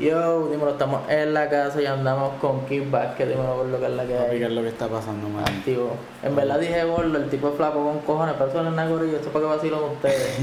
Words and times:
Yo, 0.00 0.48
dímelo, 0.48 0.70
estamos 0.70 1.02
en 1.10 1.34
la 1.34 1.50
casa 1.50 1.82
y 1.82 1.84
andamos 1.84 2.32
con 2.40 2.64
Kickback, 2.64 3.18
que 3.18 3.26
dímelo 3.26 3.56
por 3.56 3.66
lo 3.66 3.78
que 3.78 3.84
es 3.84 3.92
la 3.92 4.06
que 4.06 4.14
Papi, 4.14 4.30
¿qué 4.30 4.36
hay. 4.36 4.42
es 4.44 4.50
lo 4.50 4.62
que 4.62 4.68
está 4.68 4.88
pasando, 4.88 5.28
man? 5.28 5.44
Activo. 5.44 5.90
En 6.22 6.34
verdad 6.34 6.58
dije 6.58 6.84
gordo, 6.84 7.18
el 7.18 7.28
tipo 7.28 7.50
es 7.50 7.54
flaco 7.56 7.84
con 7.84 7.98
cojones, 7.98 8.34
pero 8.38 8.48
eso 8.48 8.62
no 8.62 8.70
es 8.70 8.76
nada 8.76 8.88
gorillo, 8.88 9.16
esto 9.16 9.26
es 9.28 9.32
para 9.34 9.44
que 9.44 9.50
vacilen 9.56 9.78
ustedes. 9.78 10.38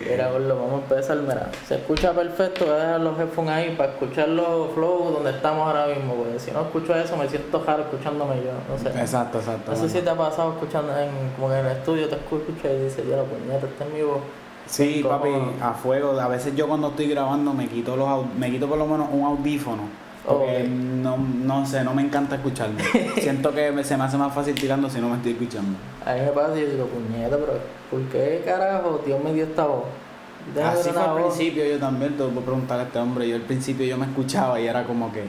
Mira, 0.00 0.30
gordo, 0.30 0.56
vamos 0.56 0.72
a 0.72 0.94
empezar, 0.94 1.16
mira. 1.18 1.48
Se 1.66 1.76
escucha 1.76 2.12
perfecto, 2.12 2.66
voy 2.66 2.74
a 2.74 2.78
dejar 2.78 3.00
los 3.00 3.18
headphones 3.18 3.50
ahí 3.52 3.74
para 3.78 3.92
escuchar 3.92 4.28
los 4.28 4.72
flows 4.74 5.14
donde 5.14 5.30
estamos 5.30 5.66
ahora 5.66 5.86
mismo, 5.86 6.16
porque 6.16 6.38
si 6.38 6.50
no 6.50 6.62
escucho 6.62 6.94
eso 6.94 7.16
me 7.16 7.26
siento 7.28 7.64
raro 7.64 7.84
escuchándome 7.84 8.34
yo, 8.36 8.50
no 8.68 8.78
sé. 8.78 8.88
Exacto, 8.98 9.38
exacto. 9.38 9.70
No 9.70 9.76
sé 9.78 9.88
si 9.88 10.00
te 10.02 10.10
ha 10.10 10.14
pasado 10.14 10.52
escuchando 10.52 10.92
en, 10.98 11.08
como 11.36 11.48
que 11.48 11.60
en 11.60 11.66
el 11.66 11.72
estudio, 11.78 12.08
te 12.08 12.16
escuchas 12.16 12.72
y 12.78 12.82
dices, 12.84 13.08
ya 13.08 13.16
la 13.16 13.22
puñeta, 13.22 13.66
este 13.66 13.84
es 13.84 13.90
mi 13.90 14.02
voz. 14.02 14.20
Sí, 14.66 15.04
papi, 15.06 15.30
a 15.60 15.72
fuego. 15.72 16.18
A 16.18 16.28
veces 16.28 16.54
yo 16.56 16.66
cuando 16.66 16.88
estoy 16.88 17.08
grabando 17.08 17.52
me 17.52 17.68
quito 17.68 17.96
los 17.96 18.34
me 18.34 18.50
quito 18.50 18.68
por 18.68 18.78
lo 18.78 18.86
menos 18.86 19.08
un 19.12 19.24
audífono. 19.24 20.06
Porque 20.26 20.68
no, 20.68 21.16
no 21.16 21.64
sé, 21.64 21.84
no 21.84 21.94
me 21.94 22.02
encanta 22.02 22.34
escucharme. 22.34 22.82
Siento 23.20 23.54
que 23.54 23.84
se 23.84 23.96
me 23.96 24.04
hace 24.04 24.16
más 24.16 24.34
fácil 24.34 24.56
tirando 24.56 24.90
si 24.90 25.00
no 25.00 25.08
me 25.08 25.16
estoy 25.16 25.32
escuchando. 25.32 25.78
A 26.04 26.14
mí 26.14 26.20
me 26.20 26.32
pasa 26.32 26.58
y 26.58 26.62
yo 26.62 26.70
digo, 26.70 26.86
puñeta, 26.86 27.36
pero 27.36 27.52
¿por 27.90 28.00
qué 28.10 28.42
carajo 28.44 29.00
Dios 29.06 29.22
me 29.22 29.32
dio 29.32 29.44
esta 29.44 29.66
voz? 29.66 29.84
Déjame 30.52 30.80
Así 30.80 30.90
fue 30.90 31.02
al 31.02 31.14
principio 31.14 31.64
yo 31.64 31.78
también, 31.78 32.16
te 32.16 32.22
voy 32.24 32.36
a 32.36 32.44
preguntar 32.44 32.80
a 32.80 32.84
este 32.84 32.98
hombre. 32.98 33.28
Yo 33.28 33.36
al 33.36 33.42
principio 33.42 33.86
yo 33.86 33.96
me 33.96 34.06
escuchaba 34.06 34.60
y 34.60 34.66
era 34.66 34.84
como 34.84 35.12
que. 35.12 35.24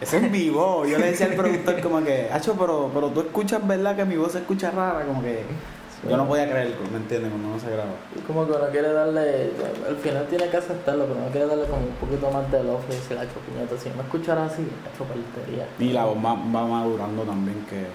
Esa 0.00 0.16
es 0.16 0.30
mi 0.30 0.50
voz. 0.50 0.88
Yo 0.88 0.98
le 0.98 1.06
decía 1.06 1.26
al 1.26 1.34
productor 1.34 1.80
como 1.80 2.02
que, 2.02 2.28
Hacho, 2.32 2.54
pero, 2.54 2.90
pero 2.92 3.08
tú 3.10 3.20
escuchas, 3.20 3.64
¿verdad? 3.66 3.94
Que 3.94 4.04
mi 4.04 4.16
voz 4.16 4.32
se 4.32 4.38
escucha 4.38 4.72
rara, 4.72 5.04
como 5.04 5.22
que. 5.22 5.42
Yo 6.08 6.16
no 6.16 6.26
podía 6.28 6.50
creerlo, 6.50 6.76
¿me 6.90 6.98
entiendes? 6.98 7.30
Cuando 7.30 7.48
no 7.48 7.58
se 7.58 7.70
graba. 7.70 7.92
Como 8.26 8.46
que 8.46 8.52
uno 8.52 8.66
quiere 8.70 8.92
darle, 8.92 9.50
al 9.88 9.96
final 9.96 10.26
tiene 10.26 10.48
que 10.48 10.56
aceptarlo, 10.56 11.06
pero 11.06 11.18
uno 11.18 11.30
quiere 11.30 11.46
darle 11.46 11.64
como 11.64 11.82
un 11.82 11.94
poquito 11.94 12.30
más 12.30 12.50
de 12.50 12.62
love 12.62 12.84
y 12.88 12.92
decir, 12.92 13.16
hacho 13.16 13.40
puñeta, 13.40 13.78
si 13.78 13.88
me 13.90 14.02
escuchara 14.02 14.44
así, 14.44 14.68
hacho 14.84 15.04
paltería. 15.04 15.66
Y 15.78 15.92
la 15.92 16.04
voz 16.04 16.16
va, 16.16 16.34
va 16.34 16.66
madurando 16.66 17.22
también, 17.22 17.64
que. 17.70 17.86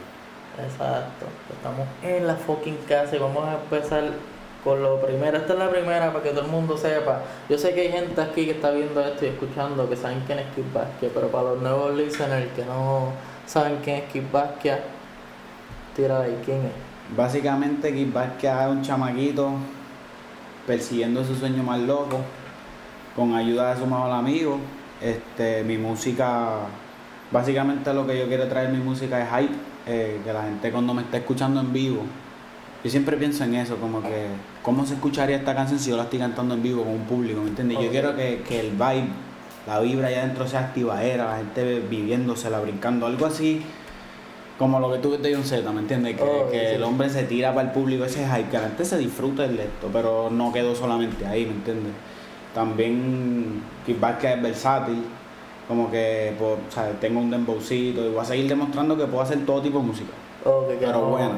Exacto. 0.62 1.26
Estamos 1.54 1.88
en 2.02 2.28
la 2.28 2.36
fucking 2.36 2.78
casa 2.88 3.16
y 3.16 3.20
vamos 3.20 3.48
a 3.48 3.54
empezar 3.54 4.04
con 4.64 4.82
lo 4.82 5.00
primero. 5.00 5.38
Esta 5.38 5.54
es 5.54 5.60
la 5.60 5.70
primera 5.70 6.12
para 6.12 6.24
que 6.24 6.32
todo 6.32 6.42
el 6.42 6.52
mundo 6.52 6.78
sepa. 6.78 7.22
Yo 7.48 7.58
sé 7.58 7.74
que 7.74 7.82
hay 7.82 7.92
gente 7.92 8.20
aquí 8.22 8.46
que 8.46 8.52
está 8.52 8.72
viendo 8.72 9.00
esto 9.02 9.26
y 9.26 9.30
escuchando 9.30 9.90
que 9.90 9.96
saben 9.96 10.24
quién 10.26 10.40
es 10.40 10.48
Kid 10.56 10.66
Basquiat, 10.74 11.12
pero 11.14 11.28
para 11.28 11.52
los 11.52 11.62
nuevos 11.62 11.96
listeners 11.96 12.48
que 12.56 12.66
no 12.66 13.14
saben 13.46 13.78
quién 13.84 13.98
es 13.98 14.12
Kid 14.12 14.24
Basquiat, 14.32 14.80
tira 15.96 16.22
ahí 16.22 16.38
quién 16.44 16.66
es. 16.66 16.89
Básicamente, 17.16 17.94
Kid 17.94 18.14
Basquiat 18.14 18.70
es 18.70 18.76
un 18.76 18.82
chamaquito 18.82 19.52
persiguiendo 20.68 21.24
su 21.26 21.36
sueño 21.36 21.64
más 21.64 21.80
loco, 21.80 22.20
con 23.16 23.34
ayuda 23.34 23.74
de 23.74 23.80
su 23.80 23.88
mejor 23.88 24.12
amigo. 24.12 24.60
Este, 25.02 25.64
mi 25.64 25.78
música, 25.78 26.50
básicamente 27.32 27.94
lo 27.94 28.06
que 28.06 28.20
yo 28.20 28.28
quiero 28.28 28.48
traer 28.48 28.70
mi 28.70 28.78
música 28.78 29.22
es 29.22 29.30
hype, 29.30 29.56
eh, 29.88 30.20
que 30.24 30.34
la 30.34 30.44
gente 30.44 30.72
cuando 30.72 30.94
me 30.94 31.02
está 31.02 31.18
escuchando 31.18 31.62
en 31.62 31.74
vivo, 31.74 32.04
yo 32.84 32.90
siempre 32.90 33.18
pienso 33.18 33.44
en 33.44 33.56
eso, 33.56 33.78
como 33.78 34.02
que 34.02 34.28
cómo 34.62 34.86
se 34.86 34.94
escucharía 34.94 35.38
esta 35.38 35.56
canción 35.56 35.80
si 35.80 35.90
yo 35.90 35.98
la 35.98 36.04
estoy 36.04 36.20
cantando 36.20 36.54
en 36.54 36.62
vivo 36.64 36.84
con 36.84 36.94
un 36.94 37.06
público, 37.06 37.42
¿me 37.42 37.50
entiendes? 37.50 37.80
Yo 37.80 37.90
quiero 37.90 38.16
que, 38.16 38.44
que 38.48 38.60
el 38.60 38.72
vibe, 38.72 39.08
la 39.68 39.80
vibra 39.80 40.08
allá 40.10 40.24
adentro 40.24 40.48
sea 40.48 40.60
activadera, 40.60 41.32
la 41.32 41.38
gente 41.38 41.80
viviéndosela, 41.90 42.60
brincando, 42.60 43.06
algo 43.08 43.26
así 43.26 43.64
como 44.60 44.80
lo 44.82 44.92
que 44.92 45.00
tú 45.00 45.18
de 45.18 45.36
un 45.38 45.44
Z, 45.44 45.72
¿me 45.72 45.80
entiendes? 45.80 46.18
Que, 46.18 46.24
Oh, 46.24 46.50
que 46.52 46.60
sí. 46.60 46.76
el 46.76 46.84
hombre 46.84 47.10
se 47.10 47.24
tira 47.24 47.56
para 47.56 47.68
el 47.70 47.74
público 47.74 48.04
ese 48.04 48.28
hype, 48.28 48.50
que 48.50 48.58
la 48.58 48.64
gente 48.64 48.84
se 48.86 48.98
disfruta 48.98 49.48
de 49.48 49.56
esto, 49.56 49.90
pero 49.92 50.30
no 50.30 50.52
quedó 50.52 50.76
solamente 50.76 51.26
ahí, 51.26 51.46
¿me 51.46 51.54
entiendes? 51.54 51.94
También 52.54 53.64
Basquiat 53.88 54.36
es 54.38 54.44
versátil, 54.44 55.04
como 55.68 55.90
que 55.90 56.34
pues, 56.38 56.52
o 56.68 56.72
sea, 56.72 56.92
tengo 57.00 57.22
un 57.22 57.30
dembowcito 57.30 58.06
y 58.06 58.10
voy 58.10 58.20
a 58.20 58.26
seguir 58.26 58.50
demostrando 58.50 58.98
que 58.98 59.06
puedo 59.06 59.22
hacer 59.24 59.46
todo 59.46 59.62
tipo 59.62 59.80
de 59.80 59.86
música. 59.86 60.12
O 60.44 60.68
que, 60.68 60.74
que 60.74 60.86
Pero 60.88 61.02
no, 61.02 61.06
bueno. 61.08 61.32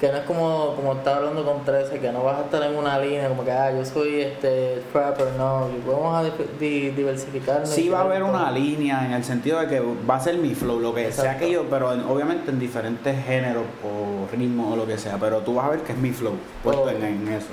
Que 0.00 0.12
no 0.12 0.18
es 0.18 0.22
como, 0.24 0.74
como 0.76 0.92
estaba 0.92 1.16
hablando 1.16 1.44
con 1.44 1.64
13, 1.64 1.98
que 1.98 2.12
no 2.12 2.22
vas 2.22 2.38
a 2.38 2.42
estar 2.44 2.62
en 2.62 2.76
una 2.76 2.98
línea 3.00 3.28
como 3.28 3.44
que, 3.44 3.50
ah, 3.50 3.72
yo 3.72 3.84
soy 3.84 4.20
este 4.20 4.80
trapper, 4.92 5.26
no, 5.36 5.66
vamos 5.88 6.16
a 6.16 6.30
di- 6.60 6.90
diversificarnos. 6.90 7.68
Sí 7.68 7.88
va 7.88 7.98
a 7.98 8.02
haber 8.04 8.20
todo. 8.20 8.30
una 8.30 8.48
línea 8.52 9.04
en 9.06 9.12
el 9.14 9.24
sentido 9.24 9.58
de 9.58 9.66
que 9.66 9.80
va 10.08 10.14
a 10.14 10.20
ser 10.20 10.36
mi 10.38 10.54
flow, 10.54 10.78
lo 10.78 10.94
que 10.94 11.10
sea 11.10 11.36
que 11.36 11.50
yo, 11.50 11.64
pero 11.68 11.92
en- 11.92 12.02
obviamente 12.04 12.52
en 12.52 12.60
diferentes 12.60 13.24
géneros 13.26 13.64
o 13.84 14.28
ritmos 14.36 14.72
o 14.72 14.76
lo 14.76 14.86
que 14.86 14.96
sea, 14.98 15.16
pero 15.18 15.38
tú 15.38 15.54
vas 15.56 15.66
a 15.66 15.70
ver 15.70 15.80
que 15.80 15.90
es 15.92 15.98
mi 15.98 16.12
flow, 16.12 16.34
puesto 16.62 16.82
Oh. 16.82 16.88
en, 16.90 17.02
en 17.02 17.28
eso. 17.28 17.48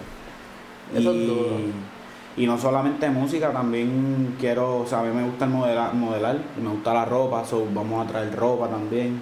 Eso 0.95 1.09
es 1.11 1.15
y, 1.15 1.25
duro. 1.25 1.49
y 2.37 2.45
no 2.45 2.59
solamente 2.59 3.09
música, 3.09 3.49
también 3.53 4.35
quiero, 4.39 4.81
o 4.81 4.85
sea, 4.85 4.99
a 4.99 5.03
mí 5.03 5.09
me 5.11 5.23
gusta 5.23 5.45
el 5.45 5.51
modelar, 5.51 5.95
modelar 5.95 6.37
y 6.55 6.61
me 6.61 6.69
gusta 6.69 6.93
la 6.93 7.05
ropa, 7.05 7.43
so 7.43 7.65
vamos 7.73 8.05
a 8.05 8.07
traer 8.11 8.35
ropa 8.35 8.67
también. 8.67 9.19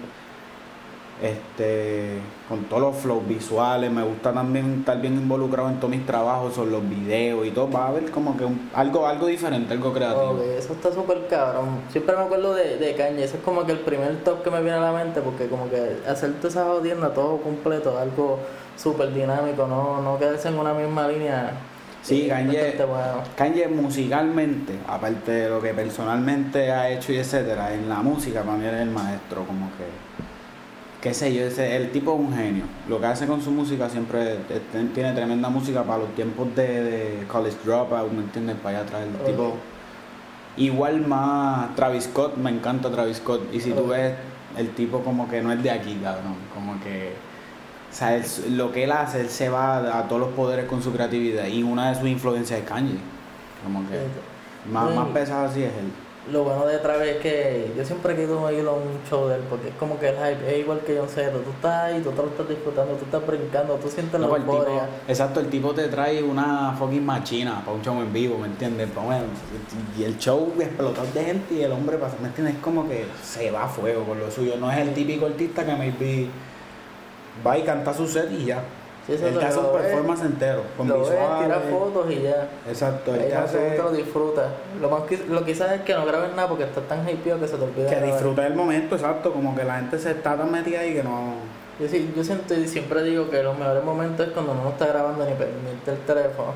Este, 1.22 2.18
con 2.48 2.64
todos 2.64 2.82
los 2.82 2.96
flows 2.96 3.26
visuales, 3.26 3.90
me 3.90 4.02
gusta 4.02 4.32
también 4.32 4.80
estar 4.80 5.00
bien 5.00 5.14
involucrado 5.14 5.68
en 5.70 5.76
todos 5.76 5.90
mis 5.90 6.04
trabajos, 6.04 6.54
son 6.54 6.70
los 6.72 6.86
videos 6.88 7.46
y 7.46 7.50
todo, 7.50 7.70
va 7.70 7.84
a 7.84 7.88
haber 7.88 8.10
como 8.10 8.36
que 8.36 8.44
un- 8.44 8.68
algo, 8.74 9.06
algo 9.06 9.26
diferente, 9.28 9.72
algo 9.72 9.92
creativo. 9.92 10.42
Eso 10.58 10.72
está 10.74 10.92
súper 10.92 11.26
cabrón. 11.28 11.80
Siempre 11.90 12.16
me 12.16 12.22
acuerdo 12.24 12.52
de, 12.54 12.76
de 12.78 12.94
Kanye, 12.94 13.24
ese 13.24 13.36
es 13.36 13.42
como 13.42 13.64
que 13.64 13.72
el 13.72 13.78
primer 13.80 14.22
top 14.24 14.42
que 14.42 14.50
me 14.50 14.60
viene 14.60 14.76
a 14.76 14.80
la 14.80 14.92
mente, 14.92 15.20
porque 15.20 15.46
como 15.46 15.70
que 15.70 15.98
hacer 16.08 16.34
toda 16.34 16.48
esa 16.48 16.64
jodienda 16.64 17.14
todo 17.14 17.38
completo, 17.38 17.96
algo 17.98 18.40
súper 18.76 19.14
dinámico, 19.14 19.66
no, 19.66 20.02
no 20.02 20.18
quedarse 20.18 20.48
en 20.48 20.58
una 20.58 20.74
misma 20.74 21.06
línea. 21.08 21.52
Sí, 22.02 22.28
Kanye- 22.28 22.76
bueno. 22.86 23.22
Kanye 23.34 23.66
musicalmente, 23.68 24.74
aparte 24.86 25.30
de 25.32 25.48
lo 25.48 25.62
que 25.62 25.72
personalmente 25.72 26.70
ha 26.70 26.90
hecho 26.90 27.12
y 27.12 27.16
etcétera, 27.16 27.72
en 27.72 27.88
la 27.88 28.02
música 28.02 28.42
para 28.42 28.58
mí 28.58 28.66
es 28.66 28.74
el 28.74 28.90
maestro, 28.90 29.44
como 29.46 29.68
que, 29.78 29.84
qué 31.04 31.12
sé 31.12 31.34
yo, 31.34 31.44
ese, 31.44 31.76
el 31.76 31.90
tipo 31.92 32.14
es 32.14 32.18
un 32.18 32.34
genio. 32.34 32.64
Lo 32.88 32.98
que 32.98 33.04
hace 33.06 33.26
con 33.26 33.42
su 33.42 33.50
música 33.50 33.90
siempre 33.90 34.38
tiene 34.94 35.12
tremenda 35.12 35.50
música 35.50 35.82
para 35.84 35.98
los 35.98 36.14
tiempos 36.14 36.48
de, 36.56 36.82
de 36.82 37.26
College 37.28 37.58
Dropout, 37.62 38.10
¿me 38.10 38.22
entiendes? 38.22 38.56
Para 38.56 38.78
allá 38.78 38.86
atrás, 38.88 39.02
el 39.02 39.26
tipo... 39.26 39.54
Igual 40.56 41.06
más 41.06 41.74
Travis 41.76 42.04
Scott, 42.04 42.36
me 42.38 42.48
encanta 42.48 42.90
Travis 42.90 43.18
Scott, 43.18 43.42
y 43.52 43.60
si 43.60 43.72
tú 43.72 43.88
ves, 43.88 44.14
el 44.56 44.70
tipo 44.70 45.00
como 45.00 45.28
que 45.28 45.42
no 45.42 45.52
es 45.52 45.62
de 45.62 45.70
aquí, 45.70 45.94
cabrón, 46.02 46.36
como 46.54 46.80
que... 46.80 47.12
O 47.92 47.94
sea, 47.94 48.16
él- 48.16 48.24
lo 48.56 48.72
que 48.72 48.84
él 48.84 48.92
hace, 48.92 49.20
él 49.20 49.28
se 49.28 49.48
va 49.50 49.76
a, 49.76 49.98
a 49.98 50.08
todos 50.08 50.20
los 50.22 50.30
poderes 50.30 50.64
con 50.64 50.82
su 50.82 50.90
creatividad, 50.90 51.46
y 51.48 51.62
una 51.62 51.90
de 51.90 51.96
sus 51.96 52.08
influencias 52.08 52.60
es 52.60 52.66
Kanye. 52.66 52.96
Como 53.62 53.80
que... 53.88 53.96
Más, 54.72 54.94
más 54.96 55.08
pesado 55.08 55.44
así 55.46 55.62
es 55.62 55.68
él. 55.74 55.90
Lo 56.32 56.42
bueno 56.42 56.64
de 56.64 56.78
Travis 56.78 57.08
es 57.10 57.16
que 57.18 57.70
yo 57.76 57.84
siempre 57.84 58.14
quiero 58.16 58.50
ir 58.50 58.66
a 58.66 58.70
un 58.72 58.98
show 59.10 59.28
de 59.28 59.34
él 59.34 59.42
porque 59.50 59.68
es 59.68 59.74
como 59.74 59.98
que 59.98 60.08
el 60.08 60.14
hype 60.16 60.50
es 60.54 60.58
igual 60.60 60.80
que 60.80 60.96
John 60.98 61.06
Cena. 61.08 61.32
Tú 61.32 61.50
estás 61.50 61.82
ahí, 61.84 62.00
tú 62.00 62.10
te 62.12 62.22
lo 62.22 62.28
estás 62.28 62.48
disfrutando, 62.48 62.94
tú 62.94 63.04
estás 63.04 63.26
brincando, 63.26 63.74
tú 63.74 63.88
sientes 63.90 64.18
No, 64.18 64.26
la 64.26 64.28
pues 64.28 64.42
euforia. 64.42 64.88
exacto, 65.06 65.40
el 65.40 65.48
tipo 65.50 65.74
te 65.74 65.86
trae 65.88 66.22
una 66.22 66.74
fucking 66.78 67.04
machina 67.04 67.60
para 67.62 67.76
un 67.76 67.82
show 67.82 68.00
en 68.00 68.10
vivo, 68.10 68.38
¿me 68.38 68.46
entiendes? 68.46 68.88
Bueno, 68.94 69.24
y 69.98 70.04
el 70.04 70.16
show 70.16 70.50
explotado 70.58 71.06
de 71.12 71.24
gente 71.24 71.54
y 71.56 71.62
el 71.62 71.72
hombre 71.72 71.98
pasa, 71.98 72.16
¿me 72.22 72.28
entiendes? 72.28 72.54
Es 72.56 72.60
como 72.62 72.88
que 72.88 73.04
se 73.22 73.50
va 73.50 73.64
a 73.64 73.68
fuego 73.68 74.04
con 74.04 74.18
lo 74.18 74.30
suyo. 74.30 74.56
No 74.58 74.72
es 74.72 74.78
el 74.78 74.94
típico 74.94 75.26
artista 75.26 75.66
que 75.66 75.74
maybe 75.74 76.28
va 77.46 77.58
y 77.58 77.62
canta 77.64 77.92
su 77.92 78.06
set 78.08 78.30
y 78.32 78.46
ya. 78.46 78.62
Sí, 79.06 79.12
él 79.12 79.38
te 79.38 79.44
hace 79.44 79.58
un 79.58 79.72
performance 79.72 80.22
entero, 80.22 80.62
con 80.76 80.88
Lo 80.88 81.00
visuales. 81.00 81.46
tiras 81.46 81.62
fotos 81.70 82.10
y 82.10 82.22
ya. 82.22 82.48
Exacto, 82.66 83.14
él 83.14 83.26
te 83.28 83.34
hace 83.34 83.76
lo 83.76 83.92
disfrutas. 83.92 84.46
Lo 84.80 84.88
más 84.88 85.02
que, 85.02 85.18
lo 85.28 85.44
quizás 85.44 85.72
es 85.72 85.80
que 85.82 85.94
no 85.94 86.06
grabes 86.06 86.34
nada 86.34 86.48
porque 86.48 86.64
estás 86.64 86.84
tan 86.88 87.06
hypeado 87.08 87.40
que 87.40 87.48
se 87.48 87.56
te 87.56 87.64
olvida. 87.64 87.90
que 87.90 88.00
disfruta 88.00 88.46
el 88.46 88.54
momento, 88.54 88.94
exacto, 88.94 89.32
como 89.32 89.54
que 89.54 89.64
la 89.64 89.76
gente 89.76 89.98
se 89.98 90.12
está 90.12 90.36
tan 90.36 90.50
metida 90.50 90.80
ahí 90.80 90.94
que 90.94 91.02
no... 91.02 91.34
Yo, 91.78 91.88
sí, 91.88 92.12
yo 92.16 92.24
siento 92.24 92.54
y 92.54 92.66
siempre 92.66 93.02
digo 93.02 93.28
que 93.28 93.42
los 93.42 93.58
mejores 93.58 93.84
momentos 93.84 94.28
es 94.28 94.32
cuando 94.32 94.52
uno 94.52 94.62
no 94.62 94.70
está 94.70 94.86
grabando 94.86 95.24
ni 95.24 95.32
pendiente 95.32 95.90
el 95.90 95.98
teléfono. 95.98 96.52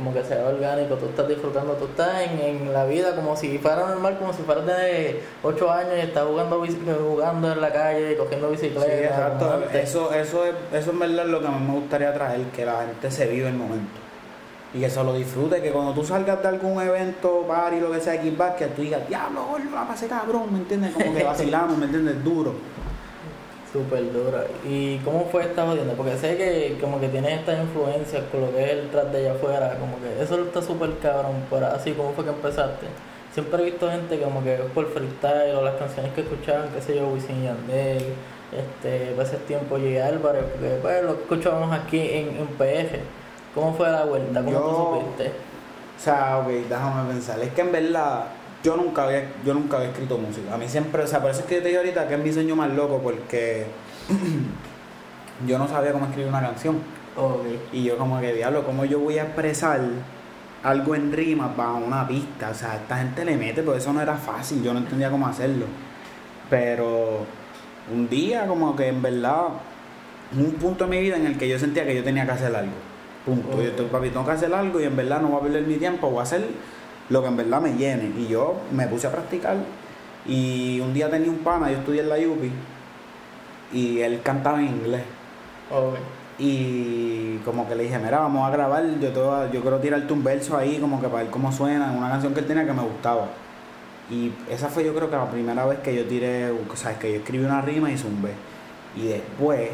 Como 0.00 0.14
que 0.14 0.24
sea 0.24 0.46
orgánico, 0.46 0.94
tú 0.94 1.06
estás 1.06 1.28
disfrutando, 1.28 1.74
tú 1.74 1.84
estás 1.84 2.22
en, 2.22 2.38
en 2.40 2.72
la 2.72 2.86
vida 2.86 3.14
como 3.14 3.36
si 3.36 3.58
fuera 3.58 3.86
normal, 3.86 4.16
como 4.18 4.32
si 4.32 4.42
fueras 4.42 4.64
de 4.64 5.20
8 5.42 5.70
años 5.70 5.92
y 5.98 6.00
estás 6.00 6.24
jugando, 6.24 6.64
jugando 7.06 7.52
en 7.52 7.60
la 7.60 7.70
calle, 7.70 8.16
cogiendo 8.16 8.48
bicicleta. 8.48 8.86
Sí, 8.86 9.04
exacto. 9.04 9.62
Eso, 9.74 10.14
eso, 10.14 10.46
es, 10.46 10.54
eso 10.72 10.90
en 10.92 10.98
verdad 11.00 11.26
es 11.26 11.30
lo 11.30 11.40
que 11.40 11.46
a 11.48 11.50
mí 11.50 11.66
me 11.66 11.74
gustaría 11.80 12.14
traer, 12.14 12.46
que 12.46 12.64
la 12.64 12.86
gente 12.86 13.10
se 13.10 13.26
vive 13.26 13.48
el 13.48 13.56
momento. 13.56 14.00
Y 14.72 14.80
que 14.80 14.88
se 14.88 15.04
lo 15.04 15.12
disfrute, 15.12 15.60
que 15.60 15.70
cuando 15.70 15.92
tú 15.92 16.02
salgas 16.02 16.40
de 16.40 16.48
algún 16.48 16.80
evento, 16.80 17.44
party, 17.46 17.78
lo 17.78 17.92
que 17.92 18.00
sea, 18.00 18.14
aquí 18.14 18.34
que 18.56 18.66
tú 18.68 18.80
digas, 18.80 19.06
diablo, 19.06 19.58
la 19.74 19.86
pasé 19.86 20.06
cabrón, 20.06 20.50
¿me 20.50 20.60
entiendes? 20.60 20.94
Como 20.94 21.14
que 21.14 21.24
vacilamos, 21.24 21.76
¿me 21.76 21.84
entiendes? 21.84 22.24
Duro. 22.24 22.54
Súper 23.72 24.12
dura. 24.12 24.44
¿Y 24.68 24.98
cómo 24.98 25.26
fue 25.30 25.42
esta 25.44 25.64
jodienda? 25.64 25.94
Porque 25.96 26.16
sé 26.18 26.36
que 26.36 26.76
como 26.80 26.98
que 27.00 27.08
tienes 27.08 27.38
estas 27.38 27.60
influencias 27.60 28.24
con 28.32 28.40
lo 28.40 28.50
que 28.52 28.64
es 28.64 28.70
el 28.72 28.88
trap 28.90 29.06
de 29.12 29.18
allá 29.18 29.32
afuera, 29.32 29.76
como 29.78 29.96
que 30.00 30.22
eso 30.22 30.40
está 30.42 30.60
súper 30.60 30.98
cabrón, 30.98 31.44
pero 31.48 31.66
así, 31.66 31.92
¿cómo 31.92 32.12
fue 32.12 32.24
que 32.24 32.30
empezaste? 32.30 32.86
Siempre 33.32 33.62
he 33.62 33.64
visto 33.66 33.88
gente 33.88 34.20
como 34.20 34.42
que 34.42 34.56
por 34.74 34.88
freestyle 34.92 35.54
o 35.54 35.62
las 35.62 35.76
canciones 35.76 36.12
que 36.14 36.22
escuchaban, 36.22 36.68
qué 36.74 36.82
sé 36.82 36.96
yo, 36.96 37.06
Wisin 37.10 37.44
Yandel, 37.44 38.04
este, 38.50 39.14
ese 39.22 39.36
tiempo 39.46 39.76
J 39.76 40.04
Álvarez, 40.04 40.42
porque 40.52 40.78
pues 40.82 41.04
lo 41.04 41.14
que 41.16 41.22
escuchábamos 41.22 41.72
aquí 41.72 42.00
en, 42.00 42.28
en 42.38 42.46
PF. 42.58 42.98
¿Cómo 43.54 43.72
fue 43.74 43.88
la 43.88 44.04
vuelta? 44.04 44.40
¿Cómo 44.42 44.50
Yo- 44.50 44.60
tú 44.60 45.00
supiste? 45.00 45.28
O 45.96 46.02
sea, 46.02 46.38
ok, 46.38 46.48
déjame 46.68 47.12
pensar. 47.12 47.38
Es 47.38 47.50
que 47.52 47.60
en 47.60 47.70
verdad, 47.72 48.24
yo 48.62 48.76
nunca 48.76 49.04
había, 49.04 49.24
yo 49.44 49.54
nunca 49.54 49.76
había 49.78 49.88
escrito 49.90 50.18
música. 50.18 50.54
A 50.54 50.58
mí 50.58 50.68
siempre, 50.68 51.02
o 51.02 51.06
sea, 51.06 51.20
por 51.20 51.30
eso 51.30 51.40
es 51.40 51.46
que 51.46 51.56
yo 51.56 51.62
te 51.62 51.68
digo 51.68 51.80
ahorita 51.80 52.08
que 52.08 52.14
es 52.14 52.20
mi 52.20 52.32
sueño 52.32 52.56
más 52.56 52.70
loco, 52.70 52.98
porque 53.02 53.66
yo 55.46 55.58
no 55.58 55.68
sabía 55.68 55.92
cómo 55.92 56.06
escribir 56.06 56.28
una 56.28 56.40
canción. 56.40 56.78
Y 57.72 57.84
yo 57.84 57.98
como 57.98 58.20
que, 58.20 58.32
diablo, 58.32 58.64
¿cómo 58.64 58.84
yo 58.84 58.98
voy 59.00 59.18
a 59.18 59.24
expresar 59.24 59.80
algo 60.62 60.94
en 60.94 61.12
rima 61.12 61.52
bajo 61.56 61.78
una 61.78 62.06
pista? 62.06 62.50
O 62.50 62.54
sea, 62.54 62.76
esta 62.76 62.98
gente 62.98 63.24
le 63.24 63.36
mete, 63.36 63.62
pero 63.62 63.74
eso 63.76 63.92
no 63.92 64.00
era 64.00 64.16
fácil, 64.16 64.62
yo 64.62 64.72
no 64.72 64.78
entendía 64.78 65.10
cómo 65.10 65.26
hacerlo. 65.26 65.66
Pero 66.48 67.24
un 67.92 68.08
día 68.08 68.46
como 68.46 68.74
que 68.76 68.88
en 68.88 69.02
verdad, 69.02 69.48
un 70.36 70.52
punto 70.54 70.84
en 70.84 70.90
mi 70.90 71.00
vida 71.00 71.16
en 71.16 71.26
el 71.26 71.36
que 71.38 71.48
yo 71.48 71.58
sentía 71.58 71.84
que 71.84 71.94
yo 71.94 72.04
tenía 72.04 72.24
que 72.24 72.32
hacer 72.32 72.54
algo. 72.54 72.72
Punto. 73.26 73.62
Yo, 73.62 73.72
tengo- 73.72 73.90
papi, 73.90 74.08
tengo 74.10 74.24
que 74.24 74.32
hacer 74.32 74.52
algo 74.54 74.80
y 74.80 74.84
en 74.84 74.96
verdad 74.96 75.20
no 75.20 75.28
voy 75.28 75.40
a 75.40 75.42
perder 75.42 75.62
mi 75.64 75.76
tiempo, 75.76 76.08
voy 76.10 76.20
a 76.20 76.22
hacer 76.22 76.42
lo 77.10 77.22
que 77.22 77.28
en 77.28 77.36
verdad 77.36 77.60
me 77.60 77.74
llene. 77.74 78.10
Y 78.18 78.28
yo 78.28 78.56
me 78.72 78.86
puse 78.86 79.06
a 79.06 79.12
practicar. 79.12 79.56
Y 80.26 80.80
un 80.80 80.94
día 80.94 81.10
tenía 81.10 81.30
un 81.30 81.38
pana, 81.38 81.70
yo 81.70 81.78
estudié 81.78 82.00
en 82.00 82.08
la 82.08 82.16
UPI, 82.16 82.50
y 83.72 84.00
él 84.00 84.20
cantaba 84.22 84.60
en 84.60 84.68
inglés. 84.68 85.02
Ok. 85.70 85.96
Y 86.38 87.36
como 87.44 87.68
que 87.68 87.74
le 87.74 87.84
dije, 87.84 87.98
mira, 87.98 88.20
vamos 88.20 88.48
a 88.48 88.50
grabar, 88.50 88.84
yo, 88.98 89.34
a- 89.34 89.50
yo 89.50 89.60
quiero 89.60 89.78
tirarte 89.78 90.12
un 90.12 90.24
verso 90.24 90.56
ahí, 90.56 90.78
como 90.78 91.00
que 91.00 91.06
para 91.08 91.22
ver 91.24 91.30
cómo 91.30 91.52
suena, 91.52 91.90
en 91.92 91.98
una 91.98 92.08
canción 92.10 92.32
que 92.32 92.40
él 92.40 92.46
tenía 92.46 92.64
que 92.64 92.72
me 92.72 92.82
gustaba. 92.82 93.26
Y 94.10 94.32
esa 94.50 94.68
fue 94.68 94.84
yo 94.84 94.94
creo 94.94 95.08
que 95.10 95.16
la 95.16 95.30
primera 95.30 95.64
vez 95.66 95.78
que 95.80 95.94
yo 95.94 96.04
tiré, 96.06 96.50
o 96.50 96.76
sea, 96.76 96.98
que 96.98 97.12
yo 97.12 97.18
escribí 97.18 97.44
una 97.44 97.60
rima 97.62 97.90
y 97.92 97.96
zumbé. 97.98 98.32
Y 98.96 99.06
después, 99.08 99.70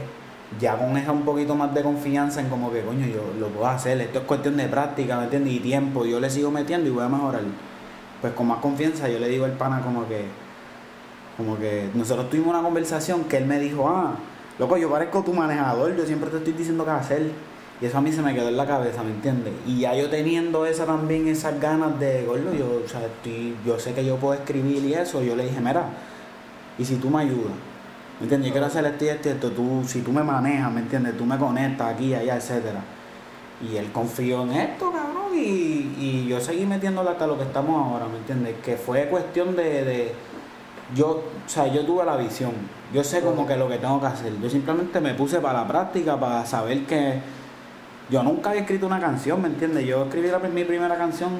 ya 0.61 0.77
con 0.79 0.97
esa 0.97 1.13
un 1.13 1.25
poquito 1.25 1.55
más 1.55 1.75
de 1.75 1.83
confianza 1.83 2.41
en 2.41 2.49
como 2.49 2.73
que, 2.73 2.83
coño, 2.83 3.07
yo 3.07 3.23
lo 3.39 3.49
puedo 3.49 3.67
hacer, 3.67 4.01
esto 4.01 4.21
es 4.21 4.25
cuestión 4.25 4.57
de 4.57 4.67
práctica, 4.69 5.19
¿me 5.19 5.25
entiendes? 5.25 5.55
Y 5.55 5.61
tiempo, 5.61 6.05
yo 6.05 6.21
le 6.21 6.31
sigo 6.31 6.51
metiendo 6.51 6.89
y 6.89 6.93
voy 6.93 7.05
a 7.05 7.09
mejorar. 7.09 7.43
Pues 8.21 8.33
con 8.33 8.47
más 8.47 8.59
confianza 8.59 9.09
yo 9.09 9.19
le 9.19 9.29
digo 9.29 9.45
al 9.45 9.53
pana 9.53 9.81
como 9.83 10.09
que, 10.09 10.25
como 11.37 11.59
que 11.59 11.91
nosotros 11.95 12.31
tuvimos 12.31 12.51
una 12.51 12.63
conversación 12.63 13.25
que 13.25 13.37
él 13.37 13.47
me 13.47 13.59
dijo, 13.59 13.89
ah, 13.89 14.15
loco, 14.59 14.77
yo 14.77 14.89
parezco 14.91 15.23
tu 15.23 15.33
manejador, 15.33 15.95
yo 15.97 16.07
siempre 16.07 16.31
te 16.31 16.39
estoy 16.39 16.55
diciendo 16.55 16.85
qué 16.85 16.91
hacer. 16.93 17.31
Y 17.79 17.85
eso 17.85 17.99
a 17.99 18.01
mí 18.01 18.11
se 18.11 18.23
me 18.23 18.33
quedó 18.33 18.49
en 18.49 18.57
la 18.57 18.67
cabeza, 18.67 19.03
¿me 19.03 19.11
entiendes? 19.11 19.53
Y 19.67 19.81
ya 19.81 19.95
yo 19.95 20.09
teniendo 20.09 20.65
esa 20.65 20.87
también, 20.87 21.29
esas 21.29 21.61
ganas 21.61 22.01
de, 22.01 22.25
gordo, 22.25 22.55
yo, 22.55 22.81
o 22.83 22.89
sea, 22.89 23.05
estoy, 23.05 23.55
yo 23.67 23.79
sé 23.79 23.93
que 23.93 24.03
yo 24.03 24.17
puedo 24.17 24.33
escribir 24.33 24.83
y 24.83 24.95
eso, 24.95 25.23
yo 25.23 25.37
le 25.37 25.45
dije, 25.45 25.61
mira, 25.61 25.85
y 26.79 26.85
si 26.87 26.97
tú 26.97 27.11
me 27.11 27.21
ayudas, 27.21 27.53
¿me 28.21 28.25
entiendes? 28.25 28.49
Yo 28.49 28.53
quiero 28.53 28.67
hacer 28.67 28.85
esto 28.87 29.05
y 29.05 29.09
esto 29.09 29.29
y 29.29 29.33
esto, 29.33 29.51
tú, 29.51 29.83
si 29.87 30.01
tú 30.03 30.13
me 30.13 30.23
manejas, 30.23 30.73
¿me 30.73 30.81
entiendes? 30.81 31.17
Tú 31.17 31.25
me 31.25 31.37
conectas 31.39 31.95
aquí, 31.95 32.15
allá, 32.15 32.37
etcétera. 32.37 32.81
Y 33.69 33.77
él 33.77 33.91
confió 33.93 34.43
en 34.43 34.53
esto, 34.53 34.93
cabrón, 34.93 35.35
y, 35.35 35.95
y 35.99 36.27
yo 36.29 36.41
seguí 36.41 36.67
metiéndole 36.67 37.11
hasta 37.11 37.27
lo 37.27 37.37
que 37.39 37.45
estamos 37.45 37.75
ahora, 37.91 38.07
¿me 38.07 38.19
entiendes? 38.19 38.55
Que 38.63 38.77
fue 38.77 39.09
cuestión 39.09 39.57
de, 39.57 39.85
de 39.85 40.13
yo, 40.95 41.09
o 41.09 41.49
sea, 41.49 41.67
yo 41.67 41.85
tuve 41.87 42.05
la 42.05 42.17
visión, 42.17 42.53
yo 42.93 43.03
sé 43.03 43.21
como 43.23 43.47
que 43.47 43.57
lo 43.57 43.69
que 43.69 43.79
tengo 43.79 43.99
que 44.01 44.07
hacer, 44.07 44.33
yo 44.41 44.51
simplemente 44.51 45.01
me 45.01 45.15
puse 45.15 45.41
para 45.41 45.63
la 45.63 45.69
práctica, 45.69 46.21
para 46.21 46.45
saber 46.45 46.85
que 46.85 47.19
yo 48.11 48.23
nunca 48.23 48.51
había 48.51 48.61
escrito 48.63 48.87
una 48.87 49.01
canción, 49.01 49.41
¿me 49.41 49.49
entiendes? 49.49 49.87
Yo 49.87 50.05
escribí 50.05 50.29
la- 50.29 50.39
mi 50.39 50.65
primera 50.65 50.97
canción 50.97 51.31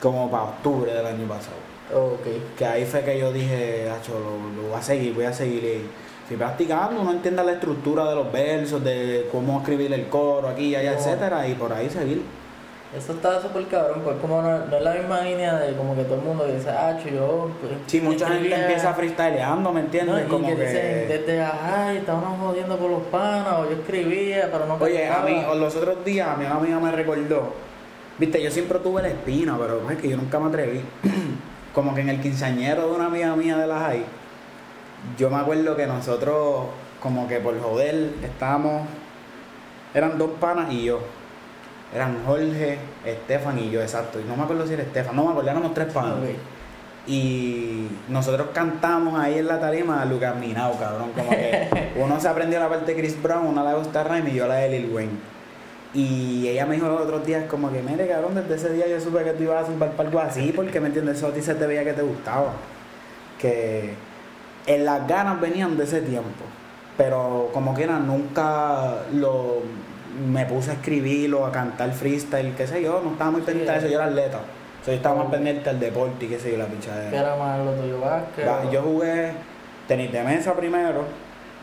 como 0.00 0.30
para 0.30 0.44
octubre 0.44 0.92
del 0.92 1.06
año 1.06 1.26
pasado, 1.28 1.56
Ok. 1.94 2.56
que 2.56 2.64
ahí 2.66 2.84
fue 2.84 3.00
que 3.02 3.18
yo 3.18 3.32
dije, 3.32 3.88
Acho, 3.90 4.12
lo, 4.12 4.62
lo 4.62 4.68
voy 4.68 4.78
a 4.78 4.82
seguir, 4.82 5.12
voy 5.14 5.24
a 5.24 5.32
seguir, 5.32 5.62
y 5.64 5.86
fui 6.26 6.36
practicando, 6.36 7.00
uno 7.00 7.10
entiende 7.12 7.42
la 7.44 7.52
estructura 7.52 8.08
de 8.08 8.14
los 8.14 8.30
versos, 8.32 8.82
de 8.84 9.28
cómo 9.32 9.58
escribir 9.60 9.92
el 9.92 10.06
coro 10.08 10.48
aquí 10.48 10.68
y 10.68 10.74
allá, 10.76 10.92
Oh. 10.92 10.98
etcétera, 10.98 11.46
y 11.48 11.54
por 11.54 11.72
ahí 11.72 11.88
seguir. 11.90 12.22
Eso 12.96 13.12
está 13.12 13.40
súper 13.40 13.66
cabrón, 13.68 14.00
pues 14.02 14.16
como 14.20 14.42
no, 14.42 14.66
no 14.66 14.76
es 14.76 14.82
la 14.82 14.94
misma 14.94 15.20
línea 15.20 15.56
de 15.60 15.76
como 15.76 15.94
que 15.94 16.02
todo 16.02 16.16
el 16.16 16.22
mundo 16.22 16.44
dice, 16.46 16.70
ah, 16.70 16.98
yo... 17.04 17.48
Pues, 17.60 17.72
Sí, 17.86 18.00
mucha 18.00 18.28
gente 18.28 18.52
empieza 18.52 18.92
freestyleando, 18.94 19.72
¿me 19.72 19.80
entiendes? 19.80 20.14
No, 20.16 20.20
y 20.20 20.24
como 20.24 20.48
que, 20.48 20.56
que... 20.56 20.62
dicen 20.64 21.08
desde, 21.08 21.40
ay, 21.40 21.98
estábamos 21.98 22.40
jodiendo 22.40 22.76
con 22.78 22.90
los 22.90 23.02
panas, 23.02 23.60
o 23.60 23.64
yo 23.70 23.76
escribía, 23.76 24.48
pero 24.50 24.66
no 24.66 24.74
Oye, 24.80 25.06
a 25.08 25.20
mí, 25.20 25.34
cantaba". 25.34 25.52
o 25.52 25.56
los 25.56 25.76
otros 25.76 26.04
días, 26.04 26.28
a 26.30 26.36
mi 26.36 26.46
amiga 26.46 26.80
me 26.80 26.90
recordó, 26.90 27.52
viste, 28.18 28.42
yo 28.42 28.50
siempre 28.50 28.78
tuve 28.78 29.02
la 29.02 29.08
espina, 29.08 29.56
pero 29.58 29.88
es 29.90 29.98
que 29.98 30.08
yo 30.08 30.16
nunca 30.16 30.38
me 30.38 30.48
atreví. 30.48 30.80
Como 31.74 31.94
que 31.94 32.00
en 32.00 32.08
el 32.08 32.20
quinceañero 32.20 32.88
de 32.88 32.96
una 32.96 33.06
amiga 33.06 33.36
mía 33.36 33.56
de 33.56 33.66
la 33.66 33.78
high, 33.78 34.04
yo 35.16 35.30
me 35.30 35.36
acuerdo 35.36 35.76
que 35.76 35.86
nosotros, 35.86 36.66
como 37.00 37.28
que 37.28 37.38
por 37.38 37.58
joder, 37.60 38.10
estábamos, 38.22 38.82
eran 39.94 40.18
dos 40.18 40.30
panas 40.40 40.72
y 40.72 40.84
yo. 40.84 41.00
Eran 41.94 42.24
Jorge, 42.24 42.78
Estefan 43.04 43.58
y 43.58 43.70
yo, 43.70 43.80
exacto. 43.80 44.20
Y 44.20 44.24
no 44.24 44.36
me 44.36 44.44
acuerdo 44.44 44.66
si 44.66 44.74
era 44.74 44.82
Estefan, 44.82 45.16
no 45.16 45.24
me 45.24 45.30
acuerdo, 45.30 45.50
éramos 45.50 45.74
tres 45.74 45.92
panas. 45.92 46.14
Ok. 46.14 46.36
Y 47.06 47.88
nosotros 48.08 48.48
cantamos 48.52 49.18
ahí 49.18 49.38
en 49.38 49.46
la 49.46 49.58
tarima 49.58 50.02
a 50.02 50.04
Lucas 50.04 50.36
Minao, 50.36 50.78
cabrón. 50.78 51.10
Como 51.16 51.30
que 51.30 51.92
uno 51.96 52.20
se 52.20 52.28
aprendió 52.28 52.60
la 52.60 52.68
parte 52.68 52.94
de 52.94 53.00
Chris 53.00 53.20
Brown, 53.20 53.46
una 53.46 53.64
la 53.64 53.74
de 53.74 54.04
Rhymes 54.04 54.32
y 54.32 54.36
yo 54.36 54.46
la 54.46 54.56
de 54.56 54.70
Lil 54.70 54.90
Wayne. 54.92 55.12
Y 55.92 56.46
ella 56.48 56.66
me 56.66 56.76
dijo 56.76 56.86
los 56.86 57.00
otros 57.00 57.26
días 57.26 57.44
como 57.50 57.70
que, 57.72 57.82
mire 57.82 58.06
cabrón, 58.06 58.34
desde 58.36 58.54
ese 58.54 58.72
día 58.74 58.86
yo 58.86 59.00
supe 59.00 59.24
que 59.24 59.32
tú 59.32 59.42
ibas 59.42 59.64
a 59.64 59.66
zumbar 59.66 59.90
para 59.92 60.08
algo 60.08 60.20
así, 60.20 60.52
porque 60.54 60.80
me 60.80 60.86
entiendes, 60.88 61.16
eso 61.16 61.28
a 61.28 61.32
ti 61.32 61.42
se 61.42 61.54
te 61.56 61.66
veía 61.66 61.84
que 61.84 61.92
te 61.92 62.02
gustaba. 62.02 62.52
Que 63.40 63.94
en 64.66 64.84
las 64.84 65.06
ganas 65.08 65.40
venían 65.40 65.76
de 65.76 65.84
ese 65.84 66.00
tiempo. 66.02 66.44
Pero 66.96 67.50
como 67.52 67.74
que 67.74 67.84
era, 67.84 67.98
nunca 67.98 68.98
lo 69.14 69.62
me 70.28 70.44
puse 70.44 70.70
a 70.70 70.74
escribir 70.74 71.32
o 71.34 71.46
a 71.46 71.52
cantar 71.52 71.90
freestyle, 71.92 72.52
qué 72.56 72.66
sé 72.66 72.82
yo, 72.82 73.00
no 73.02 73.12
estaba 73.12 73.30
muy 73.30 73.40
Sí, 73.40 73.46
pendiente 73.46 73.72
de 73.72 73.78
eso, 73.78 73.86
eh. 73.86 73.90
yo 73.90 73.96
era 73.96 74.06
atleta. 74.08 74.38
O 74.38 74.84
sea, 74.84 74.94
yo 74.94 74.96
estaba 74.98 75.22
más 75.24 75.30
pendiente 75.32 75.68
del 75.70 75.80
deporte 75.80 76.24
y 76.26 76.28
qué 76.28 76.38
sé 76.38 76.52
yo, 76.52 76.58
la 76.58 76.66
¿Qué 76.66 76.76
pichadera. 76.76 77.18
era 77.20 77.36
más 77.36 77.58
lo 77.64 77.72
tuyo, 77.72 78.00
básquet? 78.00 78.46
Yo 78.70 78.82
jugué 78.82 79.32
tenis 79.88 80.12
de 80.12 80.22
mesa 80.22 80.52
primero, 80.54 81.04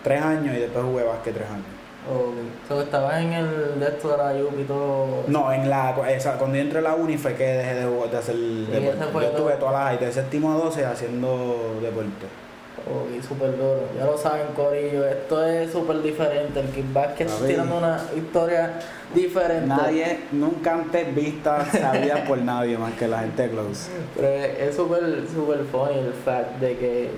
tres 0.04 0.22
años, 0.22 0.56
y 0.56 0.60
después 0.60 0.84
jugué 0.86 1.04
básquet 1.04 1.34
tres 1.36 1.48
años. 1.50 1.66
Ok. 2.10 2.36
So, 2.68 2.82
estabas 2.82 3.22
en 3.22 3.34
el 3.34 3.80
de 3.80 3.88
esto 3.88 4.10
de 4.10 4.18
la 4.18 4.34
y 4.34 4.64
todo. 4.66 5.24
No, 5.28 5.52
en 5.52 5.70
la, 5.70 5.96
esa, 6.10 6.38
cuando 6.38 6.58
yo 6.58 6.64
entré 6.64 6.80
a 6.80 6.82
la 6.82 6.96
uni 6.96 7.18
fue 7.18 7.34
que 7.36 7.44
dejé 7.44 7.76
de, 7.76 7.86
de 7.86 8.18
hacer 8.18 8.36
deporte. 8.36 9.02
Yo 9.02 9.10
todo. 9.12 9.22
estuve 9.22 9.54
todas 9.54 9.74
las 9.74 9.84
high, 9.84 9.98
de 9.98 10.12
séptimo 10.12 10.52
a 10.54 10.56
12 10.56 10.86
haciendo 10.86 11.80
deporte. 11.82 12.28
Ok, 12.90 13.22
súper 13.28 13.52
duro. 13.58 13.82
Ya 13.98 14.06
lo 14.06 14.18
saben, 14.18 14.48
Corillo. 14.56 15.06
Esto 15.06 15.46
es 15.46 15.72
súper 15.72 16.02
diferente. 16.02 16.60
El 16.60 16.68
kickback 16.68 17.20
está 17.22 17.36
Papi. 17.36 17.48
tirando 17.48 17.78
una 17.78 18.02
historia 18.16 18.80
diferente. 19.14 19.68
Nadie, 19.68 20.20
nunca 20.32 20.74
antes 20.74 21.14
vista, 21.14 21.66
sabía 21.72 22.24
por 22.26 22.38
nadie 22.38 22.78
más 22.78 22.94
que 22.94 23.08
la 23.08 23.20
gente 23.20 23.44
de 23.44 23.50
Close. 23.50 23.90
Pero 24.16 24.28
es 24.28 24.76
súper, 24.76 25.02
súper 25.34 25.66
funny 25.66 26.00
el 26.00 26.14
fact 26.14 26.60
de 26.60 26.78
que, 26.78 27.10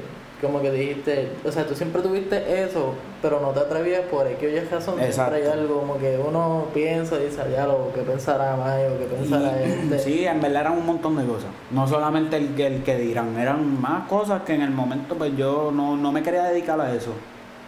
como 0.42 0.62
que 0.62 0.72
dijiste, 0.72 1.30
o 1.46 1.52
sea, 1.52 1.66
tú 1.66 1.76
siempre 1.76 2.02
tuviste 2.02 2.64
eso, 2.64 2.94
pero 3.22 3.40
no 3.42 3.50
te 3.50 3.60
atrevías 3.60 4.02
por 4.04 4.26
X 4.28 4.40
o 4.42 4.48
Y 4.48 4.60
razón. 4.62 5.00
Exacto. 5.02 5.36
Siempre 5.36 5.52
hay 5.54 5.60
algo 5.60 5.80
como 5.82 5.98
que 5.98 6.18
uno 6.18 6.66
piensa 6.74 7.16
y 7.20 7.26
dice, 7.26 7.42
ya 7.52 7.66
lo 7.68 7.92
que 7.94 8.02
pensará 8.02 8.56
más 8.56 8.78
o 8.90 8.98
que 9.00 9.06
pensará 9.06 9.52
Y- 9.66 9.72
este. 9.94 10.00
sí, 10.00 10.26
en 10.26 10.40
verdad 10.42 10.62
eran 10.62 10.78
un 10.78 10.86
montón 10.86 11.18
de 11.18 11.26
cosas. 11.26 11.50
No 11.72 11.88
solamente 11.88 12.38
el, 12.38 12.56
que- 12.56 12.68
el 12.68 12.84
que 12.84 12.98
dirán, 12.98 13.38
eran 13.38 13.82
más 13.82 14.08
cosas 14.08 14.44
que 14.44 14.54
en 14.54 14.62
el 14.62 14.72
momento 14.72 15.16
pues 15.16 15.36
yo 15.36 15.72
no, 15.74 15.98
no 15.98 16.12
me 16.12 16.24
quería 16.24 16.44
dedicar 16.44 16.80
a 16.80 16.94
eso. 16.96 17.12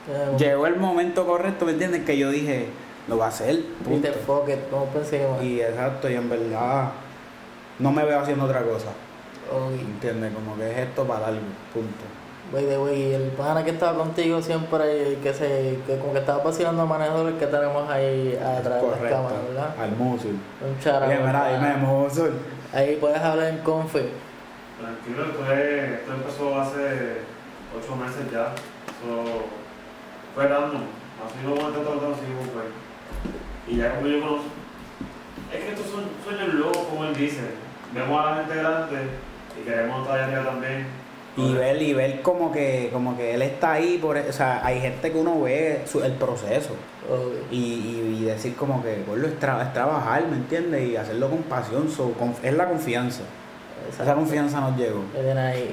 Eh, 0.10 0.36
Llegó 0.38 0.66
el 0.68 0.78
momento 0.78 1.26
correcto, 1.28 1.66
¿me 1.66 1.74
entiendes? 1.74 2.04
Que 2.06 2.18
yo 2.18 2.30
dije, 2.32 2.68
lo 3.08 3.18
va 3.18 3.26
a 3.26 3.30
hacer, 3.30 3.60
punto. 3.84 3.90
Viste, 4.08 4.12
fuck 4.14 4.48
it, 4.50 4.60
no 4.72 4.86
pensé 4.86 5.28
más. 5.28 5.44
Y 5.44 5.60
exacto, 5.62 6.10
y 6.10 6.14
en 6.16 6.30
verdad 6.30 6.90
no 7.80 7.92
me 7.92 8.04
veo 8.06 8.20
haciendo 8.20 8.46
otra 8.46 8.62
cosa. 8.64 8.88
Ok. 9.52 9.80
¿Entiendes? 9.80 10.34
Como 10.34 10.56
que 10.56 10.72
es 10.72 10.78
esto 10.78 11.04
para 11.04 11.28
algo, 11.28 11.42
punto. 11.74 12.06
By 12.52 12.66
the 12.66 12.78
way, 12.78 13.14
el 13.14 13.30
pana 13.30 13.64
que 13.64 13.72
estaba 13.72 13.98
contigo 13.98 14.42
siempre, 14.42 15.18
que 15.24 15.34
se, 15.34 15.80
que 15.88 15.98
como 16.00 16.12
que 16.12 16.20
estaba 16.20 16.44
vacilando 16.44 16.82
a 16.82 16.86
manejadores 16.86 17.36
que 17.40 17.48
tenemos 17.48 17.90
ahí 17.90 18.36
atrás 18.36 18.82
de 18.82 18.88
las 18.90 19.00
cámaras, 19.00 19.48
¿verdad? 19.48 19.76
Al 19.80 19.92
Musul. 19.92 20.32
Un 20.32 20.78
mira, 21.26 21.48
dime, 21.54 21.76
Musul. 21.78 22.34
Ahí 22.74 22.98
puedes 23.00 23.20
hablar 23.22 23.48
en 23.48 23.58
confe. 23.60 24.10
Tranquilo, 24.82 25.26
esto, 25.26 25.54
es- 25.54 25.92
esto 26.02 26.14
empezó 26.14 26.60
hace 26.60 27.18
ocho 27.78 27.96
meses 27.96 28.30
ya. 28.34 28.50
So, 29.00 29.46
fue 30.36 30.48
random. 30.48 30.82
Así 31.26 31.38
lo 31.46 31.56
hemos 31.56 31.72
tratado 31.74 32.14
así 32.14 32.26
como 32.26 32.52
fue. 32.52 32.64
Y 33.68 33.78
ya 33.78 33.96
como 33.96 34.08
yo 34.08 34.20
conozco. 34.20 34.46
Es 35.54 35.60
que 35.64 35.70
estos 35.72 35.86
son 35.88 36.04
sueños 36.26 36.54
locos, 36.56 36.84
como 36.90 37.06
él 37.06 37.16
dice. 37.16 37.42
Vemos 37.94 38.20
a 38.26 38.32
la 38.32 38.36
gente 38.38 38.56
grande 38.56 38.98
y 39.60 39.64
queremos 39.64 40.02
estar 40.02 40.18
allá 40.18 40.26
arriba 40.28 40.52
también. 40.52 40.88
Y 41.38 41.54
ver, 41.54 41.82
y 41.82 41.94
ver 41.94 42.22
como 42.22 42.52
que, 42.52 42.90
como 42.92 43.16
que 43.16 43.34
él 43.36 43.42
está 43.42 43.74
ahí, 43.74 43.98
por, 44.02 44.18
o 44.18 44.34
sea, 44.34 44.66
hay 44.66 44.82
gente 44.82 45.12
que 45.14 45.18
uno 45.18 45.42
ve 45.42 45.82
su- 45.86 46.04
el 46.04 46.12
proceso. 46.14 46.72
Y, 47.50 47.56
y, 47.56 48.18
y 48.22 48.26
decir 48.26 48.56
como 48.56 48.84
que, 48.84 49.04
bueno, 49.08 49.28
es, 49.28 49.40
tra- 49.40 49.62
es 49.66 49.72
trabajar, 49.74 50.26
¿me 50.28 50.36
entiendes? 50.38 50.90
Y 50.90 50.96
hacerlo 50.98 51.30
con 51.30 51.40
pasión, 51.44 51.90
so, 51.90 52.14
conf- 52.20 52.44
es 52.44 52.54
la 52.54 52.68
confianza. 52.68 53.22
Esa 53.90 54.14
confianza 54.14 54.60
nos 54.62 54.78
llegó. 54.78 55.02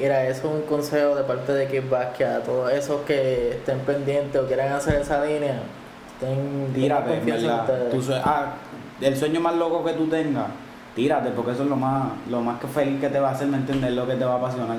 Mira, 0.01 0.25
eso 0.27 0.49
es 0.49 0.55
un 0.55 0.63
consejo 0.63 1.15
de 1.17 1.25
parte 1.25 1.53
de 1.53 1.67
Kickback 1.67 2.13
que 2.17 2.25
a 2.25 2.43
todos 2.43 2.73
esos 2.73 3.01
que 3.03 3.51
estén 3.51 3.81
pendientes 3.81 4.41
o 4.41 4.47
quieran 4.47 4.73
hacer 4.73 5.01
esa 5.03 5.25
línea, 5.25 5.61
estén 6.15 6.73
tengan 6.73 6.73
Tírate, 6.75 7.11
confianza 7.17 7.47
en 7.85 7.91
ah, 8.25 8.53
el 9.01 9.17
sueño 9.17 9.41
más 9.41 9.55
loco 9.57 9.85
que 9.85 9.93
tú 9.93 10.07
tengas, 10.09 10.47
tírate, 10.97 11.31
porque 11.31 11.51
eso 11.53 11.65
es 11.65 11.69
lo 11.69 11.77
más, 11.77 12.13
lo 12.31 12.41
más 12.41 12.59
que 12.61 12.67
feliz 12.69 13.01
que 13.01 13.09
te 13.09 13.19
va 13.21 13.29
a 13.29 13.33
hacer, 13.33 13.47
¿me 13.49 13.57
entiendes? 13.59 13.91
Lo 13.93 14.07
que 14.07 14.15
te 14.15 14.25
va 14.25 14.35
a 14.35 14.37
apasionar. 14.39 14.77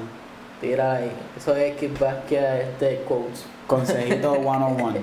Tira 0.62 0.94
ahí. 0.96 1.12
Eso 1.38 1.56
es 1.56 2.00
Basquiat, 2.00 2.62
este, 2.62 3.04
quotes. 3.08 3.46
Consejito 3.68 4.36
101. 4.36 4.94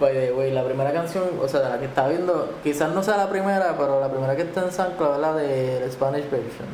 By 0.00 0.12
the 0.14 0.32
way, 0.32 0.50
la 0.50 0.64
primera 0.64 0.92
canción, 0.92 1.24
o 1.40 1.46
sea, 1.46 1.60
la 1.60 1.78
que 1.78 1.84
estaba 1.84 2.08
viendo, 2.08 2.54
quizás 2.64 2.92
no 2.92 3.02
sea 3.02 3.16
la 3.16 3.28
primera, 3.28 3.76
pero 3.78 4.00
la 4.00 4.08
primera 4.08 4.34
que 4.34 4.42
está 4.42 4.64
en 4.64 4.72
SoundCloud 4.72 5.14
es 5.14 5.20
la 5.20 5.34
de 5.34 5.80
la 5.80 5.92
Spanish 5.92 6.28
version. 6.28 6.66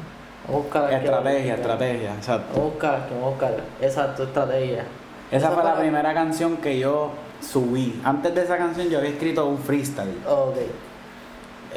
Vamos 0.46 0.60
a 0.60 0.64
buscar 0.64 0.84
aquí. 0.87 1.04
estrategia, 1.04 1.54
estrategia, 1.56 2.14
exacto. 2.14 2.52
Vamos 2.54 2.60
a 2.60 2.70
buscar 2.70 2.94
aquí, 2.94 3.14
vamos 3.20 3.42
a. 3.42 3.84
Exacto, 3.84 4.22
estrategia. 4.22 4.84
Esa 5.30 5.50
fue 5.50 5.62
la 5.62 5.76
primera 5.76 6.14
canción 6.14 6.56
que 6.56 6.78
yo 6.78 7.10
subí. 7.42 8.00
Antes 8.02 8.34
de 8.34 8.44
esa 8.44 8.56
canción 8.56 8.88
yo 8.88 8.98
había 8.98 9.10
escrito 9.10 9.46
un 9.46 9.58
freestyle. 9.58 10.16
Ok. 10.26 10.56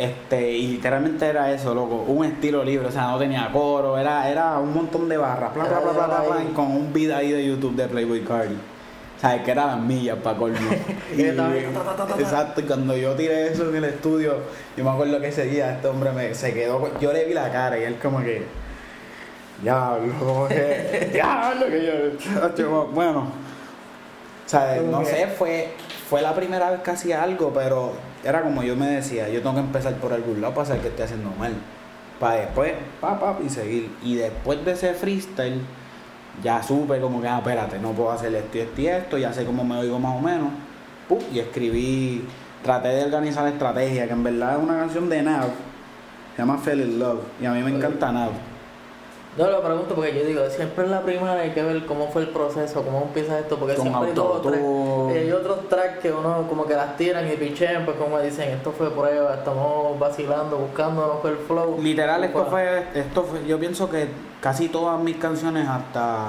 Este, 0.02 0.50
y 0.54 0.68
literalmente 0.70 1.28
era 1.28 1.52
eso, 1.54 1.76
loco, 1.76 2.06
un 2.08 2.26
estilo 2.26 2.64
libre, 2.64 2.88
o 2.88 2.92
sea, 2.92 3.04
no 3.12 3.20
tenía 3.20 3.48
coro, 3.54 4.00
era, 4.00 4.28
era 4.28 4.58
un 4.58 4.74
montón 4.74 5.08
de 5.08 5.16
barras, 5.16 5.54
bla, 5.54 5.66
bla, 5.66 5.80
bla, 5.80 5.92
bla, 5.92 6.08
bla, 6.08 6.22
bla, 6.22 6.44
y 6.44 6.52
con 6.54 6.72
un 6.72 6.92
beat 6.92 7.12
ahí 7.12 7.32
de 7.32 7.46
YouTube 7.46 7.76
de 7.76 7.88
Playboy 7.88 8.22
Cardi. 8.22 8.56
O 8.56 9.20
sea, 9.22 9.44
que 9.44 9.52
era 9.52 9.68
las 9.68 9.80
millas 9.80 10.18
para 10.24 10.36
colmo. 10.40 10.58
Y 11.16 11.22
exacto, 11.22 12.62
y 12.62 12.64
cuando 12.64 12.98
yo 12.98 13.14
tiré 13.14 13.50
eso 13.52 13.70
en 13.70 13.76
el 13.76 13.84
estudio, 13.84 14.38
yo 14.76 14.84
me 14.84 14.90
acuerdo 14.90 15.22
que 15.22 15.28
ese 15.28 15.46
día 15.46 15.72
este 15.74 15.88
hombre 15.88 16.12
me, 16.14 16.34
se 16.34 16.52
quedó, 16.52 17.00
yo 17.00 17.14
le 17.14 17.26
vi 17.26 17.36
la 17.36 17.52
cara 17.52 17.78
y 17.78 17.84
él 17.84 18.00
como 18.02 18.24
que, 18.24 18.42
diablo, 19.62 20.14
como 20.20 20.48
que, 20.48 21.12
diablo, 21.14 21.68
que 21.68 22.18
yo, 22.58 22.88
bueno, 22.88 23.20
o 23.20 24.50
sea, 24.50 24.82
no 24.82 25.06
sé, 25.06 25.28
fue, 25.28 25.70
fue 26.10 26.24
la 26.24 26.34
primera 26.34 26.72
vez 26.72 26.80
que 26.80 26.90
hacía 26.90 27.22
algo, 27.22 27.52
pero 27.54 27.94
era 28.24 28.42
como 28.42 28.64
yo 28.64 28.76
me 28.76 28.88
decía, 28.88 29.30
yo 29.30 29.42
tengo 29.42 29.56
que 29.56 29.62
empezar 29.62 29.94
por 29.96 30.14
algún 30.14 30.42
lado 30.42 30.54
para 30.54 30.68
saber 30.68 30.82
que 30.82 30.88
estoy 30.90 31.06
haciendo 31.06 31.32
mal. 31.38 31.54
Para 32.20 32.36
después, 32.36 32.74
pa, 33.00 33.20
pa, 33.20 33.38
y 33.44 33.50
seguir. 33.50 33.90
Y 34.04 34.16
después 34.16 34.64
de 34.64 34.74
ese 34.74 34.94
freestyle, 34.94 35.62
ya 36.44 36.62
supe 36.62 37.00
como 37.00 37.22
que, 37.22 37.28
ah, 37.28 37.40
espérate, 37.40 37.80
no 37.80 37.92
puedo 37.92 38.12
hacer 38.12 38.34
esto 38.36 38.58
y 38.58 38.62
esto 38.62 38.82
y 38.82 38.88
esto, 38.88 39.18
ya 39.18 39.34
sé 39.34 39.46
cómo 39.46 39.64
me 39.64 39.78
oigo 39.78 40.00
más 40.00 40.16
o 40.16 40.22
menos. 40.22 40.50
Pum, 41.10 41.20
y 41.34 41.40
escribí, 41.40 42.26
traté 42.64 42.90
de 42.90 43.06
organizar 43.06 43.44
la 43.44 43.50
estrategia, 43.50 44.06
que 44.08 44.14
en 44.14 44.24
verdad 44.24 44.58
es 44.58 44.64
una 44.64 44.78
canción 44.78 45.10
de 45.10 45.24
Nav, 45.24 45.50
se 46.36 46.42
llama 46.42 46.58
Fell 46.58 46.80
in 46.80 47.00
Love, 47.00 47.22
y 47.42 47.46
a 47.46 47.52
mí 47.52 47.62
me 47.64 47.72
encanta 47.72 48.12
Nav. 48.12 48.32
Yo 49.38 49.50
lo 49.50 49.62
pregunto 49.62 49.96
porque 49.96 50.14
yo 50.14 50.26
digo, 50.26 50.42
siempre 50.50 50.84
es 50.84 50.92
la 50.92 51.02
primera 51.04 51.34
hay 51.36 51.52
que 51.52 51.64
ver 51.64 51.86
cómo 51.86 52.10
fue 52.10 52.24
el 52.24 52.28
proceso, 52.30 52.84
cómo 52.84 53.04
empieza 53.04 53.40
esto, 53.40 53.56
porque 53.58 53.76
Con 53.76 53.84
siempre 53.88 54.10
hay 54.10 54.14
dos 54.14 54.26
o 54.36 54.42
tres. 54.42 54.60
autotune. 54.62 55.14
y 55.14 55.18
hay 55.20 55.32
otros 55.32 55.70
tracks 55.70 56.00
que 56.00 56.12
uno 56.12 56.46
como 56.50 56.66
que 56.66 56.74
las 56.74 56.98
tiran 56.98 57.26
y 57.32 57.38
pichean, 57.38 57.86
pues 57.86 57.96
como 57.96 58.20
dicen, 58.20 58.50
esto 58.50 58.74
fue 58.74 58.92
prueba, 58.92 59.36
estamos 59.36 59.98
vacilando, 59.98 60.58
buscando 60.58 61.08
no 61.08 61.14
fue 61.22 61.30
el 61.32 61.38
flow. 61.38 61.78
Literal, 61.82 62.22
esto 62.26 62.46
Fue- 62.48 62.84
esto 62.94 63.24
fue, 63.24 63.46
yo 63.48 63.58
pienso 63.58 63.90
que 63.90 64.10
casi 64.42 64.68
todas 64.68 65.00
mis 65.02 65.16
canciones 65.16 65.66
hasta 65.66 66.28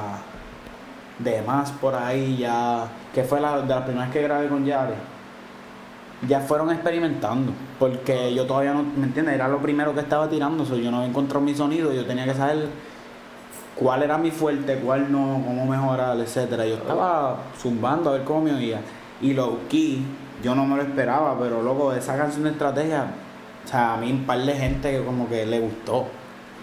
de 1.18 1.42
más 1.42 1.72
por 1.72 1.96
ahí 1.96 2.36
ya, 2.38 2.86
que 3.12 3.24
fue 3.24 3.40
la 3.40 3.62
de 3.62 3.66
las 3.68 3.82
primeras 3.82 4.10
que 4.12 4.22
grabé 4.22 4.46
con 4.46 4.64
Yari, 4.64 4.94
ya 6.28 6.38
fueron 6.40 6.70
experimentando, 6.70 7.52
porque 7.80 8.32
yo 8.32 8.46
todavía 8.46 8.74
no, 8.74 8.84
¿me 8.96 9.06
entiendes? 9.06 9.34
Era 9.34 9.48
lo 9.48 9.58
primero 9.58 9.92
que 9.92 9.98
estaba 10.00 10.28
tirando, 10.28 10.64
so, 10.64 10.76
yo 10.76 10.88
no 10.92 10.98
había 10.98 11.08
encontrado 11.08 11.44
mi 11.44 11.52
sonido, 11.52 11.92
yo 11.92 12.06
tenía 12.06 12.24
que 12.26 12.34
saber 12.34 12.68
cuál 13.78 14.02
era 14.02 14.18
mi 14.18 14.30
fuerte, 14.30 14.76
cuál 14.76 15.10
no, 15.10 15.42
cómo 15.46 15.66
mejorar, 15.66 16.18
etcétera. 16.18 16.66
Yo 16.66 16.74
estaba 16.74 17.36
zumbando 17.60 18.10
a 18.10 18.12
ver 18.14 18.24
cómo 18.24 18.42
me 18.42 18.54
oía. 18.54 18.80
Y 19.20 19.34
lo 19.34 19.58
key, 19.68 20.04
yo 20.42 20.54
no 20.54 20.64
me 20.64 20.76
lo 20.76 20.82
esperaba, 20.82 21.36
pero 21.38 21.62
loco, 21.62 21.92
esa 21.92 22.16
canción 22.16 22.44
de 22.44 22.50
estrategia, 22.50 23.06
o 23.64 23.68
sea, 23.68 23.94
a 23.94 23.96
mí 23.96 24.10
un 24.10 24.24
par 24.24 24.38
de 24.40 24.52
gente 24.54 24.90
que 24.90 25.04
como 25.04 25.28
que 25.28 25.46
le 25.46 25.60
gustó. 25.60 26.06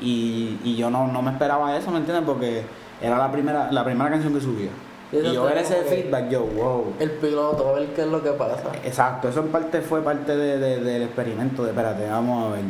Y, 0.01 0.57
y 0.63 0.75
yo 0.77 0.89
no, 0.89 1.07
no 1.07 1.21
me 1.21 1.31
esperaba 1.31 1.75
eso, 1.77 1.91
¿me 1.91 1.97
entiendes? 1.97 2.23
Porque 2.25 2.63
era 3.01 3.17
la 3.17 3.31
primera, 3.31 3.71
la 3.71 3.83
primera 3.83 4.09
canción 4.09 4.33
que 4.33 4.41
subía. 4.41 4.69
Y 5.11 5.33
yo 5.33 5.43
ver 5.45 5.57
ese 5.57 5.75
feedback, 5.83 6.29
yo, 6.29 6.41
wow. 6.45 6.93
El 6.99 7.09
piloto, 7.11 7.69
a 7.69 7.79
ver 7.79 7.87
qué 7.95 8.01
es 8.01 8.07
lo 8.07 8.21
que 8.21 8.29
pasa. 8.31 8.69
Exacto, 8.83 9.27
eso 9.29 9.39
en 9.39 9.47
parte 9.47 9.81
fue 9.81 10.01
parte 10.03 10.35
de- 10.37 10.57
de- 10.59 10.79
del 10.83 11.01
experimento 11.03 11.63
de, 11.63 11.69
espérate, 11.71 12.07
vamos 12.09 12.45
a 12.45 12.55
ver. 12.55 12.63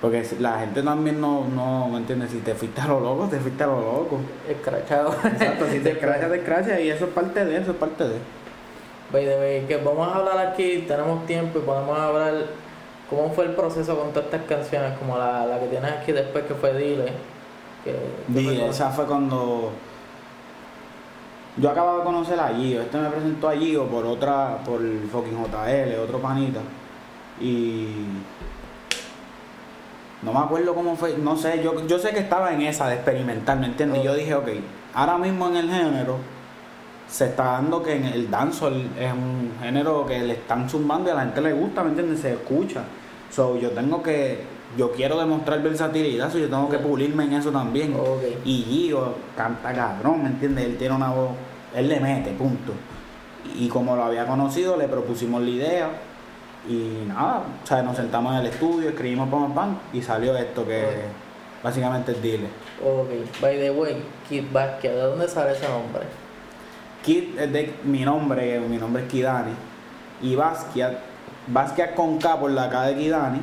Porque 0.00 0.26
la 0.38 0.60
gente 0.60 0.82
también 0.82 1.20
no, 1.20 1.46
no, 1.46 1.88
¿me 1.88 1.98
entiendes? 1.98 2.30
Si 2.30 2.38
te 2.38 2.54
fuiste 2.54 2.80
a 2.80 2.88
lo 2.88 3.00
loco, 3.00 3.26
te 3.28 3.38
fuiste 3.38 3.62
a 3.64 3.66
lo 3.66 3.80
loco. 3.80 4.20
Escrachado. 4.48 5.14
Exacto, 5.24 5.66
si 5.70 5.80
te 5.82 5.92
escrachas, 5.92 6.30
te 6.30 6.36
escrachas 6.36 6.80
y 6.80 6.88
eso 6.88 7.04
es 7.04 7.10
parte 7.10 7.44
de, 7.44 7.58
eso 7.58 7.72
es 7.72 7.76
parte 7.76 8.04
de. 8.04 8.16
By 9.12 9.24
the 9.24 9.38
way, 9.38 9.66
que 9.66 9.76
vamos 9.76 10.08
a 10.08 10.16
hablar 10.16 10.38
aquí, 10.38 10.84
tenemos 10.88 11.26
tiempo 11.26 11.58
y 11.58 11.62
podemos 11.62 11.98
hablar 11.98 12.46
cómo 13.10 13.30
fue 13.30 13.46
el 13.46 13.52
proceso 13.52 13.98
con 13.98 14.10
todas 14.10 14.26
estas 14.26 14.42
canciones, 14.44 14.96
como 14.98 15.18
la, 15.18 15.44
la 15.44 15.60
que 15.60 15.66
tienes 15.66 15.92
aquí 15.92 16.12
después 16.12 16.44
que 16.44 16.54
fue 16.54 16.72
Dile. 16.78 17.12
Que, 17.84 17.94
Dile, 18.28 18.68
esa 18.68 18.90
fue 18.90 19.04
cuando 19.04 19.72
yo 21.56 21.70
acababa 21.70 21.98
de 21.98 22.04
conocer 22.04 22.38
a 22.40 22.48
Gio, 22.54 22.80
este 22.80 22.96
me 22.96 23.10
presentó 23.10 23.48
a 23.48 23.56
Gio 23.56 23.86
por 23.86 24.06
otra, 24.06 24.58
por 24.64 24.80
fucking 25.10 25.36
JL, 25.36 25.98
otro 26.02 26.18
panita. 26.20 26.60
Y 27.40 27.88
no 30.22 30.32
me 30.32 30.38
acuerdo 30.40 30.74
cómo 30.74 30.96
fue, 30.96 31.16
no 31.16 31.36
sé, 31.36 31.62
yo, 31.62 31.86
yo 31.86 31.98
sé 31.98 32.10
que 32.10 32.18
estaba 32.18 32.52
en 32.52 32.62
esa 32.62 32.88
de 32.88 32.96
experimentar, 32.96 33.58
¿me 33.58 33.66
entiendes? 33.66 34.00
Y 34.00 34.04
yo 34.04 34.14
dije, 34.14 34.34
ok, 34.34 34.48
ahora 34.94 35.16
mismo 35.16 35.48
en 35.48 35.56
el 35.56 35.70
género 35.70 36.18
se 37.08 37.26
está 37.26 37.44
dando 37.44 37.82
que 37.82 37.96
en 37.96 38.04
el 38.04 38.30
dancehall 38.30 38.88
es 38.98 39.12
un 39.12 39.52
género 39.60 40.06
que 40.06 40.18
le 40.20 40.34
están 40.34 40.68
zumbando 40.68 41.08
y 41.08 41.12
a 41.12 41.16
la 41.16 41.22
gente 41.22 41.40
le 41.40 41.52
gusta, 41.52 41.82
¿me 41.82 41.90
entiendes? 41.90 42.20
Se 42.20 42.32
escucha. 42.34 42.82
So, 43.30 43.58
yo 43.58 43.70
tengo 43.70 44.02
que, 44.02 44.44
yo 44.76 44.92
quiero 44.92 45.18
demostrar 45.18 45.62
versatilidad, 45.62 46.30
so 46.30 46.38
yo 46.38 46.48
tengo 46.48 46.68
que 46.68 46.78
pulirme 46.78 47.24
en 47.24 47.34
eso 47.34 47.50
también. 47.50 47.96
Y 48.44 48.62
Gio 48.62 49.14
canta 49.36 49.72
cabrón, 49.72 50.22
¿me 50.22 50.28
entiendes? 50.28 50.66
Él 50.66 50.76
tiene 50.76 50.94
una 50.94 51.10
voz, 51.10 51.30
él 51.74 51.88
le 51.88 51.98
mete, 51.98 52.30
punto. 52.32 52.72
Y 53.58 53.68
como 53.68 53.96
lo 53.96 54.04
había 54.04 54.26
conocido, 54.26 54.76
le 54.76 54.86
propusimos 54.86 55.42
la 55.42 55.50
idea. 55.50 55.90
Y 56.68 57.04
nada, 57.08 57.42
o 57.62 57.66
sea, 57.66 57.82
nos 57.82 57.96
sentamos 57.96 58.32
en 58.34 58.40
el 58.40 58.46
estudio, 58.46 58.90
escribimos 58.90 59.28
pam, 59.30 59.54
pam, 59.54 59.78
y 59.92 60.02
salió 60.02 60.36
esto 60.36 60.66
que 60.66 60.84
básicamente 61.62 62.12
es 62.12 62.22
Dile. 62.22 62.48
Ok, 62.84 63.08
by 63.40 63.58
the 63.58 63.70
way, 63.70 64.02
Kid 64.28 64.44
Basquiat, 64.52 64.92
¿de 64.94 65.00
dónde 65.00 65.26
sale 65.28 65.52
ese 65.52 65.68
nombre? 65.68 66.02
Kid 67.02 67.38
es 67.38 67.52
de 67.52 67.74
mi 67.84 68.00
nombre, 68.04 68.60
mi 68.60 68.76
nombre 68.76 69.02
es 69.04 69.08
Kidani. 69.08 69.52
Y 70.22 70.34
Basquiat, 70.36 70.98
Basquiat 71.46 71.94
con 71.94 72.18
K 72.18 72.38
por 72.38 72.50
la 72.50 72.68
K 72.68 72.82
de 72.88 72.96
Kidani. 72.96 73.40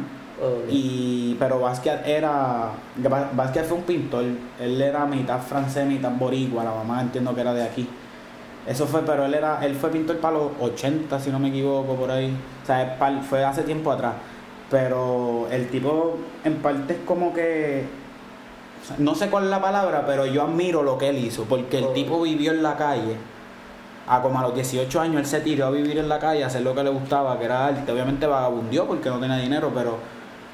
Y, 0.69 1.35
pero 1.39 1.59
Basquiat 1.59 2.05
era. 2.07 2.69
Ba- 2.97 3.31
Basquiat 3.33 3.65
fue 3.65 3.77
un 3.77 3.83
pintor. 3.83 4.23
Él 4.59 4.79
era 4.79 5.03
mitad 5.07 5.39
francés, 5.39 5.87
mitad 5.87 6.11
boricua. 6.11 6.63
La 6.63 6.69
mamá 6.71 7.01
entiendo 7.01 7.33
que 7.33 7.41
era 7.41 7.53
de 7.53 7.63
aquí. 7.63 7.89
Eso 8.67 8.85
fue, 8.85 9.01
pero 9.03 9.25
él 9.25 9.33
era, 9.33 9.63
él 9.65 9.75
fue 9.75 9.89
pintor 9.89 10.17
para 10.17 10.37
los 10.37 10.51
80, 10.59 11.19
si 11.19 11.29
no 11.29 11.39
me 11.39 11.47
equivoco, 11.49 11.95
por 11.95 12.11
ahí. 12.11 12.35
O 12.63 12.65
sea, 12.65 12.97
fue 13.29 13.43
hace 13.45 13.63
tiempo 13.63 13.91
atrás. 13.91 14.13
Pero 14.69 15.47
el 15.49 15.69
tipo, 15.69 16.17
en 16.43 16.55
parte, 16.55 16.93
es 16.93 16.99
como 17.05 17.33
que. 17.33 17.85
No 18.97 19.15
sé 19.15 19.29
cuál 19.29 19.45
es 19.45 19.49
la 19.49 19.61
palabra, 19.61 20.05
pero 20.05 20.25
yo 20.25 20.43
admiro 20.43 20.83
lo 20.83 20.97
que 20.97 21.09
él 21.09 21.17
hizo. 21.17 21.43
Porque 21.45 21.77
el 21.79 21.85
Oh. 21.85 21.89
tipo 21.93 22.21
vivió 22.21 22.51
en 22.51 22.63
la 22.63 22.75
calle. 22.75 23.15
A 24.09 24.21
como 24.21 24.39
a 24.39 24.43
los 24.43 24.55
18 24.55 25.01
años 25.01 25.17
él 25.17 25.25
se 25.25 25.41
tiró 25.41 25.67
a 25.67 25.71
vivir 25.71 25.97
en 25.97 26.07
la 26.07 26.19
calle, 26.19 26.43
a 26.43 26.47
hacer 26.47 26.61
lo 26.61 26.73
que 26.73 26.83
le 26.83 26.89
gustaba, 26.89 27.37
que 27.37 27.45
era 27.45 27.67
arte. 27.67 27.91
Obviamente 27.91 28.25
vagabundió 28.25 28.85
porque 28.87 29.09
no 29.09 29.19
tenía 29.19 29.35
dinero, 29.37 29.71
pero 29.75 29.97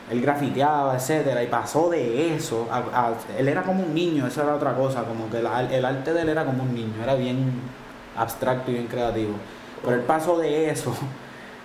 él 0.09 0.21
grafiteaba, 0.21 0.95
etcétera, 0.95 1.43
y 1.43 1.47
pasó 1.47 1.89
de 1.89 2.35
eso. 2.35 2.67
A, 2.71 2.77
a- 3.07 3.13
él 3.37 3.47
era 3.47 3.61
como 3.61 3.83
un 3.83 3.93
niño, 3.93 4.25
eso 4.25 4.41
era 4.41 4.55
otra 4.55 4.73
cosa, 4.75 5.03
como 5.03 5.29
que 5.29 5.41
la- 5.43 5.61
el 5.71 5.85
arte 5.85 6.13
de 6.13 6.21
él 6.23 6.29
era 6.29 6.45
como 6.45 6.63
un 6.63 6.73
niño, 6.73 6.95
era 7.03 7.13
bien 7.13 7.53
abstracto 8.17 8.71
y 8.71 8.75
bien 8.75 8.87
creativo. 8.87 9.33
Pero 9.83 9.95
él 9.95 10.01
pasó 10.01 10.37
de 10.37 10.69
eso 10.69 10.93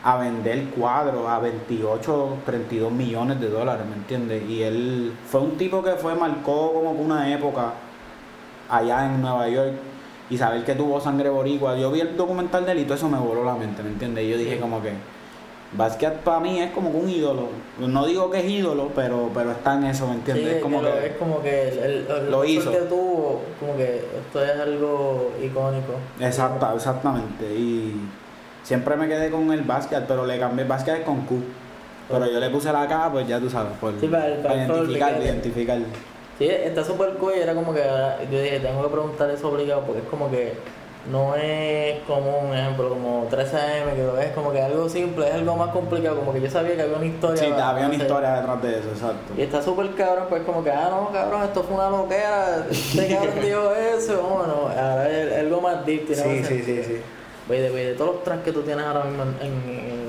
a 0.04 0.16
vender 0.16 0.66
cuadros 0.70 1.28
a 1.28 1.38
28, 1.38 2.38
32 2.46 2.92
millones 2.92 3.40
de 3.40 3.48
dólares, 3.48 3.86
¿me 3.88 3.96
entiendes? 3.96 4.48
Y 4.48 4.62
él 4.62 5.12
fue 5.28 5.40
un 5.40 5.56
tipo 5.56 5.82
que 5.82 5.92
fue, 5.92 6.14
marcó 6.14 6.72
como 6.72 6.92
una 6.92 7.32
época 7.32 7.72
allá 8.68 9.06
en 9.06 9.20
Nueva 9.20 9.48
York 9.48 9.72
y 10.30 10.36
saber 10.36 10.64
que 10.64 10.74
tuvo 10.74 11.00
sangre 11.00 11.28
boricua. 11.28 11.76
Yo 11.76 11.90
vi 11.90 12.00
el 12.00 12.16
documental 12.16 12.64
de 12.64 12.72
él 12.72 12.78
y 12.80 12.84
todo 12.84 12.94
eso 12.94 13.08
me 13.08 13.18
voló 13.18 13.44
la 13.44 13.54
mente, 13.54 13.82
¿me 13.82 13.90
entiendes? 13.90 14.24
Y 14.24 14.30
yo 14.30 14.38
dije 14.38 14.58
como 14.60 14.82
que 14.82 14.92
Basquiat 15.72 16.14
para 16.20 16.40
mí 16.40 16.60
es 16.60 16.70
como 16.70 16.90
que 16.90 16.96
un 16.96 17.08
ídolo. 17.10 17.48
No 17.78 18.06
digo 18.06 18.30
que 18.30 18.38
es 18.38 18.44
ídolo, 18.46 18.90
pero 18.94 19.30
pero 19.34 19.50
está 19.52 19.74
en 19.74 19.84
eso, 19.84 20.06
¿me 20.06 20.14
Sí, 20.14 20.18
entiendes? 20.20 20.56
es 20.56 20.62
como 20.62 20.80
que 20.80 20.86
lo- 20.88 20.98
que 20.98 21.06
es 21.06 21.16
como 21.16 21.42
que 21.42 21.68
el, 21.68 21.78
el, 21.78 22.06
el 22.10 22.30
Lo 22.30 22.44
hizo. 22.44 22.70
que 22.70 22.78
tuvo, 22.78 23.42
como 23.60 23.76
que 23.76 23.96
esto 23.96 24.44
es 24.44 24.58
algo 24.58 25.32
icónico. 25.42 25.92
Exacto, 26.20 26.72
exactamente. 26.74 27.44
Y 27.54 28.00
siempre 28.62 28.96
me 28.96 29.08
quedé 29.08 29.30
con 29.30 29.52
el 29.52 29.60
Basquiat, 29.62 30.06
pero 30.06 30.24
le 30.24 30.38
cambié 30.38 30.64
Basquiat 30.64 31.04
con 31.04 31.20
Q. 31.26 31.36
Pero 32.08 32.24
yo 32.32 32.40
le 32.40 32.48
puse 32.48 32.72
la 32.72 32.88
K, 32.88 33.10
pues 33.12 33.28
ya 33.28 33.38
tú 33.38 33.50
sabes, 33.50 33.72
por, 33.78 33.92
Sí, 34.00 34.06
para 34.06 34.26
el- 34.28 34.38
para 34.40 34.54
el 34.54 34.70
identificar, 34.70 35.10
porque- 35.12 35.24
identificar. 35.26 35.78
Sí, 36.38 36.46
está 36.46 36.82
súper 36.84 37.10
cool 37.14 37.32
y 37.36 37.40
era 37.40 37.52
como 37.52 37.74
que 37.74 37.82
yo 38.32 38.40
dije, 38.40 38.60
tengo 38.60 38.82
que 38.84 38.88
preguntar 38.88 39.28
eso 39.28 39.48
obligado 39.50 39.82
porque 39.82 40.00
es 40.00 40.08
como 40.08 40.30
que 40.30 40.54
no 41.10 41.34
es 41.36 42.00
como 42.06 42.38
un 42.40 42.56
ejemplo, 42.56 42.88
como 42.90 43.28
13am, 43.30 43.94
que 43.94 44.26
es 44.26 44.32
como 44.32 44.52
que 44.52 44.60
algo 44.60 44.88
simple, 44.88 45.26
es 45.28 45.34
algo 45.34 45.56
más 45.56 45.70
complicado, 45.70 46.16
como 46.16 46.32
que 46.32 46.40
yo 46.40 46.50
sabía 46.50 46.76
que 46.76 46.82
había 46.82 46.96
una 46.96 47.06
historia. 47.06 47.42
Sí, 47.42 47.50
había 47.50 47.86
una 47.86 47.94
historia 47.94 48.34
detrás 48.34 48.62
de 48.62 48.78
eso, 48.78 48.88
exacto. 48.90 49.34
Y 49.36 49.42
está 49.42 49.62
súper 49.62 49.94
cabrón, 49.94 50.26
pues 50.28 50.42
como 50.42 50.62
que, 50.62 50.70
ah, 50.70 50.88
no, 50.90 51.10
cabrón, 51.12 51.44
esto 51.44 51.62
fue 51.62 51.76
una 51.76 51.90
loquera, 51.90 52.66
este 52.70 53.08
cabrón 53.14 53.34
dijo 53.42 53.72
eso, 53.74 54.22
bueno, 54.22 54.54
ahora 54.68 55.10
es 55.10 55.38
algo 55.38 55.60
más 55.60 55.86
deep, 55.86 56.06
Sí, 56.08 56.44
sí, 56.44 56.62
sí, 56.62 56.82
sí. 56.84 57.00
Oye, 57.48 57.62
de, 57.62 57.70
de 57.70 57.94
todos 57.94 58.16
los 58.16 58.24
tracks 58.24 58.42
que 58.44 58.52
tú 58.52 58.62
tienes 58.62 58.84
ahora 58.84 59.04
mismo 59.04 59.22
en, 59.22 59.46
en, 59.46 59.52
en 59.70 59.90
el... 59.90 60.08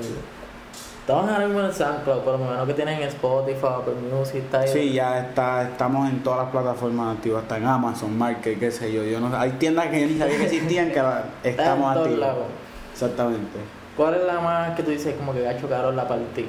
Estamos 1.10 1.28
ahora 1.28 1.44
mismo 1.46 1.58
en 1.58 1.66
el 1.66 1.74
SoundCloud, 1.74 2.20
pero 2.20 2.38
me 2.38 2.44
imagino 2.44 2.66
que 2.66 2.74
tienes 2.74 3.00
en 3.00 3.08
Spotify, 3.08 3.66
Apple 3.66 3.94
Music, 4.12 4.36
está 4.36 4.60
ahí. 4.60 4.68
Sí, 4.68 4.92
ya 4.92 5.18
está, 5.18 5.64
estamos 5.64 6.08
en 6.08 6.22
todas 6.22 6.38
las 6.44 6.50
plataformas 6.50 7.16
activas, 7.16 7.42
está 7.42 7.56
en 7.56 7.66
Amazon, 7.66 8.16
Market, 8.16 8.60
qué 8.60 8.70
sé 8.70 8.92
yo. 8.92 9.02
yo 9.02 9.18
no, 9.18 9.36
hay 9.36 9.50
tiendas 9.58 9.88
que 9.88 10.02
yo 10.02 10.06
ni 10.06 10.18
sabía 10.20 10.36
que 10.36 10.44
existían 10.44 10.92
que 10.92 11.02
la- 11.02 11.24
estamos 11.42 11.96
activos. 11.96 12.16
lados. 12.20 12.44
Exactamente. 12.92 13.58
¿Cuál 13.96 14.14
es 14.14 14.22
la 14.24 14.38
más 14.38 14.76
que 14.76 14.84
tú 14.84 14.92
dices 14.92 15.16
como 15.16 15.32
que 15.32 15.40
gacho 15.42 15.68
cabrón 15.68 15.96
la 15.96 16.06
partí? 16.06 16.46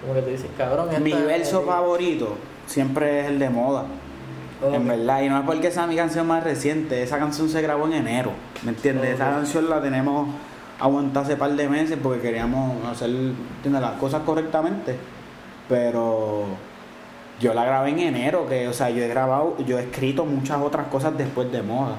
Como 0.00 0.14
que 0.14 0.22
tú 0.22 0.30
dices, 0.30 0.48
cabrón, 0.56 0.88
Mi 1.02 1.12
verso 1.12 1.60
favorito 1.60 2.36
siempre 2.66 3.20
es 3.20 3.26
el 3.26 3.38
de 3.38 3.50
moda. 3.50 3.84
En 4.72 4.88
verdad, 4.88 5.20
y 5.20 5.28
no 5.28 5.38
es 5.38 5.44
porque 5.44 5.70
sea 5.70 5.86
mi 5.86 5.96
canción 5.96 6.26
más 6.26 6.42
reciente, 6.42 7.02
esa 7.02 7.18
canción 7.18 7.50
se 7.50 7.60
grabó 7.60 7.84
en 7.88 7.92
enero, 7.92 8.32
¿me 8.62 8.70
entiendes? 8.70 9.16
Esa 9.16 9.30
canción 9.32 9.68
la 9.68 9.82
tenemos 9.82 10.28
aguantada 10.80 11.26
hace 11.26 11.36
par 11.36 11.52
de 11.52 11.68
meses 11.68 11.98
porque 12.02 12.20
queríamos 12.20 12.84
hacer 12.86 13.10
las 13.64 13.92
cosas 13.92 14.22
correctamente, 14.22 14.96
pero 15.68 16.46
yo 17.38 17.54
la 17.54 17.64
grabé 17.64 17.90
en 17.90 18.00
enero, 18.00 18.46
que, 18.48 18.66
o 18.66 18.72
sea, 18.72 18.90
yo 18.90 19.02
he 19.02 19.08
grabado, 19.08 19.56
yo 19.66 19.78
he 19.78 19.82
escrito 19.82 20.24
muchas 20.24 20.60
otras 20.60 20.88
cosas 20.88 21.16
después 21.16 21.50
de 21.52 21.62
moda, 21.62 21.96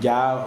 ya 0.00 0.46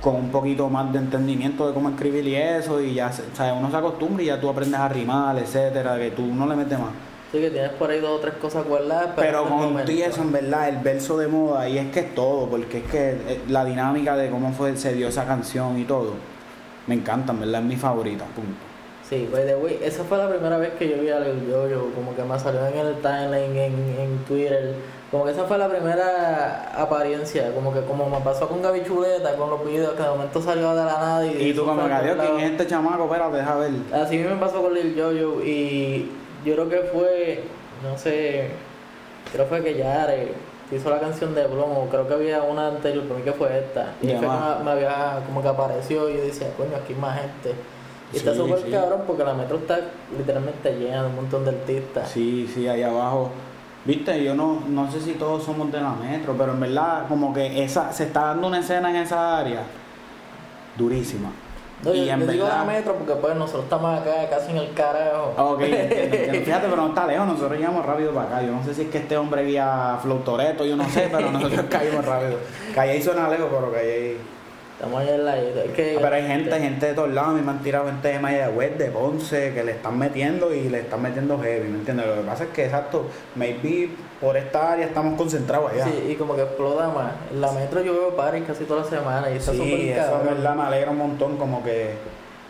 con 0.00 0.16
un 0.16 0.30
poquito 0.30 0.68
más 0.68 0.92
de 0.92 0.98
entendimiento 0.98 1.68
de 1.68 1.74
cómo 1.74 1.88
escribir 1.88 2.26
y 2.26 2.34
eso, 2.34 2.80
y 2.80 2.94
ya, 2.94 3.08
o 3.08 3.36
sea, 3.36 3.54
uno 3.54 3.70
se 3.70 3.76
acostumbra 3.76 4.22
y 4.22 4.26
ya 4.26 4.40
tú 4.40 4.48
aprendes 4.48 4.80
a 4.80 4.88
rimar, 4.88 5.38
etcétera, 5.38 5.96
que 5.96 6.10
tú 6.10 6.26
no 6.26 6.46
le 6.46 6.56
metes 6.56 6.78
más. 6.78 6.90
Sí, 7.30 7.40
que 7.40 7.50
tienes 7.50 7.70
por 7.70 7.88
ahí 7.88 8.00
dos 8.00 8.18
o 8.18 8.20
tres 8.20 8.34
cosas 8.34 8.66
guardadas, 8.66 9.10
pero, 9.16 9.44
Pero 9.44 9.72
con 9.72 9.78
eso, 9.88 10.20
en 10.20 10.32
verdad, 10.32 10.68
el 10.68 10.78
verso 10.78 11.16
de 11.16 11.28
moda, 11.28 11.68
y 11.68 11.78
es 11.78 11.90
que 11.90 12.00
es 12.00 12.14
todo, 12.14 12.46
porque 12.48 12.78
es 12.78 12.84
que 12.84 13.10
eh, 13.10 13.40
la 13.48 13.64
dinámica 13.64 14.16
de 14.16 14.28
cómo 14.28 14.52
fue, 14.52 14.76
se 14.76 14.92
dio 14.92 15.08
esa 15.08 15.24
canción 15.24 15.78
y 15.78 15.84
todo, 15.84 16.14
me 16.86 16.94
encanta, 16.94 17.32
en 17.32 17.40
verdad, 17.40 17.60
es 17.60 17.66
mi 17.66 17.76
favorita, 17.76 18.24
punto. 18.26 18.60
Sí, 19.08 19.28
by 19.30 19.44
the 19.44 19.56
way, 19.56 19.78
esa 19.82 20.04
fue 20.04 20.16
la 20.16 20.28
primera 20.28 20.56
vez 20.56 20.70
que 20.78 20.88
yo 20.88 20.96
vi 20.96 21.10
a 21.10 21.20
Lil 21.20 21.50
Jojo, 21.50 21.90
como 21.94 22.16
que 22.16 22.22
me 22.22 22.38
salió 22.38 22.66
en 22.66 22.78
el 22.78 22.94
timeline, 22.96 23.56
en, 23.56 23.96
en 24.00 24.18
Twitter. 24.26 24.74
Como 25.10 25.26
que 25.26 25.32
esa 25.32 25.44
fue 25.44 25.58
la 25.58 25.68
primera 25.68 26.72
apariencia, 26.74 27.52
como 27.54 27.74
que 27.74 27.82
como 27.82 28.08
me 28.08 28.24
pasó 28.24 28.48
con 28.48 28.62
Gaby 28.62 28.84
Chuleta, 28.84 29.36
con 29.36 29.50
los 29.50 29.62
videos 29.66 29.92
que 29.92 30.02
de 30.02 30.08
momento 30.08 30.40
salió 30.40 30.70
de 30.70 30.84
la 30.86 30.94
nada 30.94 31.26
y... 31.26 31.50
Y 31.50 31.52
tú 31.52 31.66
como 31.66 31.82
que, 31.82 31.90
por 31.90 32.16
¿quién 32.16 32.40
es 32.40 32.50
este 32.52 32.66
chamaco? 32.66 33.04
Espérate, 33.04 33.36
deja 33.36 33.56
ver. 33.56 33.72
Así 33.92 34.16
me 34.16 34.36
pasó 34.36 34.62
con 34.62 34.72
Lil 34.72 34.94
Jojo 34.96 35.42
y 35.44 36.10
yo 36.46 36.54
creo 36.54 36.68
que 36.70 36.78
fue, 36.90 37.42
no 37.82 37.98
sé, 37.98 38.48
creo 39.30 39.44
fue 39.44 39.62
que 39.62 39.76
Yare 39.76 40.32
hizo 40.76 40.90
la 40.90 41.00
canción 41.00 41.34
de 41.34 41.46
Blon, 41.46 41.70
o 41.76 41.86
creo 41.90 42.06
que 42.06 42.14
había 42.14 42.42
una 42.42 42.68
anterior, 42.68 43.04
para 43.04 43.18
mí 43.18 43.24
que 43.24 43.32
fue 43.32 43.58
esta. 43.58 43.94
Y 44.00 44.08
fue 44.08 44.26
más. 44.26 44.58
me, 44.58 44.64
me 44.64 44.70
había 44.72 45.22
como 45.26 45.42
que 45.42 45.48
apareció 45.48 46.08
y 46.08 46.16
yo 46.16 46.22
decía, 46.22 46.48
coño, 46.56 46.76
aquí 46.76 46.94
hay 46.94 46.98
más 46.98 47.20
gente. 47.20 47.54
Y 48.12 48.16
está 48.18 48.34
súper 48.34 48.58
sí. 48.62 48.70
cabrón 48.70 49.02
porque 49.06 49.24
la 49.24 49.34
metro 49.34 49.56
está 49.56 49.80
literalmente 50.16 50.72
llena 50.72 51.02
de 51.02 51.08
un 51.08 51.16
montón 51.16 51.44
de 51.44 51.50
artistas. 51.50 52.08
Sí, 52.10 52.50
sí, 52.52 52.68
ahí 52.68 52.82
abajo. 52.82 53.30
Viste, 53.84 54.22
yo 54.22 54.34
no, 54.34 54.62
no 54.68 54.90
sé 54.92 55.00
si 55.00 55.12
todos 55.12 55.42
somos 55.42 55.72
de 55.72 55.80
la 55.80 55.92
metro, 55.92 56.34
pero 56.38 56.52
en 56.52 56.60
verdad, 56.60 57.06
como 57.08 57.32
que 57.32 57.64
esa 57.64 57.92
se 57.92 58.04
está 58.04 58.26
dando 58.26 58.46
una 58.46 58.60
escena 58.60 58.90
en 58.90 58.96
esa 58.96 59.38
área 59.38 59.62
durísima. 60.76 61.30
No, 61.82 61.92
yo, 61.92 62.04
y 62.04 62.10
en 62.10 62.20
yo 62.20 62.26
digo 62.26 62.46
la 62.46 62.62
verdad. 62.62 62.66
metro 62.66 62.94
porque 62.94 63.14
pues 63.14 63.36
nosotros 63.36 63.64
estamos 63.64 64.00
acá 64.00 64.28
casi 64.30 64.52
en 64.52 64.58
el 64.58 64.72
carajo. 64.72 65.34
Ok, 65.36 65.62
entiendo, 65.62 65.94
entiendo. 65.96 66.38
fíjate, 66.44 66.66
pero 66.68 66.76
no 66.76 66.88
está 66.88 67.06
lejos, 67.06 67.26
nosotros 67.26 67.58
llegamos 67.58 67.84
rápido 67.84 68.12
para 68.12 68.26
acá. 68.26 68.42
Yo 68.42 68.52
no 68.52 68.64
sé 68.64 68.74
si 68.74 68.82
es 68.82 68.88
que 68.88 68.98
este 68.98 69.16
hombre 69.16 69.44
guía 69.44 69.98
Flautoreto, 70.00 70.64
yo 70.64 70.76
no 70.76 70.88
sé, 70.88 71.08
pero 71.10 71.30
nosotros 71.30 71.64
caímos 71.70 72.04
rápido. 72.04 72.38
Calle 72.74 72.92
ahí 72.92 73.02
suena 73.02 73.28
lejos, 73.28 73.48
pero 73.50 73.72
calle 73.72 73.92
ahí. 73.92 74.18
Estamos 74.74 75.00
allá 75.00 75.14
en 75.14 75.24
la 75.24 75.38
isla. 75.38 75.64
Es 75.64 75.70
que, 75.72 75.94
Ah, 75.96 76.00
Pero 76.02 76.16
hay 76.16 76.26
gente, 76.26 76.58
gente 76.58 76.86
de 76.86 76.94
todos 76.94 77.10
lados, 77.12 77.30
a 77.30 77.34
mí 77.34 77.42
me 77.42 77.50
han 77.52 77.62
tirado 77.62 77.86
gente 77.86 78.08
de 78.08 78.18
Mayagüez, 78.18 78.78
de 78.78 78.86
Ponce, 78.90 79.52
que 79.54 79.62
le 79.62 79.72
están 79.72 79.96
metiendo 79.96 80.52
y 80.52 80.68
le 80.68 80.80
están 80.80 81.02
metiendo 81.02 81.38
heavy, 81.38 81.68
¿me 81.68 81.78
entiendes? 81.78 82.06
Lo 82.06 82.14
que 82.16 82.20
pasa 82.22 82.44
es 82.44 82.50
que, 82.50 82.64
exacto, 82.64 83.06
maybe 83.36 83.90
por 84.20 84.36
esta 84.36 84.72
área 84.72 84.86
estamos 84.86 85.16
concentrados 85.16 85.70
allá. 85.70 85.84
Sí, 85.84 86.08
y 86.10 86.14
como 86.16 86.34
que 86.34 86.42
explota 86.42 86.88
más. 86.88 87.12
En 87.32 87.40
la 87.40 87.52
metro 87.52 87.80
yo 87.82 87.92
veo 87.92 88.16
paris 88.16 88.42
casi 88.46 88.64
toda 88.64 88.82
la 88.82 88.88
semana 88.90 89.30
y 89.30 89.36
está 89.36 89.52
Sí, 89.52 89.58
súper 89.58 89.80
eso 89.80 90.00
cabrón. 90.10 90.20
en 90.28 90.34
verdad 90.34 90.54
me 90.56 90.62
alegra 90.62 90.90
un 90.90 90.98
montón, 90.98 91.36
como 91.36 91.62
que 91.62 91.90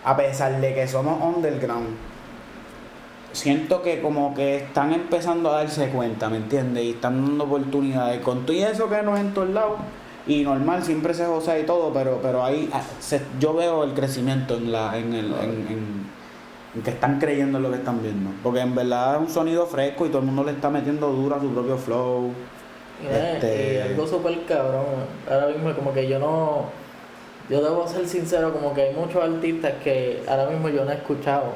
a 0.05 0.17
pesar 0.17 0.59
de 0.59 0.75
que 0.75 0.89
somos 0.89 1.23
underground, 1.37 1.89
siento 3.33 3.83
que 3.83 4.01
como 4.01 4.35
que 4.35 4.57
están 4.57 4.93
empezando 4.93 5.51
a 5.51 5.57
darse 5.59 5.89
cuenta, 5.89 6.29
¿me 6.29 6.39
entiendes? 6.39 6.85
Y 6.85 6.91
están 6.93 7.25
dando 7.25 7.45
oportunidades 7.45 8.21
con 8.21 8.45
todo 8.47 8.57
y 8.57 8.63
eso 8.63 8.89
que 8.89 9.03
no 9.03 9.15
es 9.17 9.21
en 9.23 9.35
todos 9.35 9.51
lados. 9.51 9.77
Y 10.27 10.43
normal, 10.45 10.85
siempre 10.85 11.15
se 11.15 11.27
goza 11.27 11.59
y 11.59 11.65
todo, 11.65 11.93
pero 11.93 12.21
pero 12.23 12.45
ahí 12.45 12.71
ah, 12.73 12.81
se- 13.01 13.23
yo 13.41 13.55
veo 13.55 13.83
el 13.85 13.93
crecimiento 13.93 14.57
en 14.57 14.71
la 14.71 14.97
en 14.97 15.13
el 15.15 15.33
en, 15.33 15.51
en- 15.69 16.13
en 16.75 16.83
que 16.83 16.91
están 16.91 17.19
creyendo 17.19 17.59
en 17.59 17.65
lo 17.65 17.71
que 17.71 17.77
están 17.79 18.01
viendo. 18.03 18.31
Porque 18.43 18.61
en 18.61 18.75
verdad 18.75 19.17
es 19.17 19.21
un 19.23 19.29
sonido 19.31 19.67
fresco 19.67 20.07
y 20.07 20.09
todo 20.11 20.21
el 20.21 20.27
mundo 20.27 20.45
le 20.45 20.53
está 20.53 20.71
metiendo 20.71 21.09
duro 21.13 21.37
a 21.37 21.41
su 21.41 21.51
propio 21.51 21.77
flow. 21.77 22.31
Y, 23.03 23.07
eh, 23.07 23.31
Este- 23.35 23.75
y 23.75 23.91
algo 23.93 24.07
súper 24.07 24.45
cabrón. 24.47 24.85
Ahora 25.31 25.49
mismo 25.49 25.73
como 25.75 25.93
que 25.93 26.09
yo 26.09 26.19
no... 26.19 26.67
Yo 27.51 27.61
debo 27.61 27.87
ser 27.89 28.07
sincero, 28.07 28.53
como 28.53 28.73
que 28.73 28.83
hay 28.83 28.95
muchos 28.95 29.23
artistas 29.23 29.73
que 29.83 30.23
ahora 30.29 30.47
mismo 30.47 30.69
yo 30.69 30.85
no 30.85 30.93
he 30.93 30.95
escuchado. 30.95 31.47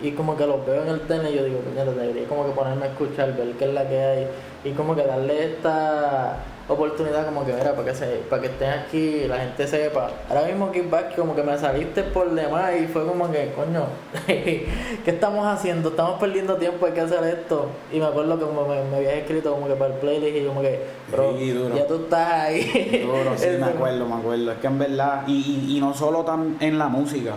Y 0.00 0.12
como 0.12 0.36
que 0.36 0.46
los 0.46 0.64
veo 0.64 0.82
en 0.84 0.88
el 0.88 1.00
tele 1.02 1.32
y 1.32 1.34
yo 1.36 1.44
digo, 1.44 1.58
coño, 1.60 1.92
debería 1.92 2.26
como 2.28 2.46
que 2.46 2.52
ponerme 2.52 2.84
a 2.86 2.88
escuchar, 2.88 3.36
ver 3.36 3.50
qué 3.58 3.64
es 3.66 3.74
la 3.74 3.86
que 3.88 3.98
hay. 4.00 4.26
Y 4.64 4.70
como 4.70 4.94
que 4.94 5.02
darle 5.04 5.44
esta 5.52 6.36
oportunidad 6.72 7.24
como 7.26 7.44
que 7.44 7.52
mira 7.52 7.72
para 7.74 7.84
que 7.88 7.94
se, 7.94 8.06
para 8.28 8.42
que 8.42 8.48
estén 8.48 8.70
aquí 8.70 9.24
la 9.28 9.38
gente 9.38 9.66
sepa. 9.66 10.10
Ahora 10.28 10.46
mismo 10.46 10.70
Kickback 10.72 11.14
como 11.16 11.34
que 11.34 11.42
me 11.42 11.56
saliste 11.58 12.02
por 12.02 12.30
demás 12.30 12.72
y 12.80 12.86
fue 12.86 13.06
como 13.06 13.30
que, 13.30 13.52
coño, 13.54 13.84
¿qué 14.26 14.66
estamos 15.06 15.46
haciendo? 15.46 15.90
Estamos 15.90 16.18
perdiendo 16.20 16.56
tiempo, 16.56 16.86
hay 16.86 16.92
que 16.92 17.00
hacer 17.00 17.22
esto. 17.24 17.68
Y 17.92 17.98
me 17.98 18.06
acuerdo 18.06 18.38
que 18.38 18.44
como 18.44 18.66
me, 18.66 18.82
me 18.84 18.96
habías 18.96 19.14
escrito 19.14 19.52
como 19.52 19.66
que 19.68 19.74
para 19.74 19.94
el 19.94 20.00
playlist 20.00 20.36
y 20.36 20.46
como 20.46 20.60
que, 20.62 20.80
bro, 21.10 21.36
Sí, 21.38 21.50
duro. 21.50 21.76
ya 21.76 21.86
tú 21.86 21.94
estás 21.96 22.32
ahí. 22.32 23.02
Duro, 23.06 23.32
sí, 23.36 23.48
me 23.58 23.66
acuerdo, 23.66 24.06
me 24.06 24.14
acuerdo. 24.14 24.52
Es 24.52 24.58
que 24.58 24.66
en 24.66 24.78
verdad, 24.78 25.22
y, 25.26 25.66
y, 25.68 25.76
y 25.76 25.80
no 25.80 25.94
solo 25.94 26.24
tan 26.24 26.56
en 26.60 26.78
la 26.78 26.88
música, 26.88 27.32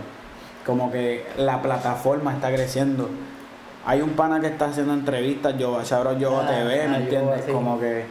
como 0.64 0.90
que 0.90 1.24
la 1.38 1.62
plataforma 1.62 2.32
está 2.34 2.48
creciendo. 2.52 3.08
Hay 3.88 4.00
un 4.02 4.10
pana 4.10 4.40
que 4.40 4.48
está 4.48 4.64
haciendo 4.66 4.92
entrevistas, 4.94 5.54
yo, 5.58 5.80
Chabro 5.84 6.18
Yo 6.18 6.40
Ah, 6.40 6.46
TV, 6.48 6.82
ah, 6.82 6.88
¿me 6.88 6.94
Yoba, 6.94 6.96
entiendes? 6.98 7.42
Como 7.52 7.78
que 7.78 8.04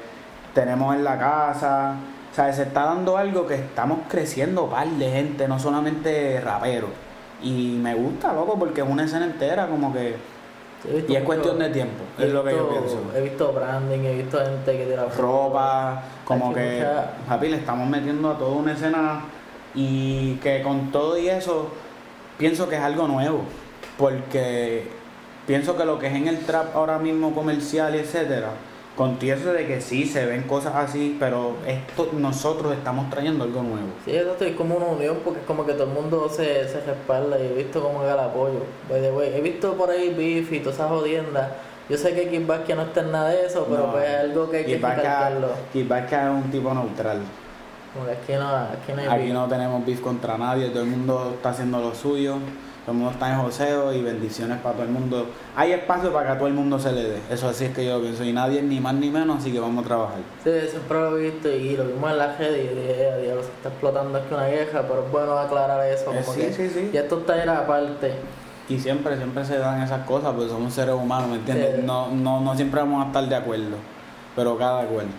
tenemos 0.56 0.96
en 0.96 1.04
la 1.04 1.20
casa, 1.20 1.96
o 2.32 2.36
sea, 2.36 2.52
se 2.52 2.64
está 2.64 2.86
dando 2.86 3.16
algo 3.18 3.46
que 3.46 3.54
estamos 3.56 4.00
creciendo 4.10 4.68
par 4.68 4.88
de 4.88 5.12
gente, 5.12 5.48
no 5.48 5.60
solamente 5.60 6.42
raperos. 6.42 6.90
Y 7.44 7.78
me 7.80 7.94
gusta, 7.94 8.34
loco, 8.34 8.58
porque 8.58 8.82
es 8.82 8.88
una 8.88 9.04
escena 9.04 9.26
entera, 9.26 9.68
como 9.68 9.94
que. 9.94 10.16
Sí, 10.82 10.90
Y 10.92 10.98
es 10.98 11.08
mucho- 11.10 11.26
cuestión 11.26 11.60
de 11.60 11.70
tiempo, 11.70 12.04
es 12.18 12.32
lo 12.32 12.44
que 12.44 12.52
yo 12.52 12.70
pienso. 12.70 13.00
He 13.16 13.22
visto 13.22 13.52
branding, 13.54 14.00
he 14.00 14.16
visto 14.18 14.40
gente 14.40 14.78
que 14.78 14.86
tira 14.86 15.06
ropa, 15.18 16.02
como 16.26 16.48
Aquí 16.48 16.56
que, 16.56 16.76
mucha- 16.78 17.12
papi, 17.28 17.48
le 17.50 17.58
estamos 17.58 17.88
metiendo 17.90 18.32
a 18.32 18.38
toda 18.38 18.56
una 18.56 18.72
escena 18.74 19.22
y 19.74 20.36
que 20.36 20.62
con 20.62 20.92
todo 20.92 21.18
y 21.18 21.28
eso 21.30 21.70
pienso 22.38 22.70
que 22.70 22.76
es 22.76 22.82
algo 22.82 23.08
nuevo, 23.08 23.42
porque 23.98 24.88
pienso 25.48 25.76
que 25.76 25.86
lo 25.86 25.98
que 26.00 26.08
es 26.08 26.14
en 26.14 26.28
el 26.28 26.40
trap 26.46 26.76
ahora 26.76 26.98
mismo 27.00 27.34
comercial 27.34 27.96
y 27.96 28.00
etcétera, 28.00 28.50
con 28.96 29.18
todo 29.20 29.34
eso 29.34 29.52
de 29.54 29.68
que 29.68 29.82
sí 29.82 30.06
se 30.06 30.26
ven 30.26 30.44
cosas 30.44 30.74
así, 30.76 31.18
pero 31.20 31.56
esto 31.68 32.10
nosotros 32.18 32.74
estamos 32.74 33.10
trayendo 33.10 33.44
algo 33.44 33.62
nuevo. 33.62 33.88
Sí, 34.06 34.16
exacto, 34.16 34.46
es 34.46 34.56
como 34.56 34.76
una 34.76 34.86
unión 34.86 35.18
porque 35.24 35.42
es 35.42 35.46
como 35.46 35.66
que 35.66 35.74
todo 35.74 35.84
el 35.84 35.90
mundo 35.94 36.30
se, 36.30 36.68
se 36.70 36.80
respalda 36.82 37.38
y 37.40 37.48
he 37.48 37.54
visto 37.54 37.82
como 37.82 38.02
que 38.02 38.10
el 38.10 38.20
apoyo. 38.20 38.60
By 38.90 39.12
way, 39.12 39.34
he 39.36 39.42
visto 39.42 39.74
por 39.74 39.90
ahí 39.90 40.14
beef 40.14 40.52
y 40.54 40.60
todas 40.60 40.76
esas 40.76 40.90
jodiendas. 40.90 41.50
Yo 41.90 41.98
sé 41.98 42.16
que 42.16 42.30
Kickback 42.30 42.68
no 42.76 42.82
está 42.84 43.02
en 43.02 43.12
nada 43.12 43.30
de 43.30 43.46
eso, 43.46 43.68
pero 43.70 43.88
No. 43.88 43.92
pues 43.92 44.10
es 44.10 44.16
algo 44.16 44.50
que 44.50 44.58
hay 44.58 44.66
que 44.66 44.76
recalcarlo. 44.76 45.50
Es 45.74 46.30
un 46.30 46.52
tipo 46.52 46.74
neutral. 46.74 47.20
Como 47.94 48.06
que 48.08 48.12
aquí 48.14 48.34
no, 48.34 48.50
aquí 48.56 48.92
no 48.96 49.02
hay 49.02 49.08
Aquí 49.08 49.24
beef. 49.26 49.34
no 49.34 49.48
tenemos 49.48 49.86
beef 49.86 50.02
contra 50.02 50.38
nadie, 50.38 50.70
todo 50.70 50.82
el 50.84 50.90
mundo 50.90 51.32
está 51.36 51.50
haciendo 51.50 51.80
lo 51.80 51.94
suyo, 51.94 52.38
todo 52.86 52.92
el 52.92 52.98
mundo 53.00 53.14
está 53.14 53.32
en 53.34 53.40
joseo 53.42 53.94
y 53.94 54.02
bendiciones 54.04 54.60
para 54.60 54.76
todo 54.76 54.84
el 54.86 54.92
mundo. 54.92 55.26
Hay 55.56 55.72
espacio 55.72 56.14
para 56.14 56.28
que 56.28 56.32
a 56.34 56.38
todo 56.38 56.48
el 56.48 56.54
mundo 56.54 56.78
se 56.78 56.92
le 56.92 57.04
dé, 57.04 57.20
eso 57.32 57.50
así 57.50 57.66
es 57.66 57.74
que 57.76 57.84
yo 57.86 58.00
pienso, 58.00 58.24
y 58.24 58.32
nadie 58.32 58.62
ni 58.62 58.80
más 58.80 58.94
ni 58.94 59.10
menos, 59.10 59.40
así 59.40 59.52
que 59.52 59.60
vamos 59.60 59.84
a 59.84 59.88
trabajar. 59.88 60.18
Sí, 60.44 60.52
siempre 60.70 61.00
lo 61.00 61.18
he 61.18 61.22
visto 61.32 61.50
y 61.50 61.76
lo 61.78 61.86
vimos 61.86 62.12
en 62.12 62.18
la 62.20 62.36
red 62.38 62.56
y 62.56 62.68
dije, 62.68 63.08
"Eh, 63.10 63.22
diablo, 63.24 63.42
se 63.42 63.50
está 63.50 63.70
explotando 63.70 64.18
aquí 64.20 64.34
una 64.34 64.48
vieja, 64.48 64.82
pero 64.84 65.04
es 65.06 65.12
bueno 65.12 65.38
aclarar 65.38 65.84
eso. 65.88 66.14
Eh, 66.14 66.22
Como 66.24 66.34
sí, 66.34 66.42
que 66.42 66.54
sí, 66.54 66.70
sí. 66.70 66.90
Ya 66.94 67.02
esto 67.02 67.20
está 67.20 67.42
era 67.42 67.58
aparte. 67.60 68.14
Y 68.70 68.80
siempre, 68.80 69.16
siempre 69.18 69.44
se 69.46 69.58
dan 69.58 69.82
esas 69.82 70.06
cosas, 70.06 70.34
porque 70.34 70.50
somos 70.50 70.74
seres 70.74 70.94
humanos, 70.96 71.30
¿me 71.30 71.36
entiendes? 71.38 71.78
Sí. 71.78 71.82
No, 71.84 72.10
no, 72.10 72.40
no 72.42 72.56
siempre 72.56 72.82
vamos 72.82 73.04
a 73.04 73.08
estar 73.08 73.24
de 73.28 73.36
acuerdo, 73.36 73.78
pero 74.36 74.58
cada 74.58 74.82
acuerdo. 74.84 75.10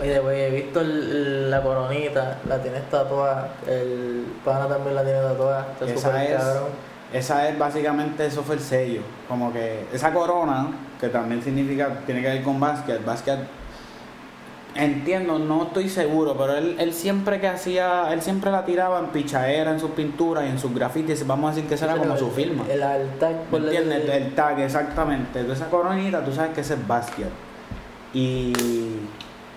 Oye, 0.00 0.18
güey, 0.20 0.40
he 0.40 0.50
visto 0.50 0.80
el- 0.80 1.50
la 1.50 1.62
coronita, 1.62 2.38
la 2.48 2.58
tienes 2.62 2.88
tatuada, 2.88 3.48
el 3.68 4.24
pana 4.44 4.66
también 4.66 4.94
la 4.94 5.04
tiene 5.04 5.20
tatuada, 5.20 5.66
está 5.72 5.86
súper 5.86 6.36
cabrón. 6.38 6.91
Esa 7.12 7.48
es 7.48 7.58
básicamente, 7.58 8.26
eso 8.26 8.42
fue 8.42 8.54
el 8.54 8.60
sello. 8.60 9.02
Como 9.28 9.52
que 9.52 9.86
esa 9.92 10.12
corona, 10.12 10.68
que 11.00 11.08
también 11.08 11.42
significa, 11.42 12.00
tiene 12.06 12.22
que 12.22 12.28
ver 12.28 12.42
con 12.42 12.58
básquet. 12.58 13.04
Básquet, 13.04 13.40
entiendo, 14.74 15.38
no 15.38 15.64
estoy 15.64 15.88
seguro, 15.88 16.34
pero 16.38 16.56
él, 16.56 16.76
él 16.78 16.94
siempre 16.94 17.38
que 17.40 17.48
hacía, 17.48 18.12
él 18.12 18.22
siempre 18.22 18.50
la 18.50 18.64
tiraba 18.64 18.98
en 18.98 19.08
pichadera, 19.08 19.72
en 19.72 19.80
sus 19.80 19.90
pinturas 19.90 20.44
y 20.46 20.48
en 20.48 20.58
sus 20.58 20.74
grafitis. 20.74 21.26
Vamos 21.26 21.50
a 21.52 21.54
decir 21.54 21.68
que 21.68 21.74
esa 21.74 21.84
era 21.86 21.96
como 21.96 22.16
su 22.16 22.30
firma. 22.30 22.64
El, 22.70 22.82
el 22.82 23.08
tag, 23.18 23.34
¿Me 23.34 23.42
por 23.50 23.60
entiendes? 23.62 24.08
El 24.08 24.34
tag, 24.34 24.60
exactamente. 24.60 25.52
Esa 25.52 25.68
coronita, 25.68 26.24
tú 26.24 26.32
sabes 26.32 26.54
que 26.54 26.62
ese 26.62 26.74
es 26.74 26.86
básquet. 26.86 27.28
Y 28.14 28.52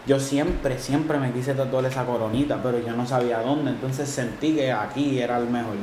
yo 0.05 0.19
siempre, 0.19 0.77
siempre 0.77 1.17
me 1.19 1.31
quise 1.31 1.53
tatuar 1.53 1.85
esa 1.85 2.05
coronita, 2.05 2.61
pero 2.61 2.79
yo 2.79 2.93
no 2.93 3.05
sabía 3.05 3.39
dónde. 3.39 3.71
Entonces 3.71 4.09
sentí 4.09 4.55
que 4.55 4.71
aquí 4.71 5.19
era 5.19 5.37
el 5.37 5.47
mejor. 5.47 5.75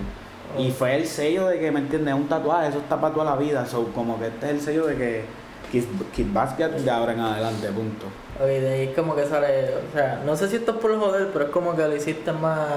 Y 0.59 0.71
fue 0.71 0.97
el 0.97 1.07
sello 1.07 1.47
de 1.47 1.59
que, 1.59 1.71
¿me 1.71 1.81
entiendes? 1.81 2.15
Un 2.15 2.29
tatuaje, 2.29 2.69
eso 2.69 2.79
está 2.79 3.01
para 3.01 3.15
toda 3.15 3.27
la 3.27 3.37
vida. 3.37 3.65
So, 3.67 3.87
como 3.95 4.19
que 4.19 4.27
este 4.27 4.47
es 4.47 4.53
el 4.53 4.61
sello 4.61 4.87
de 4.87 4.97
que 4.97 5.25
Kid, 5.71 5.85
Kid 6.15 6.27
Basket 6.33 6.69
de 6.69 6.91
ahora 6.91 7.13
en 7.15 7.21
adelante, 7.21 7.69
punto. 7.69 8.07
Oye, 8.43 8.61
de 8.61 8.73
ahí 8.73 8.83
es 8.89 8.95
como 8.95 9.15
que 9.15 9.25
sale, 9.25 9.71
o 9.77 9.93
sea, 9.95 10.23
no 10.25 10.37
sé 10.37 10.49
si 10.49 10.57
esto 10.57 10.73
es 10.73 10.77
por 10.79 10.99
joder, 10.99 11.31
pero 11.33 11.47
es 11.47 11.51
como 11.51 11.75
que 11.75 11.83
lo 11.83 11.97
hiciste 11.97 12.33
más 12.33 12.69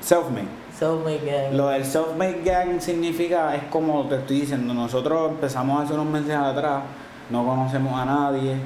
Self-made. 0.00 0.46
self-made 0.78 1.20
gang. 1.24 1.54
Lo 1.56 1.68
del 1.68 1.84
self-made 1.84 2.42
gang 2.44 2.80
significa, 2.80 3.54
es 3.56 3.64
como 3.64 4.06
te 4.08 4.16
estoy 4.16 4.40
diciendo, 4.40 4.74
nosotros 4.74 5.30
empezamos 5.30 5.84
hace 5.84 5.94
unos 5.94 6.06
meses 6.06 6.34
atrás, 6.34 6.82
no 7.30 7.44
conocemos 7.46 7.98
a 7.98 8.04
nadie, 8.04 8.56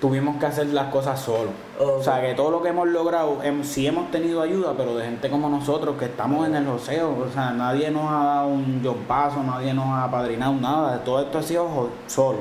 tuvimos 0.00 0.36
que 0.38 0.46
hacer 0.46 0.66
las 0.68 0.88
cosas 0.88 1.18
solos. 1.20 1.52
O 1.80 2.02
sea, 2.02 2.20
que 2.20 2.34
todo 2.34 2.50
lo 2.50 2.62
que 2.62 2.68
hemos 2.68 2.86
logrado, 2.88 3.38
hem- 3.42 3.62
sí 3.64 3.86
hemos 3.86 4.10
tenido 4.10 4.42
ayuda, 4.42 4.74
pero 4.76 4.94
de 4.96 5.04
gente 5.06 5.30
como 5.30 5.48
nosotros, 5.48 5.96
que 5.98 6.04
estamos 6.06 6.46
en 6.46 6.54
el 6.56 6.66
joseo, 6.66 7.10
o 7.28 7.32
sea, 7.32 7.50
nadie 7.52 7.90
nos 7.90 8.10
ha 8.10 8.24
dado 8.24 8.48
un 8.48 8.82
paso, 9.08 9.42
nadie 9.42 9.72
nos 9.72 9.86
ha 9.86 10.04
apadrinado 10.04 10.52
nada, 10.54 10.98
todo 11.04 11.22
esto 11.22 11.38
ha 11.38 11.42
sido 11.42 11.88
solo, 12.06 12.40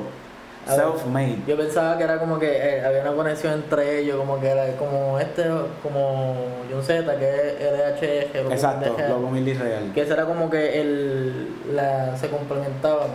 self-made. 0.67 1.43
Yo 1.47 1.55
pensaba 1.55 1.97
que 1.97 2.03
era 2.03 2.19
como 2.19 2.39
que 2.39 2.47
eh, 2.51 2.83
había 2.85 3.01
una 3.03 3.13
conexión 3.13 3.53
entre 3.53 3.99
ellos, 3.99 4.17
como 4.17 4.39
que 4.39 4.47
era 4.47 4.75
como 4.77 5.19
este, 5.19 5.43
como 5.83 6.35
John 6.71 6.81
Z, 6.83 7.17
que 7.17 8.31
es 8.33 8.35
Loco 8.43 8.51
Exacto, 8.53 8.95
loco 9.09 9.29
mil 9.29 9.47
irreal. 9.47 9.91
que 9.93 10.01
ese 10.01 10.13
era 10.13 10.25
como 10.25 10.49
que 10.49 10.81
el, 10.81 11.49
la, 11.73 12.17
se 12.17 12.29
complementaban. 12.29 13.07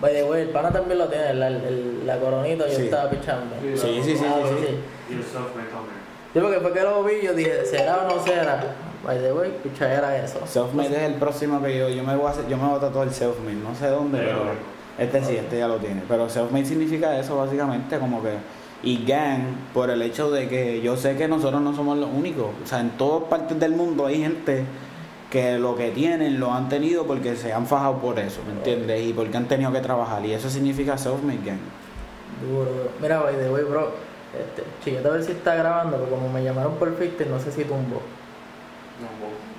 By 0.00 0.12
the 0.12 0.24
way, 0.24 0.42
el 0.42 0.48
pana 0.50 0.70
también 0.70 0.98
lo 0.98 1.06
tiene, 1.08 1.34
la, 1.34 1.48
el- 1.48 2.06
la 2.06 2.18
coronita 2.18 2.68
yo 2.68 2.76
Sí. 2.76 2.82
estaba 2.82 3.10
pichando. 3.10 3.56
Sí, 3.60 4.00
sí, 4.04 4.16
sí, 4.16 4.24
Ah, 4.24 4.34
sí, 4.38 4.54
ok, 4.54 4.58
sí. 4.60 4.74
Y 5.10 5.12
el 5.14 5.22
self-made 5.24 5.68
también. 5.70 5.98
Sí, 6.32 6.40
porque 6.40 6.60
fue 6.60 6.72
que 6.72 6.82
lo 6.82 7.02
vi, 7.04 7.14
yo 7.22 7.34
dije, 7.34 7.64
¿será 7.64 8.06
o 8.06 8.14
no 8.16 8.22
será? 8.22 8.74
By 9.04 9.18
the 9.18 9.32
way, 9.32 9.50
pichadera 9.62 10.16
eso. 10.22 10.40
Self-made 10.46 10.94
es 10.96 11.02
el 11.02 11.14
próximo 11.14 11.62
que 11.62 11.76
yo, 11.78 11.88
yo 11.88 12.02
me 12.04 12.14
voy 12.16 12.26
a 12.26 12.30
hacer, 12.30 12.46
yo 12.48 12.56
me 12.56 12.66
voy 12.68 12.76
a 12.76 12.80
tatuar 12.80 13.08
el 13.08 13.14
self-made, 13.14 13.56
no 13.62 13.74
sé 13.74 13.86
dónde, 13.88 14.18
Pero, 14.18 14.38
pero 14.42 14.52
este 14.98 15.24
sí, 15.24 15.36
este 15.36 15.58
ya 15.58 15.66
lo 15.68 15.76
tiene. 15.78 16.02
Pero 16.06 16.28
self-made 16.28 16.64
significa 16.66 17.18
eso 17.18 17.36
básicamente, 17.38 17.98
como 17.98 18.22
que, 18.22 18.34
y 18.84 19.04
gang, 19.04 19.40
por 19.74 19.90
el 19.90 20.00
hecho 20.02 20.30
de 20.30 20.48
que 20.48 20.80
yo 20.80 20.96
sé 20.96 21.16
que 21.16 21.26
nosotros 21.26 21.60
no 21.60 21.74
somos 21.74 21.98
los 21.98 22.08
únicos, 22.10 22.46
o 22.62 22.66
sea, 22.66 22.80
en 22.80 22.90
todas 22.90 23.24
partes 23.28 23.58
del 23.58 23.72
mundo 23.72 24.06
hay 24.06 24.20
gente 24.20 24.64
que 25.30 25.58
lo 25.58 25.76
que 25.76 25.90
tienen 25.90 26.40
lo 26.40 26.52
han 26.52 26.68
tenido 26.68 27.06
porque 27.06 27.36
se 27.36 27.52
han 27.52 27.66
fajado 27.66 27.98
por 27.98 28.18
eso, 28.18 28.40
¿me 28.46 28.52
entiendes? 28.52 29.02
Y 29.06 29.12
porque 29.12 29.36
han 29.36 29.46
tenido 29.46 29.70
que 29.72 29.80
trabajar, 29.80 30.24
y 30.24 30.32
eso 30.32 30.48
significa 30.48 30.96
self-made 30.96 31.44
gang. 31.44 31.58
Duro. 32.40 32.90
Mira, 33.00 33.20
by 33.20 33.34
the 33.36 33.50
way, 33.50 33.64
bro, 33.64 33.92
este, 34.38 34.64
chiquete 34.84 35.06
a 35.06 35.10
ver 35.10 35.24
si 35.24 35.32
está 35.32 35.54
grabando, 35.54 35.96
porque 35.98 36.14
como 36.14 36.28
me 36.30 36.42
llamaron 36.42 36.76
por 36.76 36.96
Fister, 36.96 37.26
no 37.26 37.38
sé 37.40 37.52
si 37.52 37.64
tumbó. 37.64 37.96
Vos. 37.96 38.04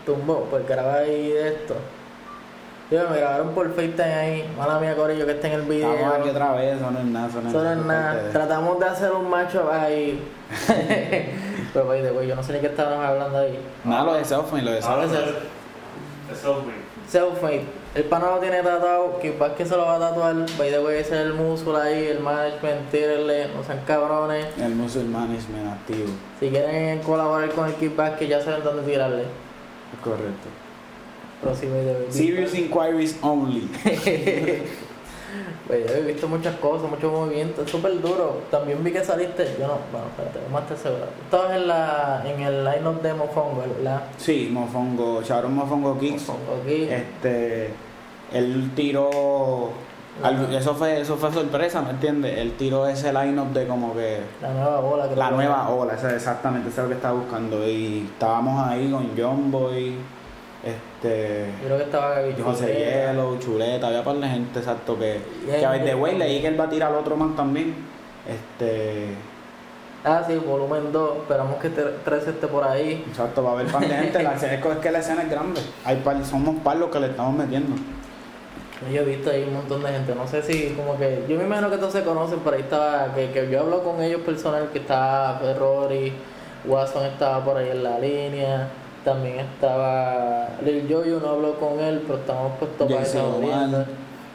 Tumbó, 0.05 0.47
pues 0.49 0.67
graba 0.67 0.95
ahí 0.95 1.29
de 1.29 1.49
esto. 1.49 1.75
Yo 2.91 3.07
me 3.07 3.17
grabaron 3.17 3.49
por 3.49 3.71
FaceTime 3.75 4.13
ahí. 4.13 4.53
Mala 4.57 4.79
mía, 4.79 4.95
Corillo, 4.95 5.23
que 5.27 5.33
está 5.33 5.47
en 5.47 5.53
el 5.53 5.61
video. 5.61 5.93
Estamos 5.93 6.15
aquí 6.15 6.29
otra 6.29 6.53
vez, 6.53 6.75
eso 6.77 6.89
no 6.89 6.99
es 6.99 7.05
nada, 7.05 7.27
eso 7.27 7.41
no 7.41 7.49
es 7.49 7.55
Eso 7.55 7.75
no 7.75 7.83
nada. 7.85 8.31
Tratamos 8.31 8.79
de 8.79 8.85
hacer 8.87 9.11
un 9.11 9.29
macho 9.29 9.71
ahí. 9.71 10.19
Pero, 11.73 11.87
way, 11.87 12.27
yo 12.27 12.35
no 12.35 12.41
sé 12.41 12.53
ni 12.53 12.59
qué 12.59 12.65
estábamos 12.65 13.05
hablando 13.05 13.37
ahí. 13.37 13.59
Nada, 13.83 14.03
lo 14.05 14.13
de 14.15 14.25
self-made, 14.25 14.63
lo 14.63 14.71
de 14.71 14.79
es 14.79 14.85
el 16.29 16.35
self-made. 16.35 16.83
Self-made. 17.09 17.63
El 17.95 18.03
pana 18.03 18.29
lo 18.31 18.37
tiene 18.39 18.61
tatuado, 18.61 19.19
que 19.19 19.33
que 19.57 19.65
se 19.65 19.75
lo 19.75 19.85
va 19.85 19.95
a 19.95 19.99
tatuar. 19.99 20.35
By 20.57 20.69
the 20.69 20.79
way, 20.79 20.99
ese 20.99 21.15
es 21.15 21.21
el 21.25 21.33
músculo 21.33 21.79
ahí, 21.79 22.05
el 22.07 22.19
management, 22.19 22.91
tírenle, 22.91 23.47
no 23.55 23.63
sean 23.63 23.81
cabrones. 23.85 24.45
El 24.57 24.75
muscle 24.75 25.03
management 25.03 25.67
activo, 25.73 26.09
Si 26.39 26.49
quieren 26.49 26.99
colaborar 26.99 27.49
con 27.51 27.67
el 27.67 27.73
Kickback, 27.75 28.17
que 28.19 28.27
ya 28.27 28.41
saben 28.41 28.63
dónde 28.63 28.83
tirarle. 28.83 29.23
correcto. 30.03 30.47
Way. 31.41 32.07
Serious 32.09 32.53
inquiries 32.53 33.17
only. 33.21 33.69
Oye, 35.69 35.85
he 35.97 36.01
visto 36.01 36.27
muchas 36.27 36.55
cosas, 36.57 36.89
muchos 36.89 37.11
movimientos, 37.11 37.65
es 37.65 37.71
súper 37.71 38.01
duro. 38.01 38.41
También 38.49 38.83
vi 38.83 38.91
que 38.91 39.03
saliste, 39.03 39.55
yo 39.59 39.67
no, 39.67 39.73
bueno, 39.91 40.07
espérate, 40.07 40.39
vamos 40.45 40.61
a 40.61 40.63
estar 40.63 40.77
seguros. 40.77 41.09
Estabas 41.25 41.55
en, 41.57 41.67
la, 41.67 42.23
en 42.25 42.41
el 42.41 42.65
line-up 42.65 43.01
de 43.01 43.13
Mofongo, 43.13 43.63
¿verdad? 43.77 44.01
Sí, 44.17 44.49
Mofongo, 44.51 45.21
Sharon 45.21 45.53
Mofongo 45.53 45.97
Kicks. 45.99 46.27
Mofongo 46.27 46.61
aquí. 46.63 46.83
Este, 46.89 47.69
él 48.33 48.71
tiró, 48.75 49.69
eso 50.51 50.75
fue, 50.75 51.01
eso 51.01 51.15
fue 51.17 51.31
sorpresa, 51.31 51.81
¿me 51.81 51.91
entiendes? 51.91 52.37
Él 52.37 52.53
tiró 52.57 52.87
ese 52.87 53.13
line-up 53.13 53.53
de 53.53 53.67
como 53.67 53.93
que 53.93 54.19
La 54.41 54.51
nueva 54.53 54.79
creo 55.05 55.15
la 55.15 55.31
nueva 55.31 55.69
ola, 55.69 55.93
esa- 55.93 56.13
exactamente, 56.15 56.69
eso 56.69 56.81
es 56.81 56.83
lo 56.83 56.89
que 56.89 56.95
estaba 56.95 57.13
buscando. 57.19 57.67
Y 57.67 58.07
estábamos 58.11 58.67
ahí 58.67 58.89
con 58.91 59.11
John 59.17 59.51
Boy, 59.51 59.95
este, 60.63 61.45
Yo 61.61 61.65
creo 61.67 61.77
que 61.77 61.83
estaba 61.83 62.15
Gaby 62.21 62.41
José. 62.41 63.07
Hielo, 63.11 63.37
Chuleta, 63.39 63.87
había 63.87 64.03
par 64.03 64.15
de 64.17 64.27
gente, 64.27 64.59
exacto, 64.59 64.97
que, 64.99 65.21
que 65.45 65.65
a 65.65 65.71
de 65.71 65.93
güey 65.93 66.17
leí 66.17 66.41
que 66.41 66.47
él 66.47 66.59
va 66.59 66.65
a 66.65 66.69
tirar 66.69 66.93
otro 66.93 67.15
más 67.15 67.35
también. 67.35 67.75
Este, 68.27 69.07
Ah, 70.03 70.23
sí, 70.25 70.33
volumen 70.35 70.93
2. 70.93 71.17
Esperamos 71.17 71.57
que 71.57 71.69
3 71.69 72.27
esté 72.27 72.47
por 72.47 72.63
ahí. 72.63 73.03
exacto, 73.09 73.43
va 73.43 73.49
a 73.51 73.53
haber 73.53 73.67
par 73.67 73.81
de 73.81 73.93
gente, 73.93 74.23
la 74.23 74.33
escena- 74.35 74.53
es 74.53 74.77
que 74.77 74.91
la 74.91 74.99
escena 74.99 75.23
es 75.23 75.29
grande. 75.29 75.59
Hay 75.83 75.97
par, 75.97 76.23
somos 76.25 76.55
par 76.63 76.77
los 76.77 76.89
que 76.89 76.99
le 77.01 77.07
estamos 77.07 77.33
metiendo. 77.35 77.75
Yo 78.93 79.01
he 79.01 79.05
visto 79.05 79.29
ahí 79.29 79.43
un 79.43 79.55
montón 79.55 79.83
de 79.83 79.89
gente. 79.89 80.15
No 80.15 80.25
sé 80.25 80.41
si, 80.41 80.69
como 80.69 80.97
que. 80.97 81.25
Yo 81.27 81.37
me 81.37 81.43
imagino 81.43 81.69
que 81.69 81.75
todos 81.77 81.91
se 81.91 82.03
conocen, 82.03 82.39
pero 82.45 82.55
ahí 82.55 82.61
estaba. 82.61 83.13
Que, 83.13 83.29
que 83.31 83.49
yo 83.51 83.59
hablo 83.59 83.83
con 83.83 84.01
ellos 84.01 84.21
personal, 84.21 84.69
que 84.71 84.79
estaba 84.79 85.37
Ferrori, 85.39 86.13
Watson 86.65 87.05
estaba 87.05 87.43
por 87.43 87.57
ahí 87.57 87.69
en 87.71 87.83
la 87.83 87.99
línea. 87.99 88.69
También 89.03 89.39
estaba 89.39 90.47
Lil 90.63 90.85
Jojo, 90.89 91.19
no 91.25 91.29
hablo 91.29 91.59
con 91.59 91.79
él, 91.79 92.03
pero 92.05 92.19
estamos 92.19 92.51
puestos 92.59 92.87
para 92.91 93.01
esa 93.03 93.21
audiencia. 93.21 93.57
Omar. 93.67 93.85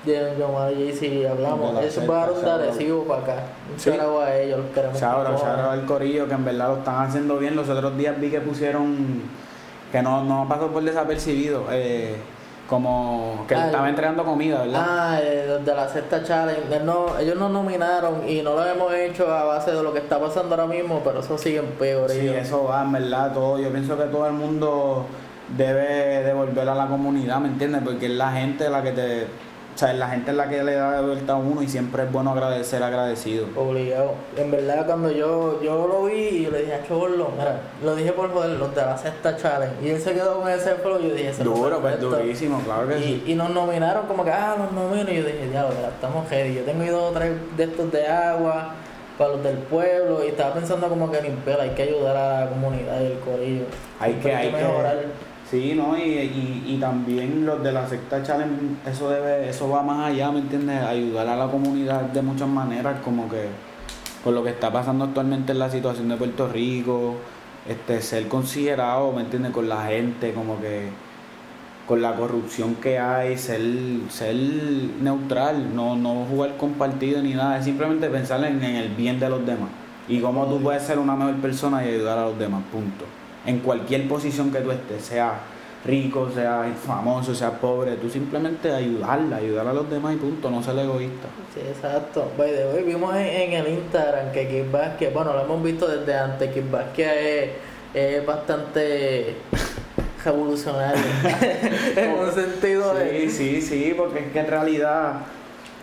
Jay 0.06 0.42
Omar 0.42 0.72
y 0.72 0.92
Jay-Z 0.92 1.30
hablamos. 1.30 1.68
De 1.74 1.80
la 1.80 1.86
Eso 1.86 2.00
secta, 2.00 2.12
va 2.12 2.18
a 2.18 2.26
dar 2.26 2.32
un 2.32 2.40
shout 2.42 2.60
out. 2.60 2.60
recibo 2.72 3.04
para 3.04 3.22
acá. 3.22 3.36
Un 3.72 3.80
Sí. 3.80 3.90
a 3.90 4.36
ellos, 4.36 4.58
los 4.58 4.66
queremos. 4.74 4.98
Charo 5.00 5.24
cojones. 5.32 5.58
al 5.64 5.86
corillo 5.86 6.28
que 6.28 6.34
en 6.34 6.44
verdad 6.44 6.68
lo 6.68 6.76
están 6.78 7.06
haciendo 7.06 7.38
bien. 7.38 7.56
Los 7.56 7.68
otros 7.68 7.96
días 7.96 8.20
vi 8.20 8.30
que 8.30 8.40
pusieron 8.40 9.22
que 9.90 10.02
no, 10.02 10.24
no 10.24 10.46
pasó 10.48 10.68
por 10.68 10.82
desapercibido. 10.82 11.64
eh, 11.70 12.16
como 12.68 13.44
que 13.46 13.54
Ah, 13.54 13.66
estaba 13.66 13.88
entregando 13.88 14.24
comida, 14.24 14.62
¿verdad? 14.62 14.82
Ah, 14.88 15.18
eh, 15.22 15.58
de 15.64 15.74
la 15.74 15.88
sexta 15.88 16.22
challenge. 16.22 16.80
No- 16.84 17.18
ellos 17.18 17.36
nos 17.36 17.50
nominaron 17.50 18.28
y 18.28 18.40
no 18.42 18.54
lo 18.54 18.64
hemos 18.64 18.92
hecho 18.94 19.30
a 19.32 19.44
base 19.44 19.72
de 19.72 19.82
lo 19.82 19.92
que 19.92 19.98
está 19.98 20.18
pasando 20.18 20.54
ahora 20.54 20.66
mismo, 20.66 21.00
pero 21.04 21.20
eso 21.20 21.36
sigue 21.36 21.58
en 21.58 21.66
peor. 21.72 22.10
sí, 22.10 22.26
eso 22.28 22.64
va, 22.64 22.82
en 22.82 22.92
verdad, 22.92 23.32
todo. 23.32 23.58
Yo 23.58 23.70
pienso 23.70 23.96
que 23.98 24.04
todo 24.04 24.26
el 24.26 24.32
mundo 24.32 25.04
debe 25.56 26.22
devolver 26.22 26.68
a 26.68 26.74
la 26.74 26.86
comunidad, 26.86 27.38
¿me 27.38 27.48
entiendes? 27.48 27.82
Porque 27.84 28.06
es 28.06 28.12
la 28.12 28.32
gente 28.32 28.68
la 28.70 28.82
que 28.82 28.92
te. 28.92 29.26
O 29.74 29.78
sea, 29.78 29.92
la 29.92 30.08
gente 30.08 30.30
es 30.30 30.36
la 30.36 30.48
que 30.48 30.62
le 30.62 30.74
da 30.74 31.00
de 31.00 31.06
vuelta 31.06 31.32
a 31.32 31.36
uno 31.36 31.60
y 31.60 31.68
siempre 31.68 32.04
es 32.04 32.12
bueno 32.12 32.30
agradecer, 32.30 32.80
agradecido. 32.80 33.46
Obligado. 33.56 34.12
En 34.36 34.52
verdad, 34.52 34.86
cuando 34.86 35.10
yo, 35.10 35.60
yo 35.62 35.88
lo 35.88 36.04
vi 36.04 36.12
y 36.14 36.42
yo 36.44 36.50
le 36.52 36.60
dije 36.60 36.74
a 36.74 36.86
Chorlo, 36.86 37.30
mira, 37.36 37.60
lo 37.82 37.96
dije 37.96 38.12
por 38.12 38.32
joder, 38.32 38.50
los 38.50 38.72
de 38.72 38.82
la 38.82 38.96
sexta 38.96 39.36
challenge. 39.36 39.74
Y 39.82 39.88
él 39.88 40.00
se 40.00 40.12
quedó 40.14 40.40
con 40.40 40.48
ese 40.48 40.76
flow 40.76 41.00
y 41.00 41.08
yo 41.08 41.14
dije, 41.14 41.30
"Ese 41.30 41.42
no 41.42 41.50
Duro, 41.50 41.74
es 41.76 41.80
pues 41.80 41.94
perfecto". 41.94 42.16
durísimo, 42.16 42.60
claro 42.60 42.88
que 42.88 42.98
sí. 43.00 43.24
Y, 43.26 43.34
nos 43.34 43.50
nominaron 43.50 44.06
como 44.06 44.24
que, 44.24 44.30
ah, 44.30 44.54
nos 44.56 44.70
nominan. 44.70 45.12
Y 45.12 45.16
yo 45.16 45.24
dije, 45.24 45.48
diablo, 45.48 45.74
mira, 45.76 45.88
estamos 45.88 46.28
heavy. 46.28 46.54
Yo 46.54 46.62
tengo 46.62 46.82
ahí 46.82 46.88
dos 46.90 47.10
o 47.10 47.12
tres 47.12 47.32
de 47.56 47.64
estos 47.64 47.90
de 47.90 48.06
agua 48.06 48.74
para 49.18 49.30
los 49.30 49.42
del 49.42 49.58
pueblo 49.58 50.24
y 50.24 50.28
estaba 50.28 50.54
pensando 50.54 50.88
como 50.88 51.10
que 51.10 51.20
limpiar, 51.20 51.60
hay 51.60 51.70
que 51.70 51.82
ayudar 51.82 52.16
a 52.16 52.40
la 52.44 52.48
comunidad 52.48 53.00
y 53.00 53.06
el 53.06 53.18
corillo. 53.18 53.64
Hay 53.98 54.14
que, 54.14 54.32
hay 54.32 54.50
que 54.50 54.56
mejorar. 54.56 54.98
Sí, 55.54 55.72
¿no? 55.76 55.96
Y, 55.96 56.02
y, 56.02 56.64
y 56.66 56.78
también 56.80 57.46
los 57.46 57.62
de 57.62 57.70
la 57.70 57.88
secta 57.88 58.20
challenge, 58.24 58.74
eso 58.90 59.08
debe, 59.08 59.48
eso 59.48 59.68
va 59.68 59.84
más 59.84 60.10
allá, 60.10 60.32
¿me 60.32 60.40
entiendes? 60.40 60.82
Ayudar 60.82 61.28
a 61.28 61.36
la 61.36 61.46
comunidad 61.46 62.00
de 62.00 62.22
muchas 62.22 62.48
maneras, 62.48 62.96
como 63.04 63.28
que 63.28 63.50
con 64.24 64.34
lo 64.34 64.42
que 64.42 64.50
está 64.50 64.72
pasando 64.72 65.04
actualmente 65.04 65.52
en 65.52 65.60
la 65.60 65.70
situación 65.70 66.08
de 66.08 66.16
Puerto 66.16 66.48
Rico, 66.48 67.14
este, 67.68 68.02
ser 68.02 68.26
considerado, 68.26 69.12
¿me 69.12 69.20
entiendes? 69.20 69.52
Con 69.52 69.68
la 69.68 69.84
gente, 69.86 70.34
como 70.34 70.60
que 70.60 70.88
con 71.86 72.02
la 72.02 72.16
corrupción 72.16 72.74
que 72.74 72.98
hay, 72.98 73.38
ser, 73.38 73.60
ser 74.08 74.34
neutral, 74.34 75.72
no, 75.72 75.94
no 75.94 76.26
jugar 76.28 76.56
con 76.56 76.72
partido 76.72 77.22
ni 77.22 77.34
nada, 77.34 77.58
es 77.58 77.64
simplemente 77.64 78.08
pensar 78.10 78.42
en, 78.42 78.60
en 78.60 78.74
el 78.74 78.88
bien 78.88 79.20
de 79.20 79.28
los 79.28 79.46
demás. 79.46 79.70
Y 80.08 80.18
cómo 80.18 80.46
tú 80.46 80.60
puedes 80.60 80.82
ser 80.82 80.98
una 80.98 81.14
mejor 81.14 81.36
persona 81.36 81.84
y 81.84 81.90
ayudar 81.90 82.18
a 82.18 82.24
los 82.24 82.36
demás, 82.40 82.64
punto. 82.72 83.04
En 83.46 83.60
cualquier 83.60 84.08
posición 84.08 84.50
que 84.50 84.60
tú 84.60 84.70
estés, 84.70 85.04
sea 85.04 85.40
rico, 85.84 86.30
sea 86.34 86.72
famoso, 86.84 87.34
sea 87.34 87.50
pobre, 87.50 87.96
tú 87.96 88.08
simplemente 88.08 88.72
ayudarla, 88.72 89.36
ayudar 89.36 89.66
a 89.66 89.72
los 89.72 89.88
demás 89.90 90.14
y 90.14 90.16
punto, 90.16 90.50
no 90.50 90.62
ser 90.62 90.78
egoísta. 90.78 91.28
Sí, 91.52 91.60
exacto. 91.60 92.30
By 92.38 92.50
the 92.52 92.66
way, 92.72 92.84
vimos 92.84 93.14
en, 93.14 93.26
en 93.26 93.52
el 93.52 93.68
Instagram 93.74 94.32
que 94.32 94.48
Kid 94.48 94.70
Vázquez, 94.72 95.12
bueno, 95.12 95.34
lo 95.34 95.42
hemos 95.42 95.62
visto 95.62 95.86
desde 95.86 96.16
antes, 96.16 96.52
Kid 96.52 96.70
Vázquez 96.70 97.06
es, 97.06 97.50
es 97.94 98.26
bastante 98.26 99.36
revolucionario. 100.24 101.02
en 101.96 102.10
un 102.18 102.32
sentido 102.32 102.94
de... 102.94 103.28
Sí, 103.28 103.30
sí, 103.30 103.62
sí, 103.62 103.94
porque 103.96 104.20
es 104.20 104.32
que 104.32 104.40
en 104.40 104.46
realidad 104.46 105.20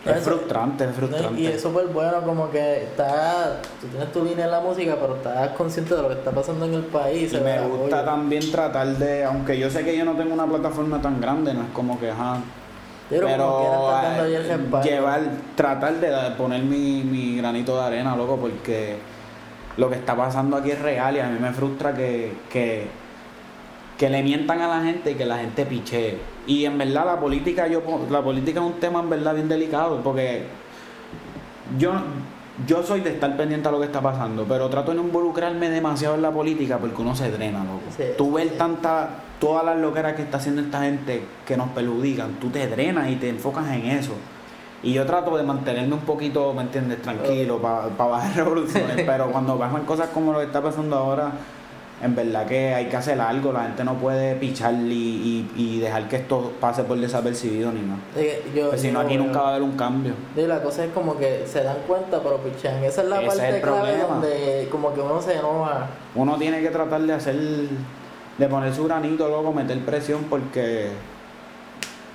es 0.05 0.17
Eso- 0.17 0.31
frustrante, 0.31 0.85
es 0.85 0.91
frustrante. 0.95 1.39
Y 1.41 1.47
es 1.47 1.61
súper 1.61 1.87
bueno, 1.87 2.21
como 2.23 2.49
que 2.49 2.83
estás, 2.83 3.61
tú 3.79 3.87
tienes 3.87 4.11
tu 4.11 4.23
línea 4.23 4.45
en 4.45 4.51
la 4.51 4.59
música, 4.59 4.95
pero 4.99 5.15
estás 5.15 5.49
consciente 5.49 5.95
de 5.95 6.01
lo 6.01 6.07
que 6.07 6.15
está 6.15 6.31
pasando 6.31 6.65
en 6.65 6.73
el 6.73 6.83
país. 6.83 7.31
Y 7.33 7.37
me 7.37 7.61
gusta 7.61 8.03
también 8.03 8.51
tratar 8.51 8.87
de, 8.87 9.23
aunque 9.23 9.59
yo 9.59 9.69
sé 9.69 9.83
que 9.83 9.95
yo 9.95 10.03
no 10.03 10.13
tengo 10.13 10.33
una 10.33 10.47
plataforma 10.47 11.01
tan 11.01 11.21
grande, 11.21 11.53
no 11.53 11.61
es 11.61 11.69
como 11.73 11.99
que, 11.99 12.09
ajá, 12.09 12.37
pero 13.09 13.27
respaldo. 14.47 14.81
llevar, 14.89 15.21
tratar 15.55 15.93
de 15.95 16.31
poner 16.37 16.63
mi, 16.63 17.03
mi 17.03 17.37
granito 17.37 17.75
de 17.77 17.83
arena, 17.83 18.15
loco, 18.15 18.37
porque 18.37 18.97
lo 19.77 19.89
que 19.89 19.95
está 19.95 20.15
pasando 20.15 20.57
aquí 20.57 20.71
es 20.71 20.81
real 20.81 21.15
y 21.15 21.19
a 21.19 21.27
mí 21.27 21.37
me 21.39 21.51
frustra 21.51 21.93
que, 21.93 22.33
que, 22.49 22.87
que 24.01 24.09
le 24.09 24.23
mientan 24.23 24.59
a 24.61 24.67
la 24.67 24.81
gente 24.81 25.11
y 25.11 25.13
que 25.13 25.27
la 25.27 25.37
gente 25.37 25.63
pichee. 25.63 26.17
Y 26.47 26.65
en 26.65 26.75
verdad 26.75 27.05
la 27.05 27.19
política, 27.19 27.67
yo 27.67 27.83
la 28.09 28.23
política 28.23 28.59
es 28.59 28.65
un 28.65 28.79
tema 28.79 28.99
en 28.99 29.11
verdad 29.11 29.35
bien 29.35 29.47
delicado, 29.47 30.01
porque 30.03 30.47
yo, 31.77 31.93
yo 32.65 32.81
soy 32.81 33.01
de 33.01 33.11
estar 33.11 33.37
pendiente 33.37 33.67
a 33.67 33.71
lo 33.71 33.79
que 33.79 33.85
está 33.85 34.01
pasando, 34.01 34.43
pero 34.49 34.69
trato 34.69 34.89
de 34.89 34.97
no 34.97 35.03
involucrarme 35.03 35.69
demasiado 35.69 36.15
en 36.15 36.23
la 36.23 36.31
política 36.31 36.79
porque 36.79 36.99
uno 36.99 37.15
se 37.15 37.29
drena, 37.29 37.63
loco. 37.63 37.81
Sí, 37.95 38.05
tú 38.17 38.33
ves 38.33 38.49
sí. 38.49 38.55
tanta, 38.57 39.07
todas 39.39 39.63
las 39.63 39.77
loqueras 39.77 40.13
que 40.15 40.23
está 40.23 40.37
haciendo 40.37 40.63
esta 40.63 40.81
gente 40.81 41.23
que 41.45 41.55
nos 41.55 41.69
perjudican, 41.69 42.39
tú 42.39 42.49
te 42.49 42.65
drenas 42.65 43.07
y 43.07 43.17
te 43.17 43.29
enfocas 43.29 43.71
en 43.71 43.85
eso. 43.85 44.13
Y 44.81 44.93
yo 44.93 45.05
trato 45.05 45.37
de 45.37 45.43
mantenerme 45.43 45.93
un 45.93 46.01
poquito, 46.01 46.51
¿me 46.55 46.63
entiendes? 46.63 47.03
Tranquilo, 47.03 47.59
para 47.61 47.87
bajar 47.89 48.35
revoluciones, 48.35 49.03
pero 49.05 49.31
cuando 49.31 49.59
pasan 49.59 49.85
cosas 49.85 50.09
como 50.09 50.33
lo 50.33 50.39
que 50.39 50.45
está 50.45 50.59
pasando 50.59 50.97
ahora, 50.97 51.33
en 52.03 52.15
verdad 52.15 52.45
que 52.47 52.73
hay 52.73 52.87
que 52.87 52.97
hacer 52.97 53.21
algo, 53.21 53.51
la 53.53 53.63
gente 53.63 53.83
no 53.83 53.93
puede 53.95 54.35
pichar 54.35 54.73
y, 54.73 54.91
y- 54.91 55.51
y 55.55 55.79
dejar 55.79 56.07
que 56.07 56.15
esto 56.17 56.51
pase 56.59 56.83
por 56.83 56.97
desapercibido 56.99 57.71
ni 57.71 57.81
nada. 57.81 57.99
Pues 58.69 58.81
si 58.81 58.91
no, 58.91 59.01
aquí 59.01 59.17
nunca 59.17 59.41
va 59.41 59.47
a 59.47 59.51
haber 59.51 59.61
un 59.61 59.77
cambio. 59.77 60.13
Y 60.35 60.41
la 60.41 60.61
cosa 60.63 60.85
es 60.85 60.91
como 60.91 61.15
que 61.17 61.43
se 61.45 61.63
dan 61.63 61.77
cuenta, 61.87 62.19
pero 62.23 62.37
pichan. 62.37 62.83
Esa 62.83 63.03
es 63.03 63.07
la 63.07 63.17
Ese 63.19 63.27
parte 63.27 63.49
es 63.49 63.55
el 63.55 63.61
clave 63.61 63.79
problema. 63.93 64.07
donde 64.15 64.67
como 64.71 64.93
que 64.93 65.01
uno 65.01 65.21
se 65.21 65.35
enoja. 65.37 65.87
Uno 66.15 66.37
tiene 66.37 66.61
que 66.61 66.69
tratar 66.69 67.01
de 67.01 67.13
hacer, 67.13 67.35
de 68.37 68.47
poner 68.47 68.73
su 68.73 68.85
granito, 68.85 69.27
luego 69.27 69.53
meter 69.53 69.77
presión 69.81 70.25
porque 70.29 70.89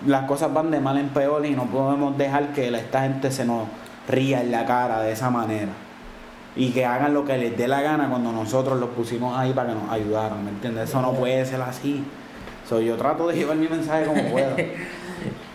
las 0.07 0.25
cosas 0.27 0.53
van 0.53 0.70
de 0.70 0.81
mal 0.81 0.99
en 0.99 1.09
peor 1.11 1.46
y 1.46 1.51
no 1.53 1.64
podemos 1.66 2.18
dejar 2.18 2.53
que 2.53 2.68
esta 2.68 3.03
gente 3.03 3.31
se 3.31 3.44
nos 3.44 3.68
ría 4.09 4.40
en 4.40 4.51
la 4.51 4.66
cara 4.66 5.01
de 5.03 5.12
esa 5.12 5.31
manera. 5.31 5.70
Y 6.57 6.71
que 6.71 6.85
hagan 6.85 7.12
lo 7.12 7.25
que 7.25 7.37
les 7.37 7.57
dé 7.57 7.69
la 7.69 7.83
gana 7.83 8.09
cuando 8.09 8.33
nosotros 8.33 8.81
los 8.81 8.90
pusimos 8.90 9.38
ahí 9.38 9.53
para 9.53 9.69
que 9.69 9.75
nos 9.75 9.90
ayudaran, 9.90 10.42
¿me 10.45 10.51
entiendes? 10.51 10.88
Eso 10.88 11.03
no 11.03 11.12
puede 11.12 11.45
ser 11.45 11.61
así. 11.61 12.03
So, 12.69 12.81
yo 12.81 12.97
trato 12.97 13.29
de 13.29 13.37
llevar 13.37 13.57
mi 13.57 13.69
mensaje 13.69 14.07
como 14.07 14.23
pueda. 14.31 14.57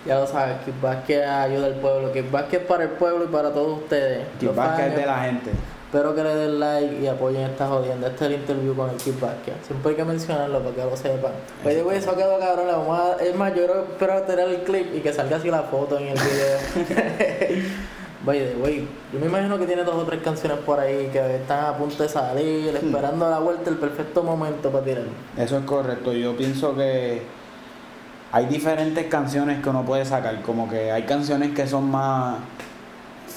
Ya 0.05 0.15
lo 0.15 0.25
sabes, 0.25 0.55
Vázquez 0.81 1.27
ayuda 1.27 1.67
al 1.67 1.75
pueblo. 1.75 2.11
Kid 2.11 2.25
Vázquez 2.31 2.61
para 2.65 2.85
el 2.85 2.89
pueblo 2.89 3.25
y 3.25 3.27
para 3.27 3.51
todos 3.51 3.83
ustedes. 3.83 4.25
Vázquez 4.55 4.87
es 4.87 4.95
de 4.95 5.05
la 5.05 5.19
gente. 5.19 5.51
Espero 5.85 6.15
que 6.15 6.23
le 6.23 6.33
den 6.33 6.59
like 6.59 7.01
y 7.01 7.07
apoyen 7.07 7.43
esta 7.43 7.67
jodienda. 7.67 8.07
Este 8.07 8.25
es 8.25 8.31
el 8.31 8.39
interview 8.39 8.73
con 8.73 8.89
el 8.89 8.95
Kid 8.95 9.13
Vázquez. 9.21 9.53
Siempre 9.67 9.91
hay 9.91 9.97
que 9.97 10.05
mencionarlo 10.05 10.59
para 10.59 10.75
que 10.75 10.83
lo 10.83 10.97
sepan. 10.97 11.33
Oye, 11.63 11.83
güey, 11.83 11.97
eso 11.97 12.15
quedó 12.15 12.39
cabrón. 12.39 12.67
Le 12.67 12.73
vamos 12.73 12.99
a, 12.99 13.23
es 13.23 13.35
más, 13.35 13.53
yo 13.53 13.65
espero 13.65 14.21
tener 14.23 14.47
el 14.47 14.63
clip 14.63 14.95
y 14.95 15.01
que 15.01 15.13
salga 15.13 15.37
así 15.37 15.51
la 15.51 15.63
foto 15.63 15.99
en 15.99 16.07
el 16.07 16.13
video. 16.17 17.61
Yo 18.23 19.19
me 19.19 19.25
imagino 19.25 19.57
que 19.57 19.65
tiene 19.65 19.83
dos 19.83 19.95
o 19.95 20.03
tres 20.05 20.21
canciones 20.21 20.59
por 20.59 20.79
ahí 20.79 21.09
que 21.11 21.37
están 21.37 21.65
a 21.65 21.73
punto 21.75 22.03
de 22.03 22.09
salir, 22.09 22.75
esperando 22.75 23.27
la 23.27 23.39
vuelta, 23.39 23.71
el 23.71 23.77
perfecto 23.77 24.21
momento 24.21 24.69
para 24.69 24.85
tirar. 24.85 25.05
Eso 25.37 25.57
es 25.57 25.65
correcto. 25.65 26.13
Yo 26.13 26.37
pienso 26.37 26.75
que 26.75 27.23
hay 28.31 28.45
diferentes 28.45 29.07
canciones 29.07 29.63
que 29.63 29.69
uno 29.69 29.83
puede 29.83 30.05
sacar. 30.05 30.39
Como 30.43 30.69
que 30.69 30.91
hay 30.91 31.03
canciones 31.03 31.55
que 31.55 31.65
son 31.65 31.89
más 31.89 32.37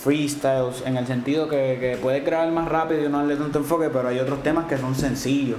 freestyles, 0.03 0.83
en 0.85 0.99
el 0.99 1.07
sentido 1.07 1.49
que, 1.49 1.79
que 1.81 1.99
puedes 2.03 2.23
grabar 2.23 2.51
más 2.53 2.69
rápido 2.69 3.07
y 3.07 3.09
no 3.09 3.19
darle 3.19 3.37
tanto 3.37 3.61
enfoque, 3.61 3.89
pero 3.89 4.09
hay 4.09 4.19
otros 4.19 4.43
temas 4.43 4.67
que 4.67 4.77
son 4.77 4.95
sencillos. 4.95 5.59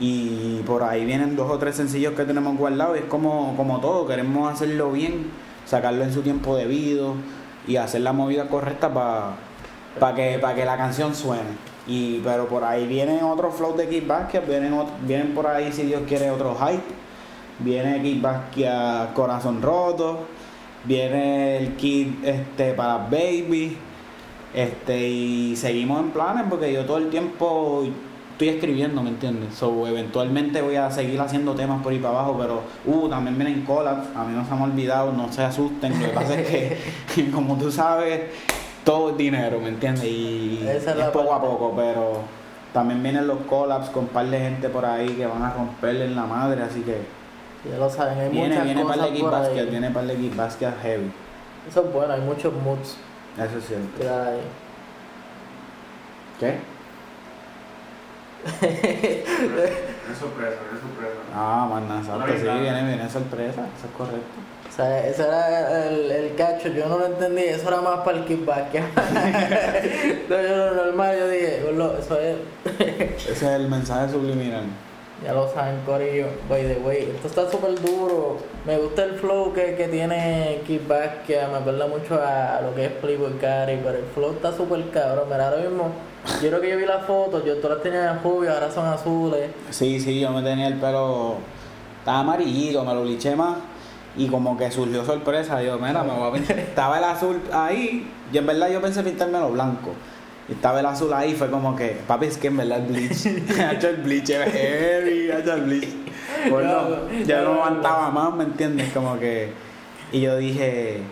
Y 0.00 0.62
por 0.64 0.84
ahí 0.84 1.04
vienen 1.04 1.36
dos 1.36 1.50
o 1.50 1.58
tres 1.58 1.76
sencillos 1.76 2.14
que 2.14 2.24
tenemos 2.24 2.56
guardados. 2.56 2.96
Y 2.96 3.00
es 3.00 3.06
como, 3.06 3.54
como 3.58 3.78
todo, 3.80 4.06
queremos 4.06 4.50
hacerlo 4.50 4.90
bien, 4.90 5.26
sacarlo 5.66 6.02
en 6.02 6.14
su 6.14 6.22
tiempo 6.22 6.56
debido 6.56 7.14
y 7.68 7.76
hacer 7.76 8.00
la 8.00 8.12
movida 8.12 8.48
correcta 8.48 8.90
para 8.92 10.14
que, 10.14 10.38
pa 10.40 10.54
que 10.54 10.64
la 10.64 10.76
canción 10.76 11.14
suene. 11.14 11.68
Y, 11.86 12.18
pero 12.20 12.48
por 12.48 12.64
ahí 12.64 12.86
vienen 12.86 13.22
otros 13.22 13.54
flows 13.54 13.76
de 13.76 14.00
Basquiat, 14.00 14.46
vienen, 14.46 14.74
vienen 15.02 15.34
por 15.34 15.46
ahí, 15.46 15.70
si 15.70 15.82
Dios 15.82 16.02
quiere, 16.08 16.30
otro 16.30 16.56
hype. 16.56 16.82
Viene 17.60 18.00
Kid 18.02 18.22
Basquiat 18.22 19.12
Corazón 19.14 19.60
Roto, 19.60 20.20
viene 20.84 21.58
el 21.58 21.76
Kid 21.76 22.24
este, 22.24 22.72
para 22.72 22.98
Baby. 22.98 23.76
Este, 24.54 25.08
y 25.08 25.56
seguimos 25.56 26.00
en 26.00 26.10
planes 26.10 26.44
porque 26.48 26.72
yo 26.72 26.86
todo 26.86 26.96
el 26.96 27.10
tiempo 27.10 27.84
estoy 28.38 28.50
escribiendo, 28.50 29.02
¿me 29.02 29.08
entiendes? 29.10 29.52
So, 29.56 29.84
eventualmente 29.88 30.62
voy 30.62 30.76
a 30.76 30.88
seguir 30.92 31.20
haciendo 31.20 31.54
temas 31.54 31.82
por 31.82 31.90
ahí 31.90 31.98
para 31.98 32.20
abajo, 32.20 32.36
pero 32.38 32.62
uh, 32.86 33.08
también 33.08 33.36
vienen 33.36 33.64
collabs, 33.64 34.06
a 34.14 34.22
mí 34.22 34.32
no 34.32 34.44
se 34.46 34.54
me 34.54 34.60
ha 34.60 34.64
olvidado, 34.64 35.12
no 35.12 35.32
se 35.32 35.42
asusten, 35.42 35.92
lo 36.00 36.06
que 36.06 36.12
pasa 36.12 36.40
es 36.40 36.46
que, 36.48 37.30
como 37.34 37.56
tú 37.56 37.72
sabes, 37.72 38.30
todo 38.84 39.10
es 39.10 39.16
dinero, 39.16 39.58
¿me 39.58 39.70
entiendes? 39.70 40.04
Y 40.04 40.64
es 40.64 40.86
es 40.86 41.04
poco 41.06 41.34
a 41.34 41.40
poco, 41.40 41.72
pero 41.74 42.20
también 42.72 43.02
vienen 43.02 43.26
los 43.26 43.38
collabs 43.40 43.90
con 43.90 44.04
un 44.04 44.10
par 44.10 44.26
de 44.26 44.38
gente 44.38 44.68
por 44.68 44.84
ahí 44.84 45.08
que 45.08 45.26
van 45.26 45.42
a 45.42 45.52
romperle 45.54 46.04
en 46.04 46.14
la 46.14 46.24
madre, 46.24 46.62
así 46.62 46.82
que 46.82 46.96
Ya 47.68 47.76
lo 47.76 47.90
saben, 47.90 48.20
hay 48.20 48.28
viene, 48.28 48.50
muchas 48.50 48.64
viene 48.64 48.84
par 48.84 48.94
cosas 48.94 49.10
de 49.10 49.16
Kid 49.16 49.22
por 49.24 49.30
Basket, 49.32 49.58
ahí. 49.58 49.66
viene 49.70 49.90
par 49.90 50.06
de 50.06 50.14
Kid 50.14 50.36
Basket 50.36 50.72
heavy, 50.82 51.10
Eso 51.68 51.84
es 51.84 51.92
bueno, 51.92 52.12
hay 52.14 52.20
muchos 52.20 52.52
moods 52.54 52.96
eso 53.36 53.58
es 53.58 53.66
cierto. 53.66 53.98
que 53.98 54.08
hay. 54.08 54.40
¿Qué? 56.38 56.77
Es 60.10 60.18
sorpresa, 60.18 60.56
es 60.74 60.80
sorpresa. 60.80 61.20
Ah, 61.34 61.68
man, 61.70 61.98
exacto, 62.00 62.32
sí, 62.36 62.42
viene, 62.60 62.82
viene 62.86 63.10
sorpresa, 63.10 63.66
eso 63.76 63.86
es 63.86 63.92
correcto. 63.96 64.38
O 64.68 64.72
sea, 64.74 65.06
ese 65.06 65.22
era 65.22 65.86
el, 65.88 66.10
el 66.10 66.34
cacho, 66.34 66.68
yo 66.68 66.86
no 66.88 66.98
lo 66.98 67.06
entendí, 67.06 67.42
eso 67.42 67.68
era 67.68 67.80
más 67.80 68.00
para 68.00 68.18
el 68.18 68.24
kickback. 68.24 68.72
no, 70.30 70.42
yo 70.42 70.56
lo 70.56 70.74
normal, 70.86 71.18
yo 71.18 71.28
dije, 71.28 71.62
"Gordo, 71.64 71.98
eso 71.98 72.18
es. 72.20 72.36
Ese 72.80 73.32
es 73.32 73.42
el 73.42 73.68
mensaje 73.68 74.12
subliminal. 74.12 74.64
Ya 75.24 75.32
lo 75.32 75.48
saben, 75.52 75.80
Corillo. 75.84 76.26
By 76.48 76.62
the 76.62 76.80
way, 76.80 77.12
esto 77.14 77.28
está 77.28 77.50
súper 77.50 77.80
duro. 77.80 78.38
Me 78.64 78.78
gusta 78.78 79.04
el 79.04 79.14
flow 79.14 79.52
que, 79.52 79.74
que 79.74 79.88
tiene 79.88 80.62
kickback, 80.66 81.24
que 81.26 81.36
me 81.50 81.58
acuerda 81.58 81.86
mucho 81.86 82.20
a 82.22 82.60
lo 82.62 82.74
que 82.74 82.86
es 82.86 82.92
Playboy 82.92 83.32
Cari, 83.40 83.80
pero 83.82 83.98
el 83.98 84.04
flow 84.14 84.32
está 84.32 84.52
súper 84.52 84.90
cabrón. 84.90 85.24
Mira, 85.30 85.48
ahora 85.48 85.62
mismo, 85.62 85.90
yo 86.42 86.60
que 86.60 86.70
yo 86.70 86.76
vi 86.76 86.86
las 86.86 87.04
fotos, 87.04 87.44
yo 87.44 87.56
todas 87.56 87.78
las 87.78 87.82
tenía 87.82 88.20
rubias, 88.22 88.54
ahora 88.54 88.70
son 88.70 88.86
azules. 88.86 89.50
Sí, 89.70 90.00
sí, 90.00 90.20
yo 90.20 90.30
me 90.30 90.42
tenía 90.42 90.68
el 90.68 90.74
pelo, 90.74 91.36
estaba 91.98 92.20
amarillito, 92.20 92.84
me 92.84 92.94
lo 92.94 93.04
liché 93.04 93.34
más 93.34 93.56
y 94.16 94.26
como 94.26 94.56
que 94.56 94.70
surgió 94.70 95.04
sorpresa, 95.04 95.62
yo, 95.62 95.78
mira, 95.78 96.02
me 96.02 96.12
voy 96.12 96.28
a 96.28 96.32
pintar. 96.32 96.58
Estaba 96.58 96.98
el 96.98 97.04
azul 97.04 97.40
ahí, 97.52 98.10
y 98.32 98.38
en 98.38 98.46
verdad 98.46 98.68
yo 98.68 98.80
pensé 98.80 99.02
pintármelo 99.02 99.50
blanco. 99.50 99.90
Y 100.48 100.52
estaba 100.52 100.80
el 100.80 100.86
azul 100.86 101.12
ahí, 101.12 101.34
fue 101.34 101.50
como 101.50 101.76
que, 101.76 101.98
papi, 102.06 102.26
es 102.26 102.38
que 102.38 102.46
en 102.48 102.56
verdad 102.56 102.78
el 102.78 102.86
bleach, 102.86 103.26
ha 103.60 103.72
hecho 103.72 103.88
el 103.88 103.96
bleach, 103.96 104.30
es 104.30 104.52
heavy, 104.52 105.30
ha 105.30 105.38
hecho 105.40 105.54
el 105.54 105.62
bleach. 105.62 105.88
Bueno, 106.50 106.70
ya, 107.26 107.42
no 107.42 107.54
ya. 107.54 107.54
aguantaba 107.54 108.10
más, 108.10 108.34
¿me 108.34 108.44
entiendes? 108.44 108.92
Como 108.92 109.18
que, 109.18 109.50
y 110.12 110.20
yo 110.22 110.36
dije, 110.36 111.02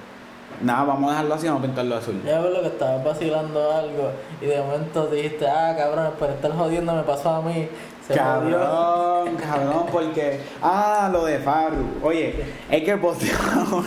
nada, 0.62 0.84
vamos 0.84 1.08
a 1.08 1.12
dejarlo 1.12 1.34
así, 1.34 1.46
vamos 1.46 1.62
a 1.62 1.66
pintarlo 1.66 1.96
azul. 1.96 2.22
Ya 2.24 2.40
veo 2.40 2.50
lo 2.50 2.62
que 2.62 2.68
estabas 2.68 3.04
vacilando 3.04 3.72
algo 3.72 4.10
y 4.40 4.46
de 4.46 4.60
momento 4.60 5.06
dijiste, 5.08 5.46
ah, 5.46 5.74
cabrón, 5.76 6.12
por 6.18 6.30
estar 6.30 6.52
jodiendo 6.52 6.94
me 6.94 7.02
pasó 7.02 7.30
a 7.30 7.42
mí. 7.42 7.68
Se 8.06 8.18
jodió. 8.18 8.58
Cabrón, 8.58 9.36
cabrón, 9.36 9.86
porque. 9.90 10.40
Ah, 10.62 11.10
lo 11.12 11.24
de 11.24 11.38
Farru. 11.40 11.86
Oye, 12.02 12.44
es 12.70 12.82
que 12.84 12.96
postearon. 12.96 13.84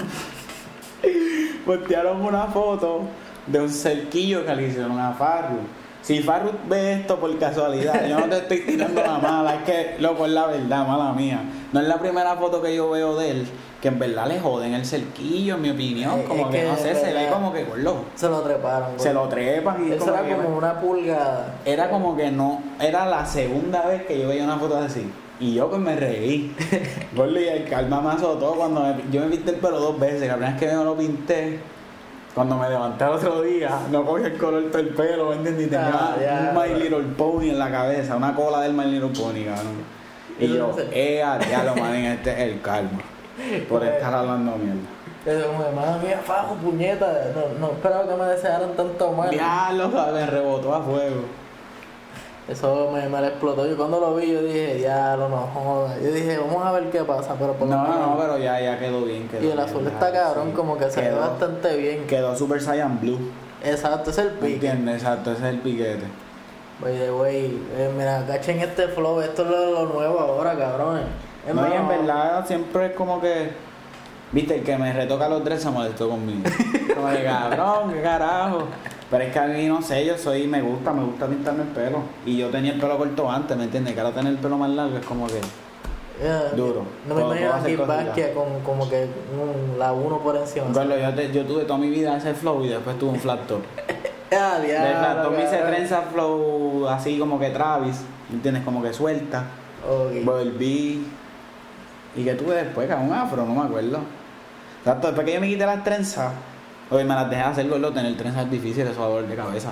postearon 1.65 2.21
una 2.21 2.47
foto 2.47 3.03
de 3.51 3.59
un 3.59 3.69
cerquillo 3.69 4.45
que 4.45 4.55
le 4.55 4.67
hicieron 4.67 4.99
a 4.99 5.13
Farru. 5.13 5.57
Si 6.01 6.21
Farruth 6.21 6.55
ve 6.67 6.93
esto 6.93 7.19
por 7.19 7.37
casualidad, 7.37 8.07
yo 8.07 8.19
no 8.19 8.25
te 8.27 8.37
estoy 8.37 8.61
tirando 8.61 9.01
la 9.01 9.17
mala, 9.17 9.55
es 9.55 9.63
que, 9.63 9.95
loco, 9.99 10.25
es 10.25 10.31
la 10.31 10.47
verdad, 10.47 10.87
mala 10.87 11.11
mía. 11.11 11.41
No 11.73 11.81
es 11.81 11.87
la 11.87 11.97
primera 11.99 12.35
foto 12.37 12.61
que 12.61 12.73
yo 12.73 12.89
veo 12.89 13.17
de 13.17 13.31
él, 13.31 13.47
que 13.81 13.89
en 13.89 13.99
verdad 13.99 14.27
le 14.27 14.39
joden 14.39 14.73
el 14.73 14.85
cerquillo, 14.85 15.55
en 15.55 15.61
mi 15.61 15.69
opinión. 15.71 16.23
Como 16.23 16.45
es 16.45 16.51
que, 16.51 16.61
que 16.61 16.67
no 16.67 16.77
sé, 16.77 16.95
se 16.95 17.13
ve 17.13 17.27
como 17.31 17.51
que 17.51 17.65
gordo. 17.65 18.05
Se 18.15 18.29
lo 18.29 18.39
treparon. 18.41 18.91
Se 18.97 19.13
lo 19.13 19.27
trepan 19.27 19.87
y 19.87 19.91
Eso 19.91 20.05
como 20.05 20.13
era 20.17 20.25
que- 20.27 20.35
como 20.41 20.57
una 20.57 20.79
pulgada. 20.79 21.55
Era 21.65 21.89
como 21.89 22.15
que 22.15 22.31
no, 22.31 22.61
era 22.79 23.05
la 23.05 23.25
segunda 23.25 23.85
vez 23.85 24.03
que 24.03 24.19
yo 24.21 24.29
veía 24.29 24.45
una 24.45 24.57
foto 24.57 24.77
así. 24.77 25.05
Y 25.41 25.53
yo 25.55 25.69
pues 25.69 25.81
me 25.81 25.95
reí. 25.97 26.55
Gordo, 27.15 27.39
y 27.39 27.43
el 27.47 27.65
calma 27.69 28.01
me 28.01 28.09
azotó 28.11 28.53
cuando 28.53 28.81
me- 28.81 29.03
yo 29.11 29.21
me 29.21 29.27
pinté 29.27 29.51
el 29.51 29.57
pelo 29.57 29.79
dos 29.79 29.99
veces. 29.99 30.21
La 30.27 30.35
primera 30.35 30.51
vez 30.57 30.59
que 30.59 30.75
me 30.77 30.83
lo 30.83 30.95
pinté, 30.95 31.59
cuando 32.35 32.57
me 32.57 32.69
levanté 32.69 33.03
el 33.05 33.09
otro 33.11 33.41
día, 33.41 33.69
no 33.91 34.05
cogí 34.05 34.23
el 34.25 34.37
color 34.37 34.71
del 34.71 34.89
pelo, 34.89 35.29
¿me 35.29 35.35
entiendes? 35.37 35.67
Y 35.67 35.69
tenía 35.69 35.89
Ah, 35.93 36.15
ya, 36.21 36.53
un 36.55 36.61
My. 36.73 36.79
Little 36.79 37.03
Pony 37.17 37.49
en 37.49 37.59
la 37.59 37.71
cabeza, 37.71 38.15
una 38.15 38.33
cola 38.35 38.61
del 38.61 38.73
My 38.73 38.85
Little 38.85 39.09
Pony, 39.09 39.45
cabrón. 39.45 39.99
Y 40.39 40.47
yo, 40.55 40.73
eh, 40.91 41.21
a 41.21 41.37
diablo, 41.37 41.75
man, 41.75 41.95
este 41.95 42.31
es 42.31 42.39
el 42.53 42.61
calma. 42.61 42.99
Por 43.67 43.83
estar 43.83 44.13
hablando 44.13 44.55
mierda. 44.57 44.79
Yo 45.25 45.47
como, 45.51 45.71
madre 45.73 46.07
mía, 46.07 46.21
fajo, 46.23 46.55
puñeta. 46.55 47.07
No, 47.35 47.59
no 47.67 47.73
esperaba 47.73 48.07
que 48.07 48.15
me 48.15 48.25
desearan 48.25 48.73
tanto 48.75 49.11
mal. 49.11 49.29
Diablo, 49.31 49.89
me 50.13 50.25
rebotó 50.25 50.73
a 50.75 50.81
fuego. 50.81 51.23
Eso 52.49 52.89
me, 52.91 53.07
me 53.07 53.21
lo 53.21 53.27
explotó. 53.27 53.67
Yo 53.67 53.77
cuando 53.77 53.99
lo 53.99 54.15
vi, 54.15 54.31
yo 54.31 54.41
dije, 54.41 54.75
diablo, 54.75 55.29
no 55.29 55.37
jodas. 55.53 56.01
Yo 56.01 56.11
dije, 56.11 56.37
vamos 56.37 56.65
a 56.65 56.71
ver 56.71 56.89
qué 56.89 57.03
pasa. 57.03 57.35
Pero 57.37 57.53
por 57.53 57.67
lo 57.67 57.75
No, 57.75 57.83
menos- 57.83 57.99
no, 57.99 58.17
pero 58.17 58.37
ya, 58.39 58.59
ya 58.59 58.79
quedó 58.79 59.03
bien. 59.03 59.27
Quedó 59.27 59.43
Y 59.43 59.51
el 59.51 59.59
azul 59.59 59.83
ya, 59.83 59.89
está 59.91 60.11
cabrón, 60.11 60.47
sí. 60.49 60.53
como 60.55 60.77
que 60.77 60.89
se 60.89 61.01
ve 61.01 61.07
Quedó- 61.09 61.19
bastante 61.19 61.77
bien. 61.77 62.07
Quedó 62.07 62.35
Super 62.35 62.59
Saiyan 62.61 62.99
Blue. 62.99 63.19
Exacto, 63.63 64.09
ese 64.09 64.21
es 64.21 64.27
el 64.27 64.33
¿Me 64.33 64.39
pique. 64.39 64.53
entiendes? 64.67 64.95
Exacto, 65.03 65.31
ese 65.31 65.43
es 65.43 65.49
el 65.53 65.59
piquete. 65.59 66.03
The 66.83 67.11
way, 67.11 67.61
eh, 67.75 67.91
mira, 67.95 68.23
cachen 68.25 68.59
este 68.61 68.87
flow, 68.87 69.19
esto 69.19 69.43
es 69.43 69.49
lo, 69.49 69.71
lo 69.85 69.93
nuevo 69.93 70.17
ahora, 70.19 70.57
cabrones. 70.57 71.03
Es 71.47 71.53
No, 71.53 71.67
y 71.67 71.73
en 71.73 71.87
verdad 71.87 72.45
siempre 72.47 72.87
es 72.87 72.91
como 72.93 73.19
que. 73.19 73.51
Viste, 74.31 74.55
el 74.55 74.63
que 74.63 74.77
me 74.77 74.93
retoca 74.93 75.27
los 75.27 75.43
tres 75.43 75.61
se 75.61 75.69
molestó 75.69 76.07
conmigo. 76.07 76.43
Como 76.95 77.07
de 77.09 77.23
cabrón, 77.23 77.91
qué 77.93 78.01
carajo. 78.01 78.59
Pero 79.09 79.23
es 79.23 79.33
que 79.33 79.39
a 79.39 79.45
mí 79.47 79.65
no 79.67 79.81
sé, 79.81 80.05
yo 80.05 80.17
soy, 80.17 80.45
me 80.47 80.61
gusta, 80.61 80.93
me 80.93 81.03
gusta 81.03 81.25
pintarme 81.27 81.63
el 81.63 81.69
pelo. 81.69 81.99
Y 82.25 82.37
yo 82.37 82.49
tenía 82.49 82.73
el 82.73 82.79
pelo 82.79 82.97
corto 82.97 83.29
antes, 83.29 83.57
¿me 83.57 83.63
entiendes? 83.63 83.93
Que 83.95 84.01
ahora 84.01 84.13
tener 84.13 84.33
el 84.33 84.39
pelo 84.39 84.57
más 84.57 84.69
largo 84.69 84.97
es 84.97 85.05
como 85.05 85.25
que. 85.27 85.39
duro. 86.55 86.83
No 87.07 87.15
me 87.15 87.21
imagino 87.21 87.27
puedo 87.47 87.53
a 87.53 87.57
hacer 87.57 87.71
Kid 87.71 87.77
cositas. 87.77 88.05
Basquiat 88.05 88.33
con 88.33 88.59
como 88.59 88.89
que 88.89 89.07
un- 89.33 89.79
la 89.79 89.93
uno 89.93 90.19
por 90.19 90.35
encima. 90.35 90.65
Gordo, 90.71 90.97
yo, 90.97 91.13
te- 91.15 91.31
yo 91.31 91.45
tuve 91.45 91.63
toda 91.63 91.79
mi 91.79 91.89
vida 91.89 92.17
ese 92.17 92.33
flow 92.33 92.63
y 92.65 92.67
después 92.69 92.99
tuve 92.99 93.11
un 93.11 93.19
flat 93.19 93.47
top. 93.47 93.61
Ah, 94.31 94.59
diablo, 94.63 94.99
flat 94.99 95.23
top 95.23 95.31
me 95.31 95.43
hice 95.43 95.51
cabrón. 95.57 95.71
trenza 95.73 96.01
flow 96.13 96.87
así 96.87 97.17
como 97.17 97.39
que 97.39 97.49
Travis, 97.49 98.01
¿me 98.29 98.35
entiendes? 98.35 98.63
Como 98.63 98.83
que 98.83 98.93
suelta. 98.93 99.43
Volví. 100.23 101.07
¿Y 102.15 102.23
que 102.23 102.33
tuve 102.35 102.55
después? 102.55 102.87
Cabrón, 102.87 103.07
un 103.09 103.13
afro, 103.15 103.43
no 103.45 103.55
me 103.55 103.61
acuerdo. 103.67 103.99
Exacto, 104.81 105.07
después 105.07 105.25
que 105.25 105.33
yo 105.33 105.41
me 105.41 105.47
quité 105.47 105.65
las 105.65 105.83
trenzas, 105.83 106.31
oye, 106.89 107.03
me 107.03 107.15
las 107.15 107.29
dejé 107.29 107.41
hacer 107.41 107.67
gordo, 107.69 107.91
tener 107.91 108.15
trenzas 108.17 108.49
difícil, 108.49 108.85
eso 108.87 109.01
da 109.01 109.07
dolor 109.07 109.27
de 109.27 109.35
cabeza. 109.35 109.71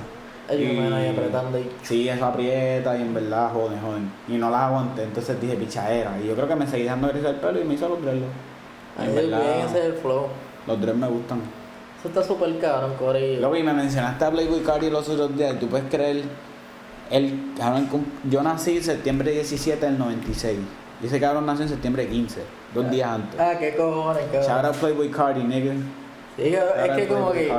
Yo 0.49 0.57
me 0.57 0.95
ahí 0.95 1.09
apretando 1.09 1.57
ahí. 1.57 1.69
Sí, 1.83 2.07
eso 2.07 2.25
aprieta 2.25 2.97
y 2.97 3.01
en 3.01 3.13
verdad 3.13 3.51
joden, 3.51 3.81
joden. 3.81 4.11
Y 4.29 4.33
no 4.37 4.49
las 4.49 4.61
aguanté, 4.61 5.03
entonces 5.03 5.39
dije 5.41 5.55
pichadera. 5.55 6.17
Y 6.23 6.27
yo 6.27 6.35
creo 6.35 6.47
que 6.47 6.55
me 6.55 6.65
seguí 6.65 6.83
dejando 6.83 7.09
crecer 7.09 7.31
el 7.31 7.35
pelo 7.35 7.61
y 7.61 7.65
me 7.65 7.73
hizo 7.73 7.89
los 7.89 8.01
dreadlocks. 8.01 8.31
Ahí 8.97 9.09
En 9.09 9.15
bien, 9.27 9.41
ese 9.67 9.79
es 9.79 9.85
el 9.85 9.93
flow. 9.93 10.27
los 10.65 10.81
dreads 10.81 10.97
me 10.97 11.07
gustan. 11.07 11.41
Eso 11.99 12.07
está 12.07 12.23
súper 12.23 12.57
cabrón, 12.59 12.93
Cory. 12.97 13.37
Luego, 13.37 13.55
y 13.57 13.63
me 13.63 13.73
mencionaste 13.73 14.23
a 14.23 14.31
Playboy 14.31 14.61
Cardi 14.61 14.89
los 14.89 15.09
otros 15.09 15.35
días, 15.35 15.55
y 15.55 15.57
tú 15.57 15.67
puedes 15.67 15.89
creer, 15.89 16.23
el, 17.09 17.39
yo 18.29 18.43
nací 18.43 18.81
septiembre 18.81 19.31
17 19.31 19.85
del 19.85 19.97
96. 19.97 20.59
Y 21.01 21.07
ese 21.07 21.19
cabrón 21.19 21.45
nació 21.45 21.63
en 21.63 21.69
septiembre 21.69 22.07
15, 22.07 22.41
dos 22.73 22.89
días 22.89 23.09
antes. 23.09 23.39
Ah, 23.39 23.53
qué 23.59 23.75
cojones, 23.75 24.23
Shout 24.31 24.45
cabrón. 24.47 24.65
out 24.65 24.75
Playboy 24.77 25.09
Cardi, 25.11 25.43
nigga. 25.43 25.73
Shout 26.37 26.77
es 26.85 26.95
que 26.95 27.07
como 27.07 27.31
que 27.31 27.51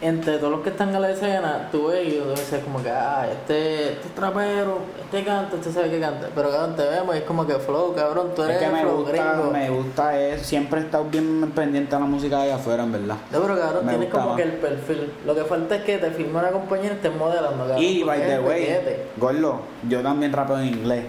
entre 0.00 0.38
todos 0.38 0.52
los 0.52 0.60
que 0.60 0.68
están 0.70 0.94
en 0.94 1.02
la 1.02 1.10
escena, 1.10 1.68
tú 1.72 1.88
ves 1.88 2.06
y 2.06 2.18
tú 2.18 2.30
dices 2.30 2.62
como 2.62 2.80
que, 2.80 2.88
ah, 2.88 3.26
este, 3.32 3.94
este 3.94 4.06
es 4.06 4.14
trapero, 4.14 4.78
este 5.02 5.24
canta, 5.24 5.56
este 5.56 5.72
sabe 5.72 5.90
que 5.90 5.98
canta. 5.98 6.28
Pero 6.32 6.50
cabrón, 6.52 6.76
te 6.76 6.84
vemos 6.84 7.16
y 7.16 7.18
es 7.18 7.24
como 7.24 7.44
que 7.44 7.54
flow, 7.54 7.96
cabrón, 7.96 8.30
tú 8.36 8.44
Es 8.44 8.50
eres 8.50 8.62
que 8.62 8.68
me 8.68 8.82
flow 8.82 8.96
gusta, 9.02 9.10
gringo. 9.34 9.50
me 9.50 9.70
gusta 9.70 10.20
es, 10.20 10.42
siempre 10.42 10.80
he 10.80 10.84
estado 10.84 11.04
bien 11.06 11.50
pendiente 11.52 11.96
a 11.96 11.98
la 11.98 12.04
música 12.06 12.40
de 12.44 12.52
afuera, 12.52 12.84
en 12.84 12.92
verdad. 12.92 13.16
No, 13.32 13.40
pero 13.42 13.58
cabrón, 13.58 13.86
Me 13.86 13.92
tienes 13.92 14.10
como 14.10 14.26
más. 14.28 14.36
que 14.36 14.42
el 14.44 14.52
perfil. 14.52 15.12
Lo 15.26 15.34
que 15.34 15.42
falta 15.42 15.74
es 15.74 15.82
que 15.82 15.98
te 15.98 16.10
firme 16.12 16.38
una 16.38 16.50
compañía 16.52 16.90
y 16.90 16.94
estés 16.94 17.16
modelando, 17.16 17.64
cabrón. 17.64 17.82
Y, 17.82 18.04
by 18.04 18.20
es 18.22 18.28
the 18.28 18.38
way. 18.38 18.68
Gordo, 19.16 19.60
yo 19.88 20.00
también 20.00 20.32
rapeo 20.32 20.60
en 20.60 20.66
inglés. 20.66 21.04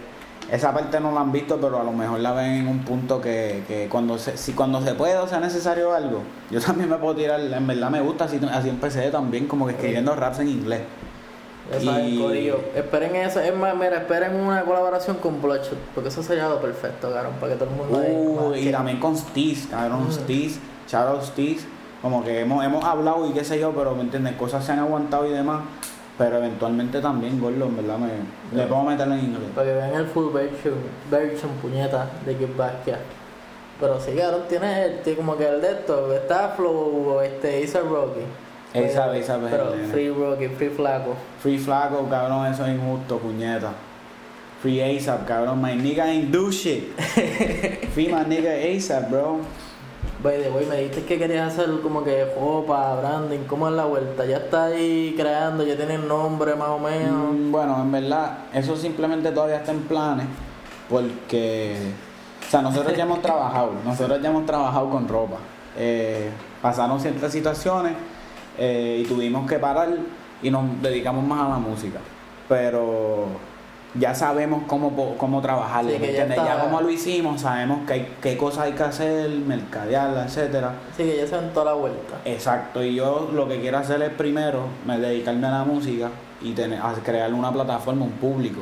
Esa 0.51 0.73
parte 0.73 0.99
no 0.99 1.12
la 1.12 1.21
han 1.21 1.31
visto, 1.31 1.57
pero 1.62 1.79
a 1.79 1.83
lo 1.83 1.91
mejor 1.91 2.19
la 2.19 2.31
ven 2.33 2.51
en 2.53 2.67
un 2.67 2.79
punto 2.79 3.21
que, 3.21 3.63
que 3.67 3.88
cuando 3.88 4.17
se, 4.17 4.35
si 4.38 4.53
cuando 4.53 4.81
se 4.81 4.95
puede 4.95 5.15
o 5.17 5.27
sea 5.27 5.39
necesario 5.39 5.93
algo, 5.93 6.21
yo 6.49 6.59
también 6.59 6.89
me 6.89 6.97
puedo 6.97 7.15
tirar, 7.15 7.39
en 7.39 7.67
verdad 7.67 7.89
me 7.91 8.01
gusta, 8.01 8.25
así, 8.25 8.39
así 8.51 8.69
empecé 8.69 9.12
también, 9.12 9.47
como 9.47 9.67
que 9.67 9.73
escribiendo 9.73 10.15
raps 10.15 10.39
en 10.39 10.47
inglés. 10.49 10.81
Saben, 11.83 12.07
Y- 12.15 12.19
corillo. 12.19 12.59
Esperen 12.75 13.15
eso. 13.15 13.39
Es 13.41 13.55
más, 13.55 13.75
mira, 13.75 13.97
esperen 13.97 14.33
una 14.35 14.63
colaboración 14.63 15.17
con 15.17 15.39
Bloodshot. 15.39 15.77
Porque 15.93 16.09
eso 16.09 16.23
se 16.23 16.33
ha 16.33 16.35
hallado 16.38 16.59
perfecto, 16.59 17.12
cabrón. 17.13 17.33
Para 17.39 17.53
que 17.53 17.59
todo 17.59 17.69
el 17.69 17.75
mundo 17.75 17.99
Uh, 18.51 18.55
y 18.55 18.71
también 18.71 18.99
con 18.99 19.15
Steez, 19.15 19.67
cabrón, 19.67 20.07
Mm. 20.07 20.12
Steez, 20.12 20.59
Steez, 21.25 21.67
como 22.01 22.23
que 22.23 22.39
hemos, 22.39 22.65
hemos 22.65 22.83
hablado 22.83 23.29
y 23.29 23.33
qué 23.33 23.43
sé 23.43 23.59
yo, 23.59 23.71
pero 23.73 23.93
me 23.93 24.01
entiendes, 24.01 24.33
cosas 24.35 24.65
se 24.65 24.71
han 24.71 24.79
aguantado 24.79 25.27
y 25.27 25.31
demás, 25.31 25.62
pero 26.19 26.38
eventualmente 26.38 26.99
también, 26.99 27.39
Gordo, 27.39 27.65
en 27.67 27.77
verdad 27.77 27.97
me, 27.97 28.10
le 28.53 28.67
puedo 28.67 28.84
meterlo 28.84 29.13
en 29.13 29.21
inglés. 29.21 29.49
Para 29.55 29.67
que 29.67 29.73
vean 29.73 29.93
el 29.95 30.05
full 30.05 30.34
version, 30.34 30.75
version 31.10 31.49
puñeta 31.62 32.10
de 32.25 32.36
Kid 32.36 32.58
Basquiat. 32.58 32.99
Pero 33.79 33.97
sí, 34.01 34.12
cabrón, 34.12 34.41
tiene, 34.49 34.89
tiene 35.01 35.15
como 35.15 35.38
que 35.38 35.47
el 35.47 35.62
de 35.62 35.71
esto. 35.71 36.13
Está 36.13 36.49
Flow, 36.49 37.21
este, 37.21 37.62
Isa 37.62 37.79
Rocky. 37.79 38.19
A$AP, 38.75 38.84
Pero- 38.84 39.01
A$AP, 39.01 39.49
Pero 39.49 39.73
el. 39.73 39.86
Free 39.86 40.10
Rocky, 40.10 40.47
Free 40.49 40.69
Flaco. 40.69 41.15
Free 41.41 41.58
Flaco, 41.58 42.05
cabrón, 42.10 42.47
eso 42.47 42.65
es 42.65 42.75
injusto, 42.75 43.17
puñeta. 43.17 43.71
Free 44.62 44.82
ASAP, 44.82 45.25
cabrón, 45.25 45.62
my 45.62 45.71
nigga 45.73 46.03
ain't 46.03 46.34
do 46.34 46.51
shit. 46.51 46.93
Free 47.93 48.10
my 48.10 48.25
nigga 48.25 48.51
ASAP, 48.51 49.10
bro. 49.10 49.39
By 50.21 50.43
the 50.43 50.49
me 50.49 50.75
dijiste 50.75 51.05
que 51.05 51.17
querías 51.17 51.53
hacer 51.53 51.79
como 51.81 52.03
que 52.03 52.25
ropa, 52.35 52.95
branding, 52.95 53.45
¿cómo 53.47 53.69
es 53.69 53.73
la 53.73 53.85
vuelta? 53.85 54.25
Ya 54.25 54.38
está 54.38 54.65
ahí 54.65 55.13
creando, 55.15 55.63
ya 55.63 55.77
tiene 55.77 55.97
nombre 55.97 56.55
más 56.55 56.69
o 56.69 56.79
menos. 56.79 57.31
Mm, 57.33 57.51
Bueno, 57.51 57.81
en 57.81 57.91
verdad, 57.91 58.39
eso 58.53 58.75
simplemente 58.75 59.31
todavía 59.31 59.57
está 59.57 59.71
en 59.71 59.79
planes, 59.83 60.25
porque, 60.89 61.93
o 62.45 62.51
sea, 62.51 62.62
nosotros 62.62 62.97
ya 62.97 63.03
hemos 63.03 63.21
trabajado, 63.21 63.71
nosotros 63.85 64.21
ya 64.21 64.29
hemos 64.29 64.45
trabajado 64.45 64.89
con 64.89 65.07
ropa. 65.07 65.38
Eh, 65.77 66.29
pasaron 66.62 66.99
ciertas 66.99 67.31
situaciones 67.31 67.93
eh, 68.57 69.01
y 69.01 69.07
tuvimos 69.07 69.47
que 69.49 69.57
parar 69.57 69.88
y 70.41 70.51
nos 70.51 70.81
dedicamos 70.81 71.23
más 71.23 71.45
a 71.45 71.49
la 71.49 71.57
música. 71.59 71.99
Pero 72.49 73.27
ya 73.95 74.13
sabemos 74.13 74.63
cómo, 74.67 75.15
cómo 75.17 75.41
trabajarlo, 75.41 75.91
Sí, 75.91 75.97
¿me 75.99 76.08
que 76.08 76.13
ya? 76.13 76.28
Ya, 76.28 76.60
como 76.60 76.82
lo 76.82 76.89
hicimos, 76.89 77.41
sabemos 77.41 77.89
hay, 77.89 78.15
qué 78.21 78.38
cosas 78.38 78.65
hay 78.65 78.73
que 78.73 78.84
hacer, 78.84 79.30
mercadearla, 79.30 80.25
etcétera. 80.25 80.73
Así 80.91 81.04
que 81.04 81.17
ya 81.17 81.25
se 81.28 81.36
dan 81.36 81.52
toda 81.54 81.65
la 81.65 81.73
vuelta. 81.73 82.15
Exacto, 82.25 82.84
y 82.84 82.95
yo 82.95 83.30
lo 83.34 83.47
que 83.47 83.60
quiero 83.60 83.80
hacer 83.80 84.02
es 84.02 84.12
primero 84.12 84.65
me 84.86 84.99
dedicarme 84.99 85.47
a 85.47 85.52
la 85.52 85.63
música 85.63 86.10
y 86.41 86.54
tener, 86.54 86.80
a 86.80 86.93
crear 86.93 87.34
una 87.34 87.52
plataforma, 87.52 88.06
un 88.06 88.12
público. 88.12 88.62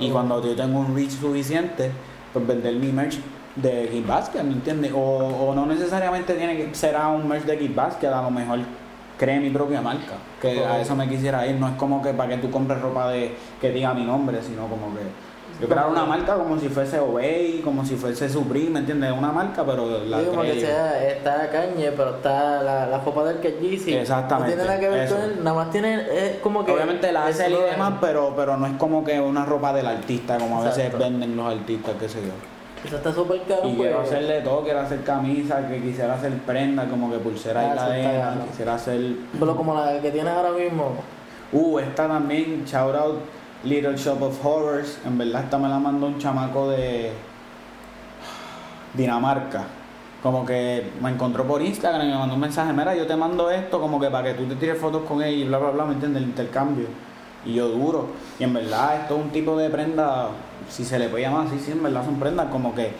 Y 0.00 0.10
cuando 0.10 0.44
yo 0.44 0.54
tengo 0.54 0.80
un 0.80 0.94
reach 0.94 1.10
suficiente, 1.10 1.90
pues 2.32 2.46
vender 2.46 2.74
mi 2.74 2.92
merch 2.92 3.18
de 3.56 3.88
Kid 3.88 4.06
Basket, 4.06 4.42
¿me 4.42 4.52
entiendes? 4.52 4.92
O, 4.92 4.98
o 4.98 5.54
no 5.54 5.66
necesariamente 5.66 6.34
tiene 6.34 6.56
que 6.56 6.74
ser 6.74 6.94
a 6.96 7.08
un 7.08 7.28
merch 7.28 7.44
de 7.44 7.58
Kid 7.58 7.74
Basket, 7.74 8.08
a 8.08 8.22
lo 8.22 8.30
mejor 8.30 8.60
cree 9.18 9.40
mi 9.40 9.50
propia 9.50 9.80
marca, 9.80 10.14
que 10.40 10.64
a 10.64 10.80
eso 10.80 10.94
me 10.96 11.08
quisiera 11.08 11.46
ir. 11.46 11.56
No 11.56 11.68
es 11.68 11.74
como 11.74 12.00
que 12.02 12.14
para 12.14 12.30
que 12.30 12.38
tú 12.38 12.50
compres 12.50 12.80
ropa 12.80 13.10
de 13.10 13.34
que 13.60 13.70
diga 13.70 13.92
mi 13.94 14.04
nombre, 14.04 14.40
sino 14.42 14.62
como 14.68 14.94
que 14.94 15.02
yo 15.60 15.68
crear 15.68 15.88
una 15.88 16.04
marca 16.04 16.36
como 16.36 16.56
si 16.56 16.68
fuese 16.68 17.00
Obey, 17.00 17.62
como 17.64 17.84
si 17.84 17.96
fuese 17.96 18.28
Supreme, 18.28 18.70
¿me 18.70 18.78
entiendes? 18.78 19.12
Una 19.12 19.32
marca, 19.32 19.64
pero 19.66 20.04
la 20.04 20.20
Sí, 20.20 20.26
como 20.26 20.42
que 20.42 20.60
sea, 20.60 21.08
está 21.08 21.50
Kanye, 21.50 21.90
pero 21.96 22.16
está 22.16 22.62
la, 22.62 22.86
la 22.86 23.24
del 23.24 23.38
que 23.38 23.58
Yeezy. 23.60 23.94
Exactamente, 23.94 24.54
No 24.54 24.62
tiene 24.62 24.68
nada 24.68 24.80
que 24.80 24.88
ver 24.88 25.02
eso. 25.04 25.16
con 25.16 25.24
él, 25.24 25.38
nada 25.42 25.56
más 25.56 25.70
tiene, 25.70 25.94
es 26.12 26.36
como 26.40 26.64
que... 26.64 26.70
Obviamente 26.70 27.10
la 27.10 27.26
hace 27.26 27.46
él 27.46 27.56
y 27.60 27.70
demás, 27.72 27.94
pero, 28.00 28.34
pero 28.36 28.56
no 28.56 28.66
es 28.68 28.74
como 28.74 29.02
que 29.02 29.18
una 29.20 29.44
ropa 29.44 29.72
del 29.72 29.88
artista, 29.88 30.38
como 30.38 30.60
a 30.60 30.64
veces 30.64 30.84
Exacto. 30.84 30.98
venden 31.04 31.36
los 31.36 31.46
artistas, 31.52 31.94
qué 31.98 32.08
sé 32.08 32.20
yo. 32.22 32.57
Eso 32.84 32.96
está 32.96 33.12
súper 33.12 33.42
caro, 33.42 33.68
Y 33.68 33.74
pues. 33.74 33.88
quiero 33.88 34.00
hacerle 34.00 34.40
todo, 34.40 34.62
quiero 34.62 34.80
hacer 34.80 35.02
camisas, 35.02 35.66
que 35.66 35.80
quisiera 35.82 36.14
hacer 36.14 36.32
prenda, 36.46 36.86
como 36.86 37.10
que 37.10 37.18
pulsera 37.18 37.60
Ah, 37.60 37.64
y 37.64 37.68
está 37.70 37.86
cadena, 37.86 38.36
quisiera 38.50 38.74
hacer... 38.74 39.16
Pero 39.38 39.56
como 39.56 39.74
la 39.74 40.00
que 40.00 40.10
tienes 40.10 40.32
ahora 40.32 40.52
mismo. 40.52 40.92
Uh, 41.52 41.78
esta 41.80 42.06
también, 42.06 42.64
shout 42.64 42.94
out 42.94 43.18
Little 43.64 43.96
Shop 43.96 44.22
of 44.22 44.44
Horrors, 44.44 44.98
en 45.04 45.18
verdad 45.18 45.42
esta 45.44 45.58
me 45.58 45.68
la 45.68 45.78
mandó 45.78 46.06
un 46.06 46.18
chamaco 46.18 46.68
de 46.70 47.10
Dinamarca. 48.94 49.64
Como 50.22 50.44
que 50.44 50.90
me 51.00 51.10
encontró 51.10 51.44
por 51.44 51.62
Instagram 51.62 52.06
y 52.06 52.10
me 52.10 52.18
mandó 52.18 52.34
un 52.34 52.40
mensaje, 52.40 52.72
mira, 52.72 52.94
yo 52.94 53.06
te 53.06 53.16
mando 53.16 53.50
esto 53.50 53.80
como 53.80 54.00
que 54.00 54.10
para 54.10 54.28
que 54.28 54.34
tú 54.34 54.44
te 54.46 54.56
tires 54.56 54.78
fotos 54.78 55.02
con 55.02 55.22
ella 55.22 55.30
y 55.36 55.44
bla, 55.44 55.58
bla, 55.58 55.70
bla, 55.70 55.84
¿me 55.84 55.94
entiendes? 55.94 56.22
El 56.22 56.28
intercambio. 56.28 56.86
Y 57.44 57.54
yo 57.54 57.68
duro. 57.68 58.06
Y 58.38 58.44
en 58.44 58.52
verdad 58.52 59.02
esto 59.02 59.16
es 59.16 59.22
un 59.22 59.30
tipo 59.30 59.56
de 59.56 59.70
prenda, 59.70 60.28
si 60.68 60.84
se 60.84 60.98
le 60.98 61.08
puede 61.08 61.24
llamar 61.24 61.46
así, 61.46 61.58
sí, 61.58 61.72
en 61.72 61.82
verdad 61.82 62.04
son 62.04 62.18
prendas 62.18 62.48
como 62.50 62.74
que 62.74 62.92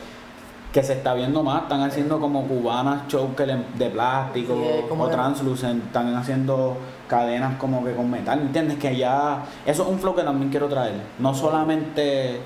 que 0.73 0.83
se 0.83 0.93
está 0.93 1.15
viendo 1.15 1.43
más, 1.43 1.63
están 1.63 1.81
haciendo 1.81 2.21
como 2.21 2.47
cubanas 2.47 3.09
choker 3.09 3.57
de 3.57 3.91
plástico 3.91 4.55
Sí, 4.55 4.85
o 4.91 5.09
translucent, 5.09 5.87
están 5.87 6.15
haciando 6.15 6.77
cadenas 7.09 7.57
como 7.57 7.83
que 7.83 7.95
con 7.95 8.11
metal, 8.11 8.41
¿entiendes? 8.41 8.79
Que 8.79 8.95
ya, 8.97 9.45
eso 9.65 9.83
es 9.85 9.89
un 9.89 9.99
flow 9.99 10.15
que 10.15 10.23
también 10.23 10.51
quiero 10.51 10.69
traer, 10.69 11.01
no 11.19 11.35
solamente 11.35 12.41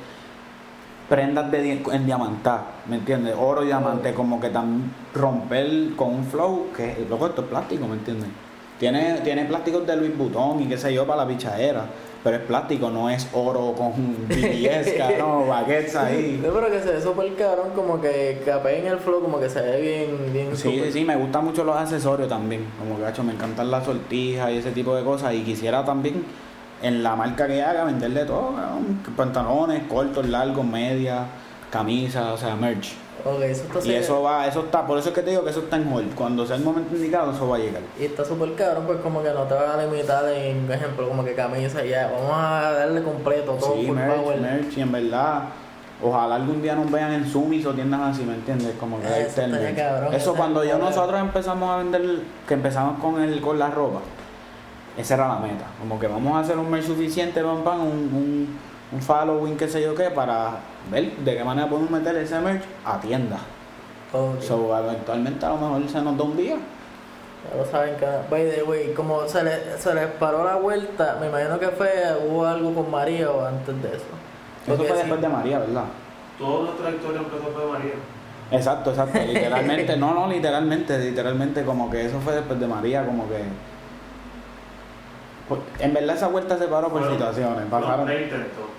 prendas 1.09 1.51
de 1.51 1.83
en 1.93 2.07
diamantá, 2.07 2.63
¿me 2.87 2.97
entiendes? 2.97 3.35
Oro 3.39 3.65
y 3.65 3.67
diamante, 3.67 4.15
como 4.15 4.41
que 4.41 4.51
también 4.51 4.93
romper 5.13 5.95
con 5.97 6.15
un 6.15 6.25
flow 6.25 6.69
que, 6.77 7.05
loco, 7.11 7.27
esto 7.27 7.43
es 7.43 7.49
plástico, 7.49 7.89
¿me 7.89 7.95
entiendes? 7.95 8.29
Tiene, 8.83 9.21
tiene 9.23 9.45
plásticos 9.45 9.87
de 9.87 9.95
Louis 9.95 10.19
Vuitton 10.19 10.61
y 10.61 10.67
qué 10.67 10.77
sé 10.77 10.93
yo 10.93 11.07
para 11.07 11.23
la 11.23 11.29
pichadera, 11.29 11.85
pero 12.25 12.39
es 12.39 12.43
plástico, 12.43 12.91
no 12.91 13.09
es 13.09 13.29
oro 13.33 13.75
con 13.79 13.93
BBS, 14.29 15.19
no, 15.21 15.47
baguettes 15.47 15.95
ahí. 15.95 16.41
Yo 16.43 16.53
creo 16.53 16.69
que 16.69 16.81
se 16.81 16.95
ve 16.95 17.01
súper 17.01 17.33
cabrón, 17.37 17.69
como 17.77 18.01
que 18.01 18.43
capé 18.45 18.81
en 18.81 18.89
el 18.89 18.99
flow, 18.99 19.23
como 19.23 19.39
que 19.39 19.49
se 19.49 19.61
ve 19.61 19.81
bien, 19.81 20.33
bien 20.33 20.57
Sí, 20.57 20.81
sí, 20.83 20.91
sí, 20.91 21.05
me 21.05 21.15
gustan 21.15 21.45
mucho 21.45 21.63
los 21.63 21.77
accesorios 21.77 22.29
también. 22.29 22.67
Como 22.77 22.97
que, 22.97 23.03
gacho, 23.03 23.23
me 23.23 23.35
encantan 23.35 23.71
las 23.71 23.85
sortijas 23.85 24.51
y 24.51 24.57
ese 24.57 24.73
tipo 24.73 24.97
de 24.97 25.05
cosas. 25.05 25.33
Y 25.33 25.43
quisiera 25.43 25.85
también, 25.85 26.25
en 26.83 27.05
la 27.05 27.15
marca 27.15 27.47
que 27.47 27.63
haga, 27.63 27.85
venderle 27.85 28.25
todo: 28.25 28.53
pantalones 29.17 29.85
cortos, 29.85 30.29
largos, 30.29 30.67
medias, 30.67 31.21
camisas, 31.71 32.33
o 32.33 32.37
sea, 32.37 32.57
merch. 32.57 32.97
Ok, 33.25 33.41
eso 33.43 33.65
está 33.65 33.87
Y 33.87 33.95
eso 33.95 34.23
va, 34.23 34.47
eso 34.49 34.61
está, 34.61 34.85
por 34.85 34.99
eso 34.99 35.11
es 35.11 35.15
que 35.15 35.23
te 35.23 35.31
digo 35.31 35.45
que 35.45 35.51
eso 35.51 35.61
está 35.61 35.77
en 35.77 35.93
hold. 35.93 36.15
Cuando 36.15 36.45
sea 36.45 36.57
el 36.57 36.63
momento 36.65 36.97
indicado, 36.97 37.31
eso 37.33 37.49
va 37.49 37.57
a 37.57 37.61
llegar. 37.61 37.83
Y 38.01 38.07
está 38.07 38.25
súper 38.25 38.55
cabrón, 38.55 38.85
pues 38.87 38.99
como 39.01 39.23
que 39.23 39.31
no 39.31 39.43
te 39.45 39.55
vas 39.55 39.77
a 39.77 39.85
limitar 39.85 40.29
en, 40.29 40.67
por 40.67 40.75
ejemplo, 40.75 41.09
como 41.09 41.25
que 41.25 41.35
camisa 41.35 41.85
y 41.85 41.91
ya. 41.91 42.11
Vamos 42.11 42.33
a 42.35 42.73
darle 42.73 43.03
completo 43.03 43.53
todo 43.53 43.75
Sí, 43.77 43.91
merch, 43.91 44.17
power. 44.17 44.41
merch. 44.41 44.77
Y 44.77 44.81
en 44.81 44.91
verdad, 44.91 45.43
ojalá 46.03 46.35
algún 46.35 46.63
día 46.63 46.75
nos 46.75 46.91
vean 46.91 47.13
en 47.13 47.31
Sumis 47.31 47.65
o 47.65 47.73
tiendas 47.73 48.01
así, 48.01 48.25
¿me 48.25 48.35
entiendes? 48.35 48.75
Como 48.81 49.01
que 49.01 49.07
Eso 49.07 49.43
cabrón, 49.77 50.15
Eso 50.15 50.35
cuando 50.35 50.65
yo 50.65 50.79
nosotros 50.79 51.21
empezamos 51.21 51.71
a 51.71 51.77
vender, 51.77 52.03
que 52.49 52.55
empezamos 52.55 52.99
con 52.99 53.23
el 53.23 53.41
con 53.41 53.57
la 53.57 53.71
ropa, 53.71 54.01
esa 54.99 55.15
era 55.15 55.29
la 55.29 55.37
meta. 55.37 55.67
Como 55.79 56.01
que 56.01 56.09
vamos 56.09 56.35
a 56.35 56.41
hacer 56.41 56.59
un 56.59 56.69
merch 56.69 56.87
suficiente, 56.87 57.41
pam, 57.41 57.63
pam, 57.63 57.83
un, 57.83 57.89
un, 57.89 58.59
un 58.91 59.01
following, 59.01 59.57
qué 59.57 59.69
sé 59.69 59.81
yo 59.81 59.95
qué, 59.95 60.11
para 60.11 60.57
ver 60.91 61.17
de 61.17 61.37
qué 61.37 61.45
manera 61.45 61.69
podemos 61.69 61.91
meter 61.91 62.17
ese 62.17 62.39
merch 62.41 62.65
a 62.85 63.01
tiendas. 63.01 63.41
Ok. 64.13 64.41
So, 64.43 64.77
eventualmente 64.77 65.47
a 65.47 65.51
lo 65.51 65.57
mejor 65.57 65.89
se 65.89 66.01
nos 66.03 66.17
da 66.17 66.25
un 66.25 66.37
día. 66.37 66.57
Ya 67.51 67.57
lo 67.57 67.67
saben 67.67 67.97
que, 67.97 68.07
by 68.31 68.51
the 68.51 68.63
way, 68.63 68.93
como 68.95 69.27
se, 69.27 69.43
le, 69.43 69.77
se 69.79 69.95
les 69.95 70.07
paró 70.13 70.45
la 70.45 70.57
vuelta, 70.57 71.17
me 71.21 71.27
imagino 71.27 71.59
que 71.59 71.69
fue, 71.69 71.91
hubo 72.25 72.47
algo 72.47 72.73
con 72.73 72.91
María 72.91 73.31
o 73.31 73.45
antes 73.45 73.83
de 73.83 73.89
eso. 73.89 74.05
Eso 74.67 74.77
fue 74.77 74.87
sí, 74.87 74.93
después 74.93 75.21
de 75.21 75.29
María, 75.29 75.59
¿verdad? 75.59 75.85
Toda 76.39 76.67
nuestra 76.67 76.91
historia 76.91 77.21
empezó 77.21 77.49
por 77.49 77.73
María. 77.73 77.95
Exacto, 78.53 78.91
exacto, 78.91 79.19
literalmente, 79.27 79.97
no, 79.97 80.15
no, 80.15 80.29
literalmente, 80.29 80.99
literalmente, 80.99 81.65
como 81.65 81.91
que 81.91 82.07
eso 82.07 82.21
fue 82.21 82.35
después 82.35 82.61
de 82.61 82.67
María, 82.67 83.05
como 83.05 83.29
que... 83.29 83.43
Pues, 85.49 85.61
En 85.81 85.95
verdad 85.95 86.17
esa 86.17 86.29
vuelta 86.29 86.57
se 86.57 86.69
paró 86.69 86.91
por 86.91 87.11
situaciones, 87.11 87.65
pasaron... 87.69 88.13
intentos. 88.13 88.72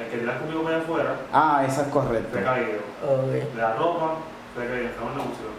El 0.00 0.06
que 0.10 0.16
tiras 0.18 0.38
conmigo 0.40 0.62
para 0.64 0.76
allá 0.76 0.84
afuera, 0.84 1.16
Ah, 1.32 1.64
esa 1.68 1.82
es 1.82 1.88
correcto. 1.88 2.28
fue 2.32 2.42
caído. 2.42 2.78
Ok, 3.06 3.30
De 3.54 3.60
la 3.60 3.74
ropa, 3.74 4.14
fue. 4.54 4.64
Estamos 4.86 5.12
en 5.12 5.18
la 5.18 5.24
música. 5.24 5.50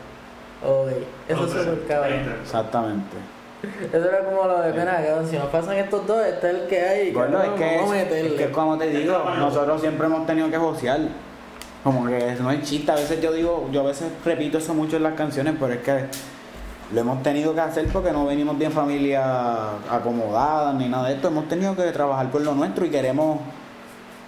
ok. 0.66 0.90
Eso 1.30 1.46
es 1.72 1.80
cabrón. 1.88 2.14
intentos. 2.20 2.42
Exactamente. 2.42 3.18
Eso 3.92 4.10
era 4.10 4.20
como 4.26 4.44
lo 4.46 4.62
de 4.62 4.74
pena, 4.74 4.96
cabrón. 4.98 5.28
Si 5.28 5.38
nos 5.38 5.48
pasan 5.48 5.78
estos 5.78 6.06
dos, 6.06 6.24
este 6.26 6.48
es 6.50 6.56
el 6.56 6.68
que 6.68 6.82
hay. 6.82 7.12
Bueno, 7.12 7.42
es 7.42 7.50
que, 7.52 7.76
es, 7.82 7.90
meterle. 7.90 8.28
es 8.30 8.34
que 8.42 8.52
como 8.52 8.78
te 8.78 8.88
digo, 8.90 9.24
nosotros 9.38 9.82
siempre 9.82 10.06
hemos 10.08 10.26
tenido 10.26 10.50
que 10.50 10.58
josear. 10.58 11.00
Como 11.84 12.06
que 12.08 12.36
no 12.42 12.50
es 12.52 12.64
chiste, 12.64 12.92
a 12.92 12.96
veces 12.96 13.22
yo 13.22 13.32
digo, 13.32 13.70
yo 13.72 13.82
a 13.82 13.84
veces 13.86 14.08
repito 14.26 14.58
eso 14.58 14.74
mucho 14.74 14.98
en 14.98 15.04
las 15.04 15.14
canciones, 15.14 15.54
pero 15.60 15.72
es 15.74 15.80
que 15.82 16.06
lo 16.94 17.00
hemos 17.02 17.22
tenido 17.24 17.54
que 17.54 17.62
hacer 17.62 17.88
porque 17.88 18.12
no 18.12 18.26
venimos 18.26 18.58
de 18.58 18.70
familia 18.72 19.24
acomodada 19.90 20.74
ni 20.74 20.90
nada 20.90 21.08
de 21.10 21.14
esto. 21.16 21.28
Hemos 21.28 21.48
tenido 21.48 21.76
que 21.76 21.84
trabajar 21.92 22.30
por 22.32 22.42
lo 22.42 22.54
nuestro 22.56 22.86
y 22.86 22.90
queremos 22.90 23.40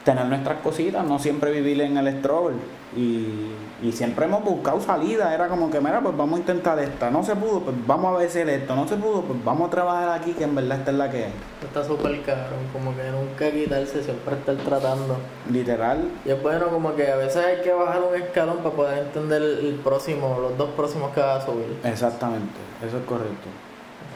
tener 0.07 0.25
nuestras 0.25 0.61
cositas, 0.61 1.05
no 1.05 1.19
siempre 1.19 1.51
vivir 1.51 1.81
en 1.81 1.97
el 1.97 2.07
struggle. 2.19 2.55
Y, 2.95 3.51
y 3.83 3.91
siempre 3.91 4.25
hemos 4.25 4.41
buscado 4.41 4.79
salida, 4.79 5.35
era 5.35 5.49
como 5.49 5.69
que, 5.69 5.81
mira, 5.81 5.99
pues 5.99 6.15
vamos 6.15 6.37
a 6.37 6.39
intentar 6.39 6.79
esta, 6.79 7.11
no 7.11 7.23
se 7.23 7.35
pudo, 7.35 7.59
pues 7.59 7.75
vamos 7.85 8.15
a 8.15 8.19
ver 8.19 8.29
si 8.29 8.39
es 8.39 8.47
esto, 8.47 8.73
no 8.73 8.87
se 8.87 8.95
pudo, 8.95 9.21
pues 9.23 9.43
vamos 9.43 9.67
a 9.67 9.71
trabajar 9.71 10.17
aquí, 10.21 10.31
que 10.31 10.45
en 10.45 10.55
verdad 10.55 10.79
esta 10.79 10.91
es 10.91 10.97
la 10.97 11.11
que 11.11 11.25
hay. 11.25 11.33
Está 11.61 11.83
súper 11.83 12.21
cabrón, 12.23 12.59
como 12.71 12.95
que 12.95 13.03
nunca 13.11 13.51
quitarse, 13.51 14.01
siempre 14.01 14.35
estar 14.35 14.55
tratando. 14.55 15.17
Literal, 15.51 16.07
Y 16.25 16.29
es 16.29 16.41
bueno 16.41 16.69
como 16.69 16.95
que 16.95 17.11
a 17.11 17.17
veces 17.17 17.43
hay 17.43 17.61
que 17.61 17.73
bajar 17.73 18.01
un 18.01 18.15
escalón 18.15 18.57
para 18.59 18.75
poder 18.75 18.99
entender 18.99 19.41
el 19.41 19.75
próximo, 19.83 20.39
los 20.41 20.57
dos 20.57 20.69
próximos 20.69 21.11
que 21.13 21.19
vas 21.19 21.43
a 21.43 21.45
subir. 21.45 21.77
exactamente, 21.83 22.55
eso 22.87 22.97
es 22.97 23.03
correcto. 23.03 23.49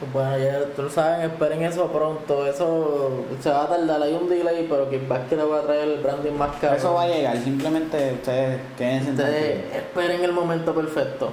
Pues 0.00 0.12
bueno, 0.12 0.38
ya 0.38 0.64
tú 0.74 0.82
lo 0.82 0.90
saben, 0.90 1.30
esperen 1.30 1.62
eso 1.62 1.86
pronto. 1.86 2.46
Eso 2.46 3.24
se 3.40 3.50
va 3.50 3.64
a 3.64 3.68
tardar, 3.68 4.02
hay 4.02 4.14
un 4.14 4.28
delay, 4.28 4.66
pero 4.68 4.90
Kickback 4.90 5.28
que 5.28 5.36
le 5.36 5.44
va 5.44 5.60
a 5.60 5.62
traer 5.62 5.88
el 5.88 6.00
branding 6.00 6.32
más 6.32 6.56
caro. 6.60 6.76
Eso 6.76 6.94
va 6.94 7.02
a 7.02 7.08
llegar, 7.08 7.36
simplemente 7.38 8.14
ustedes 8.14 8.60
quédense 8.76 9.10
Ustedes 9.12 9.74
esperen 9.74 10.24
el 10.24 10.32
momento 10.32 10.74
perfecto. 10.74 11.30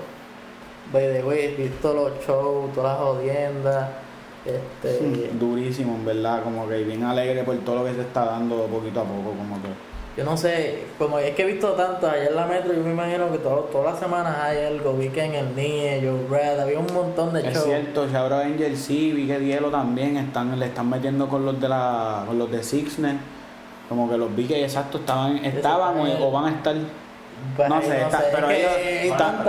By 0.94 1.14
the 1.14 1.24
way, 1.24 1.56
visto 1.56 1.94
los 1.94 2.26
shows, 2.26 2.74
todas 2.74 2.94
las 2.94 3.08
jodiendas. 3.08 3.90
Este, 4.46 5.30
Durísimo, 5.34 5.96
en 5.96 6.06
verdad, 6.06 6.44
como 6.44 6.68
que 6.68 6.84
bien 6.84 7.04
alegre 7.04 7.44
por 7.44 7.58
todo 7.58 7.78
lo 7.78 7.86
que 7.86 7.94
se 7.94 8.02
está 8.02 8.26
dando 8.26 8.66
poquito 8.68 9.02
a 9.02 9.04
poco, 9.04 9.32
como 9.38 9.62
que. 9.62 9.89
Yo 10.20 10.26
no 10.26 10.36
sé, 10.38 10.84
como 10.98 11.18
es 11.18 11.34
que 11.34 11.44
he 11.44 11.46
visto 11.46 11.70
tanto 11.72 12.08
allá 12.10 12.26
en 12.28 12.36
la 12.36 12.46
metro, 12.46 12.74
yo 12.74 12.82
me 12.84 12.92
imagino 12.92 13.32
que 13.32 13.38
todo- 13.38 13.70
todas 13.72 13.94
las 13.94 14.00
semanas 14.02 14.36
hay 14.42 14.66
algo. 14.66 14.94
Vi 14.94 15.10
que 15.10 15.24
en 15.24 15.34
el 15.34 15.56
NIE, 15.56 16.02
Joe 16.04 16.28
Brad, 16.30 16.60
había 16.60 16.78
un 16.80 16.94
montón 16.94 17.34
de 17.34 17.40
Es 17.48 17.54
shows. 17.54 17.64
cierto, 17.66 18.02
out 18.04 18.32
Angel 18.34 18.76
sí, 18.78 19.12
vi 19.14 19.28
que 19.28 19.40
Dielo 19.40 19.70
también 19.70 20.18
están, 20.18 20.60
le 20.60 20.66
están 20.66 20.90
metiendo 20.90 21.28
con 21.30 21.46
los 21.46 21.60
de 21.60 21.70
la, 21.70 22.24
con 22.28 22.38
los 22.38 22.52
de 22.52 22.62
Sixnet. 22.64 23.18
Como 23.88 24.10
que 24.10 24.18
los 24.18 24.36
vi 24.36 24.46
que 24.46 24.64
exacto 24.64 25.00
estaban, 25.00 25.38
estaban 25.44 25.98
o, 25.98 26.28
o 26.28 26.32
van 26.32 26.46
a 26.46 26.58
estar 26.58 26.76
No 26.76 27.82
sé, 27.82 28.02
está- 28.02 28.20
es 28.20 28.26
pero 28.36 28.50
ellos 28.50 28.72
están- 28.78 29.40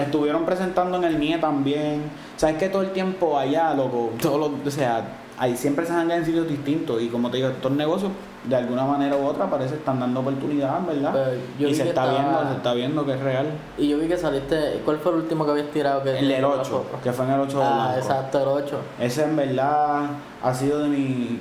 estuvieron 0.00 0.44
presentando 0.46 0.96
en 0.96 1.04
el 1.04 1.20
NIE 1.20 1.38
también. 1.38 2.10
Sabes 2.36 2.56
que 2.56 2.68
todo 2.68 2.82
el 2.82 2.90
tiempo 2.92 3.38
allá, 3.38 3.74
loco, 3.74 4.10
todos 4.20 4.40
los, 4.40 4.66
o 4.66 4.70
sea, 4.70 5.04
ahí 5.38 5.56
siempre 5.56 5.84
se 5.86 5.92
han 5.92 6.10
en 6.10 6.24
sitios 6.24 6.48
distintos 6.48 7.00
y 7.02 7.08
como 7.08 7.30
te 7.30 7.36
digo, 7.38 7.48
estos 7.50 7.72
negocios 7.72 8.10
de 8.44 8.56
alguna 8.56 8.84
manera 8.84 9.16
u 9.16 9.24
otra 9.26 9.50
parece 9.50 9.74
están 9.74 9.98
dando 10.00 10.20
oportunidad, 10.20 10.80
¿verdad? 10.86 11.32
Yo 11.58 11.68
y 11.68 11.74
se 11.74 11.88
está 11.88 12.04
estaba- 12.06 12.10
viendo, 12.12 12.48
se 12.50 12.56
está 12.56 12.74
viendo 12.74 13.04
que 13.06 13.12
es 13.14 13.20
real. 13.20 13.46
Y 13.76 13.88
yo 13.88 13.98
vi 13.98 14.06
que 14.08 14.16
saliste, 14.16 14.80
¿cuál 14.84 14.98
fue 14.98 15.12
el 15.12 15.18
último 15.18 15.44
que 15.44 15.50
habías 15.50 15.70
tirado? 15.70 16.02
Que 16.02 16.18
El 16.18 16.28
del 16.28 16.42
la 16.42 16.48
8, 16.48 16.64
foto? 16.64 17.02
que 17.02 17.12
fue 17.12 17.24
en 17.26 17.32
el 17.32 17.40
8 17.40 17.58
de 17.58 17.64
Ah, 17.64 17.74
Blanco. 17.86 17.98
exacto, 17.98 18.40
el 18.42 18.48
8. 18.48 18.78
Ese 19.00 19.24
en 19.24 19.36
verdad 19.36 20.06
ha 20.42 20.54
sido 20.54 20.78
de 20.80 20.88
mi 20.88 21.40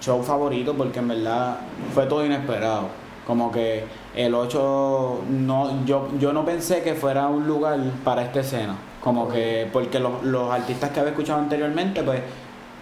show 0.00 0.22
favorito 0.22 0.74
porque 0.74 0.98
en 1.00 1.08
verdad 1.08 1.56
fue 1.94 2.06
todo 2.06 2.24
inesperado. 2.24 2.88
Como 3.26 3.50
que 3.52 3.84
el 4.14 4.34
8 4.34 5.20
no, 5.28 5.84
yo, 5.84 6.08
yo 6.18 6.32
no 6.32 6.44
pensé 6.44 6.82
que 6.82 6.94
fuera 6.94 7.26
un 7.26 7.46
lugar 7.46 7.78
para 8.04 8.22
esta 8.22 8.40
escena. 8.40 8.76
Como 9.02 9.28
que, 9.28 9.68
porque 9.72 10.00
los, 10.00 10.22
los 10.22 10.50
artistas 10.50 10.90
que 10.90 11.00
había 11.00 11.10
escuchado 11.12 11.38
anteriormente, 11.38 12.02
pues 12.02 12.20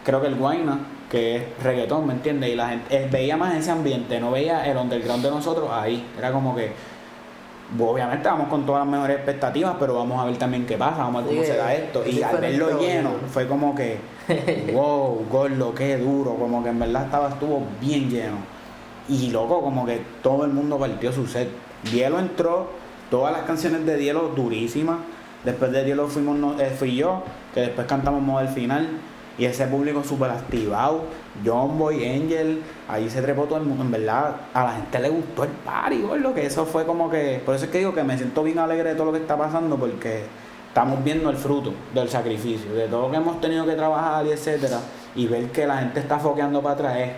creo 0.05 0.21
que 0.21 0.29
el 0.29 0.37
Guayna, 0.37 0.79
que 1.11 1.37
es 1.37 1.43
reggaetón, 1.63 2.07
¿me 2.07 2.13
entiendes? 2.13 2.51
Y 2.51 2.55
la 2.55 2.69
gente 2.69 2.97
eh, 2.97 3.09
veía 3.11 3.37
más 3.37 3.55
ese 3.57 3.71
ambiente, 3.71 4.21
no 4.21 4.31
veía 4.31 4.65
el 4.67 4.77
underground 4.77 5.25
de 5.25 5.31
nosotros 5.31 5.69
ahí. 5.73 6.05
Era 6.19 6.33
como 6.33 6.55
que, 6.55 6.73
obviamente 7.79 8.29
vamos 8.29 8.49
con 8.49 8.67
todas 8.67 8.85
las 8.85 8.93
mejores 8.93 9.17
expectativas, 9.17 9.77
pero 9.79 9.95
vamos 9.95 10.21
a 10.21 10.27
ver 10.27 10.37
también 10.37 10.67
qué 10.67 10.77
pasa, 10.77 10.99
vamos 10.99 11.23
a 11.23 11.27
ver 11.27 11.35
cómo 11.35 11.45
Sí, 11.45 11.51
se 11.51 11.57
da 11.57 11.75
esto. 11.75 12.05
es 12.05 12.15
Y 12.15 12.23
al 12.23 12.37
verlo 12.39 12.81
lleno, 12.81 13.11
fue 13.29 13.47
como 13.47 13.75
que, 13.75 13.99
wow, 14.73 15.27
gordo, 15.31 15.75
qué 15.75 15.97
duro, 15.97 16.35
como 16.35 16.63
que 16.63 16.69
en 16.69 16.79
verdad 16.79 17.05
estaba, 17.07 17.31
estuvo 17.31 17.63
bien 17.81 18.11
lleno. 18.11 18.37
Y 19.09 19.31
loco, 19.31 19.61
como 19.63 19.85
que 19.85 20.01
todo 20.23 20.45
el 20.45 20.53
mundo 20.53 20.79
partió 20.79 21.13
su 21.13 21.27
set. 21.27 21.49
Dielo 21.91 22.19
entró, 22.19 22.71
todas 23.11 23.33
las 23.33 23.43
canciones 23.43 23.85
de 23.85 23.97
Dielo 23.97 24.33
durísimas. 24.35 24.97
Después 25.45 25.73
de 25.73 25.85
Dielo 25.85 26.09
fuimos, 26.09 26.59
eh, 26.59 26.71
fui 26.71 26.97
yo, 26.97 27.23
que 27.53 27.61
después 27.61 27.87
cantamos 27.87 28.23
Modo 28.23 28.41
del 28.41 28.49
Final. 28.49 28.89
Y 29.39 29.45
ese 29.45 29.67
público 29.67 30.05
súper 30.05 30.31
activado. 30.31 31.03
John 31.45 31.79
Boy, 31.79 32.05
Angel, 32.05 32.63
ahí 32.89 33.11
se 33.11 33.21
trepó 33.21 33.45
todo 33.45 33.59
el 33.59 33.65
mundo. 33.65 33.83
En 33.85 33.91
verdad, 33.91 34.37
a 34.53 34.65
la 34.65 34.73
gente 34.75 34.99
le 35.01 35.09
gustó 35.09 35.45
el 35.45 35.51
party, 35.51 36.03
gordo, 36.03 36.35
que 36.35 36.47
eso 36.47 36.65
fue 36.65 36.87
como 36.87 37.11
que. 37.11 37.43
Por 37.45 37.55
eso 37.55 37.65
es 37.65 37.71
que 37.71 37.79
digo 37.79 37.95
que 37.95 38.05
me 38.05 38.17
siento 38.17 38.43
bien 38.43 38.59
alegre 38.59 38.91
de 38.91 38.95
todo 38.95 39.07
lo 39.07 39.13
que 39.13 39.19
está 39.19 39.37
pasando, 39.37 39.77
porque 39.77 40.25
estamos 40.69 41.03
viendo 41.03 41.31
el 41.31 41.37
fruto 41.37 41.73
del 41.93 42.09
sacrificio, 42.09 42.73
de 42.75 42.87
todo 42.87 43.03
lo 43.03 43.11
que 43.11 43.17
hemos 43.17 43.41
tenido 43.41 43.67
que 43.67 43.75
trabajar 43.75 44.25
y 44.27 44.31
etcétera. 44.31 44.79
Y 45.17 45.27
ver 45.27 45.51
que 45.51 45.67
la 45.67 45.79
gente 45.79 46.01
está 46.01 46.19
foqueando 46.19 46.63
para 46.63 46.75
atrás. 46.75 47.09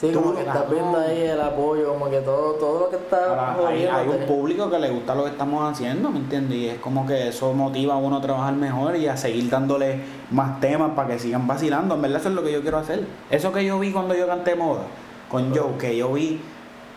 Sí, 0.00 0.12
como 0.12 0.30
Tú, 0.30 0.36
que 0.36 0.42
estás 0.42 0.70
viendo 0.70 0.96
ahí 0.96 1.22
el 1.22 1.40
apoyo, 1.40 1.88
como 1.92 2.08
que 2.08 2.20
todo, 2.20 2.52
todo 2.52 2.80
lo 2.80 2.90
que 2.90 2.96
está 2.96 3.30
Ahora, 3.30 3.68
hay, 3.68 3.84
hay 3.84 4.08
un 4.08 4.26
público 4.26 4.70
que 4.70 4.78
le 4.78 4.90
gusta 4.90 5.12
lo 5.16 5.24
que 5.24 5.30
estamos 5.30 5.72
haciendo, 5.72 6.10
¿me 6.10 6.18
entiendes? 6.20 6.56
Y 6.56 6.68
es 6.68 6.78
como 6.78 7.04
que 7.04 7.28
eso 7.28 7.52
motiva 7.52 7.94
a 7.94 7.96
uno 7.96 8.18
a 8.18 8.20
trabajar 8.20 8.54
mejor 8.54 8.94
y 8.94 9.08
a 9.08 9.16
seguir 9.16 9.50
dándole 9.50 10.00
más 10.30 10.60
temas 10.60 10.92
para 10.94 11.08
que 11.08 11.18
sigan 11.18 11.48
vacilando. 11.48 11.96
En 11.96 12.02
verdad 12.02 12.20
eso 12.20 12.28
es 12.28 12.36
lo 12.36 12.44
que 12.44 12.52
yo 12.52 12.62
quiero 12.62 12.78
hacer. 12.78 13.04
Eso 13.28 13.52
que 13.52 13.64
yo 13.64 13.76
vi 13.80 13.90
cuando 13.90 14.14
yo 14.14 14.28
canté 14.28 14.54
moda 14.54 14.82
con 15.28 15.52
Joe, 15.52 15.76
que 15.80 15.96
yo 15.96 16.12
vi 16.12 16.40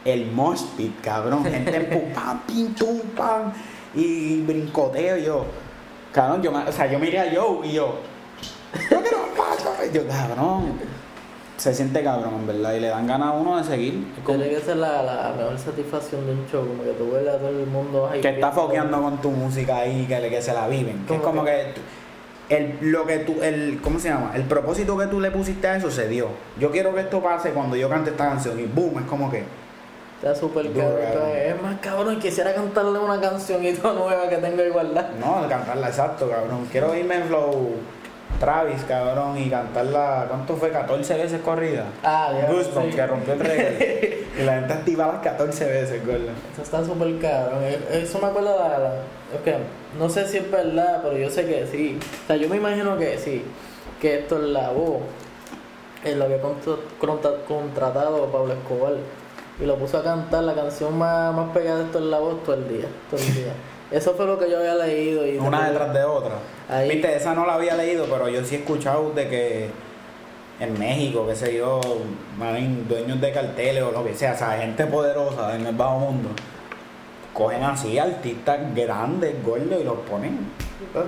el 0.06 0.32
mosh 0.32 0.62
pit, 0.78 1.02
cabrón. 1.02 1.44
Gente 1.44 1.80
pum, 1.92 2.14
pam, 2.14 2.40
pim, 2.46 2.76
tum, 2.76 3.00
pam, 3.18 3.52
y 3.96 4.42
brincoteo 4.42 5.18
yo. 5.18 5.46
Cabrón, 6.12 6.44
yo, 6.44 6.52
me- 6.52 6.70
o 6.70 6.72
sea, 6.72 6.86
yo 6.92 7.00
miré 7.00 7.20
a 7.20 7.34
Joe 7.34 7.66
y 7.66 7.72
yo, 7.74 7.96
yo 8.92 9.02
quiero 9.02 9.22
yo, 9.92 10.08
cabrón. 10.08 11.01
Se 11.62 11.76
siente 11.76 12.04
cabrón, 12.04 12.34
en 12.40 12.48
verdad, 12.48 12.74
y 12.74 12.80
le 12.80 12.88
dan 12.88 13.06
ganas 13.06 13.28
a 13.28 13.32
uno 13.34 13.58
de 13.58 13.64
seguir. 13.64 14.08
Como- 14.24 14.40
Tiene 14.40 14.56
que 14.56 14.62
ser 14.62 14.78
la, 14.78 15.04
la 15.04 15.34
mejor 15.38 15.60
satisfacción 15.60 16.26
de 16.26 16.32
un 16.32 16.48
show, 16.52 16.66
como 16.68 16.84
que 16.84 16.90
tú 16.94 17.12
ves 17.12 17.28
a 17.28 17.38
todo 17.38 17.50
el 17.50 17.68
mundo 17.68 18.10
ahí 18.12 18.20
que 18.20 18.30
está 18.30 18.52
foqueando 18.52 19.00
con 19.00 19.22
tu 19.22 19.30
música 19.30 19.78
ahí, 19.78 20.06
que, 20.08 20.28
que 20.28 20.42
se 20.42 20.54
la 20.54 20.68
viven. 20.68 21.06
Que 21.06 21.16
es 21.18 21.22
Como 21.22 21.46
que 21.46 21.74
el, 22.50 22.78
lo 22.82 23.06
que 23.06 23.20
tú, 23.20 23.36
el, 23.44 23.80
¿cómo 23.84 24.00
se 24.00 24.10
llama? 24.10 24.32
El 24.34 24.44
propósito 24.46 24.98
que 24.98 25.06
tú 25.06 25.20
le 25.20 25.30
pusiste 25.30 25.68
a 25.68 25.76
eso 25.78 25.92
se 25.92 26.08
dio. 26.08 26.30
Yo 26.60 26.72
quiero 26.72 26.96
que 26.96 27.02
esto 27.02 27.22
pase 27.22 27.52
cuando 27.52 27.76
yo 27.76 27.88
cante 27.90 28.10
esta 28.10 28.26
canción 28.30 28.60
y 28.60 28.64
boom, 28.64 28.98
es 28.98 29.06
como 29.06 29.30
que 29.30 29.44
Está 30.20 30.34
súper 30.36 30.66
cabrón. 30.72 30.98
Es 31.36 31.62
más 31.62 31.80
cabrón, 31.80 32.20
quisiera 32.20 32.54
cantarle 32.56 32.98
una 32.98 33.22
cancionita 33.22 33.92
nueva 33.94 34.28
que 34.30 34.38
tenga 34.38 34.64
igualdad. 34.66 35.10
no, 35.20 35.48
cantarla 35.48 35.88
exacto, 35.90 36.28
cabrón. 36.28 36.68
Quiero 36.72 36.96
irme 36.96 37.16
en 37.18 37.24
flow 37.26 37.70
Travis, 38.42 38.82
cabrón, 38.88 39.38
y 39.38 39.50
cantarla, 39.50 40.26
¿cuánto 40.28 40.58
fue? 40.58 40.70
14 40.72 41.14
veces 41.16 41.42
corrida. 41.42 41.86
Ah, 42.04 42.34
ya. 42.34 42.52
Goosebumps, 42.52 42.90
sí. 42.90 42.96
que 42.96 43.06
rompió 43.08 43.34
el 43.34 43.40
récord. 43.42 43.82
y 44.40 44.44
la 44.44 44.54
gente 44.56 44.74
activa 44.74 45.08
las 45.08 45.22
14 45.22 45.66
veces, 45.66 46.06
gordo. 46.06 46.26
Eso 46.52 46.62
está 46.64 46.84
súper 46.84 47.18
cabrón. 47.20 47.60
Eh, 47.64 48.02
Eso 48.04 48.20
me 48.20 48.28
acuerda 48.28 48.56
la, 48.58 48.80
la- 48.80 48.96
es 49.36 49.42
que 49.46 49.56
no 49.98 50.10
sé 50.10 50.28
si 50.28 50.38
es 50.38 50.50
verdad, 50.52 51.02
pero 51.04 51.18
yo 51.18 51.30
sé 51.30 51.46
que 51.46 51.68
sí. 51.68 52.00
O 52.24 52.28
sea, 52.28 52.36
yo 52.36 52.50
me 52.50 52.58
imagino 52.58 52.98
que 52.98 53.18
sí. 53.20 53.46
Que 54.02 54.20
esto 54.20 54.38
es 54.38 54.44
la 54.50 54.72
voz. 54.72 55.02
Es 56.04 56.18
lo 56.18 56.28
que 56.28 56.38
contra- 56.40 57.36
contratado 57.48 58.26
Pablo 58.32 58.54
Escobar. 58.54 58.94
Y 59.62 59.66
lo 59.68 59.76
puso 59.76 60.00
a 60.00 60.04
cantar 60.04 60.44
la 60.46 60.56
canción 60.56 60.98
más, 60.98 61.32
más 61.36 61.52
pegada 61.52 61.78
de 61.78 61.84
esto 61.86 62.00
en 62.00 62.10
la 62.10 62.18
voz 62.18 62.44
todo 62.44 62.56
el 62.56 62.68
día. 62.68 62.88
Todo 63.12 63.22
el 63.22 63.34
día. 63.36 63.54
Eso 63.92 64.14
fue 64.14 64.26
lo 64.26 64.40
que 64.40 64.50
yo 64.50 64.58
había 64.60 64.76
leído. 64.76 65.28
Y 65.28 65.38
Una 65.38 65.70
detrás 65.70 65.94
de 65.94 66.04
otra. 66.04 66.36
Ahí. 66.70 66.90
Viste, 66.90 67.16
esa 67.16 67.34
no 67.36 67.46
la 67.46 67.56
había 67.56 67.76
leído, 67.76 68.06
pero 68.10 68.30
yo 68.30 68.44
sí 68.44 68.56
he 68.56 68.60
escuchado 68.60 69.12
de 69.12 69.28
que 69.28 69.70
en 70.60 70.80
México, 70.80 71.26
qué 71.28 71.36
sé 71.36 71.56
yo, 71.58 71.82
dueños 72.88 73.20
de 73.20 73.32
carteles 73.32 73.84
o 73.84 73.92
lo 73.92 74.04
que 74.06 74.14
sea, 74.16 74.34
o 74.34 74.38
sea, 74.38 74.52
gente 74.60 74.86
poderosa 74.86 75.56
en 75.56 75.66
el 75.66 75.76
bajo 75.76 75.98
mundo, 76.00 76.30
cogen 77.34 77.64
así 77.64 77.98
artistas 77.98 78.60
grandes, 78.76 79.44
gordos 79.44 79.82
y 79.82 79.84
los 79.84 79.98
ponen. 80.10 80.40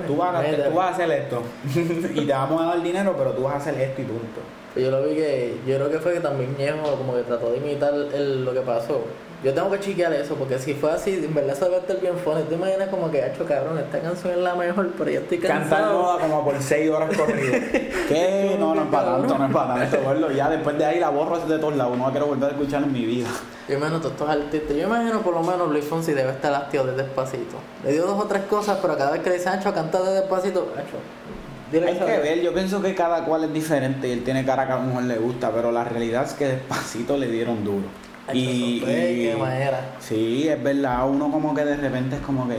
Tú 0.07 0.15
vas, 0.17 0.35
a, 0.35 0.43
tú 0.69 0.75
vas 0.75 0.91
a 0.91 0.93
hacer 0.93 1.11
esto 1.11 1.41
y 2.13 2.25
te 2.25 2.31
vamos 2.33 2.61
a 2.61 2.65
dar 2.65 2.81
dinero, 2.83 3.15
pero 3.17 3.31
tú 3.31 3.43
vas 3.43 3.55
a 3.55 3.57
hacer 3.57 3.75
esto 3.79 4.01
y 4.01 4.05
punto. 4.05 4.41
Yo 4.75 4.89
lo 4.89 5.03
vi 5.03 5.15
que, 5.15 5.57
yo 5.67 5.75
creo 5.75 5.89
que 5.89 5.99
fue 5.99 6.13
que 6.13 6.19
también 6.19 6.55
Ñejo 6.57 6.95
como 6.97 7.15
que 7.15 7.21
trató 7.23 7.51
de 7.51 7.57
imitar 7.57 7.93
el- 7.93 8.43
lo 8.45 8.53
que 8.53 8.61
pasó. 8.61 9.01
Yo 9.43 9.53
tengo 9.53 9.69
que 9.71 9.79
chequear 9.81 10.13
eso, 10.13 10.35
porque 10.35 10.57
si 10.57 10.73
fue 10.73 10.91
así, 10.91 11.11
en 11.25 11.33
verdad 11.33 11.53
eso 11.55 11.65
debe 11.65 11.77
estar 11.79 11.99
bien 11.99 12.15
funny. 12.17 12.43
Tú 12.43 12.55
imaginas 12.55 12.87
como 12.87 13.11
que, 13.11 13.21
hacho 13.21 13.45
cabrón, 13.45 13.77
esta 13.77 13.99
canción 13.99 14.31
es 14.31 14.39
la 14.39 14.55
mejor, 14.55 14.89
pero 14.97 15.11
yo 15.11 15.19
estoy 15.19 15.37
cansado. 15.39 16.01
moda 16.01 16.19
como 16.19 16.45
por 16.45 16.61
6 16.61 16.89
horas 16.89 17.17
corridas. 17.17 17.61
¿Qué? 18.07 18.55
No, 18.57 18.73
no 18.73 18.83
es 18.83 18.87
para 18.87 19.17
tanto, 19.17 19.37
no 19.37 19.45
es 19.47 19.53
para 19.53 19.75
tanto, 19.75 20.01
gordo. 20.01 20.31
Ya 20.31 20.49
después 20.49 20.77
de 20.77 20.85
ahí 20.85 20.99
la 21.01 21.09
borro 21.09 21.39
de 21.39 21.59
todos 21.59 21.75
lados, 21.75 21.97
no 21.97 22.05
la 22.05 22.11
quiero 22.11 22.27
volver 22.27 22.49
a 22.49 22.53
escuchar 22.53 22.83
en 22.83 22.93
mi 22.93 23.03
vida. 23.05 23.27
Yo 23.67 23.75
imagino 23.75 23.99
todos 23.99 24.13
estos 24.13 24.29
artistas. 24.29 24.77
Yo 24.77 24.83
imagino 24.83 25.21
por 25.21 25.33
lo 25.33 25.41
menos 25.43 25.69
Luis 25.69 25.83
Fonsi 25.85 26.13
debe 26.13 26.31
estar 26.31 26.53
hastiado 26.53 26.87
de 26.87 27.03
despacito. 27.03 27.57
Le 27.83 27.91
dio 27.91 28.05
dos 28.05 28.19
o 28.23 28.27
tres 28.27 28.43
cosas, 28.43 28.79
pero 28.81 28.97
cada 28.97 29.11
vez 29.11 29.21
que 29.21 29.29
le 29.29 29.35
dice, 29.35 29.49
Hacho, 29.49 29.73
canta 29.73 30.01
de 30.01 30.21
despacito, 30.21 30.71
Hacho, 30.77 31.85
Hay 31.85 31.97
que 31.97 32.05
vez". 32.05 32.21
ver, 32.23 32.41
yo 32.41 32.53
pienso 32.53 32.81
que 32.81 32.95
cada 32.95 33.25
cual 33.25 33.43
es 33.45 33.51
diferente 33.53 34.07
y 34.07 34.11
él 34.11 34.23
tiene 34.23 34.45
cara 34.45 34.65
que 34.67 34.71
a 34.73 34.75
lo 34.77 34.83
mejor 34.83 35.03
le 35.03 35.17
gusta, 35.17 35.51
pero 35.51 35.69
la 35.71 35.83
realidad 35.83 36.23
es 36.23 36.33
que 36.33 36.45
despacito 36.47 37.17
le 37.17 37.27
dieron 37.27 37.63
duro. 37.65 37.87
Y, 38.31 38.79
qué 38.79 39.35
manera. 39.37 39.81
sí, 39.99 40.47
es 40.47 40.61
verdad, 40.63 41.09
uno 41.09 41.29
como 41.29 41.53
que 41.53 41.65
de 41.65 41.75
repente 41.75 42.15
es 42.15 42.21
como 42.21 42.47
que, 42.47 42.57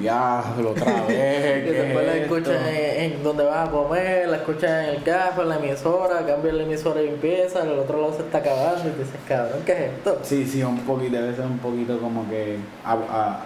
diablo, 0.00 0.70
otra 0.70 1.02
vez. 1.08 1.64
Y 1.64 1.70
¿qué 1.70 1.72
después 1.72 2.06
la 2.06 2.14
es 2.16 2.22
esto?". 2.22 2.34
escuchas 2.36 2.66
en, 2.68 3.12
en 3.12 3.22
donde 3.22 3.44
vas 3.44 3.68
a 3.68 3.70
comer, 3.70 4.28
la 4.28 4.36
escuchas 4.38 4.88
en 4.88 4.94
el 4.96 5.02
carro, 5.02 5.42
en 5.42 5.48
la 5.50 5.56
emisora, 5.56 6.26
cambias 6.26 6.54
la 6.54 6.62
emisora 6.62 7.02
y 7.02 7.08
empieza, 7.08 7.62
el 7.62 7.78
otro 7.78 8.00
lado 8.00 8.14
se 8.14 8.22
está 8.22 8.38
acabando 8.38 8.88
y 8.88 8.92
te 8.92 8.98
dices, 9.04 9.20
cabrón, 9.28 9.58
¿qué 9.66 9.72
es 9.72 9.80
esto? 9.92 10.18
Sí, 10.22 10.46
sí, 10.46 10.62
un 10.62 10.78
poquito, 10.80 11.12
debe 11.16 11.34
ser 11.36 11.44
un 11.44 11.58
poquito 11.58 11.98
como 11.98 12.28
que 12.30 12.56
a- 12.84 12.92
a- 12.94 13.40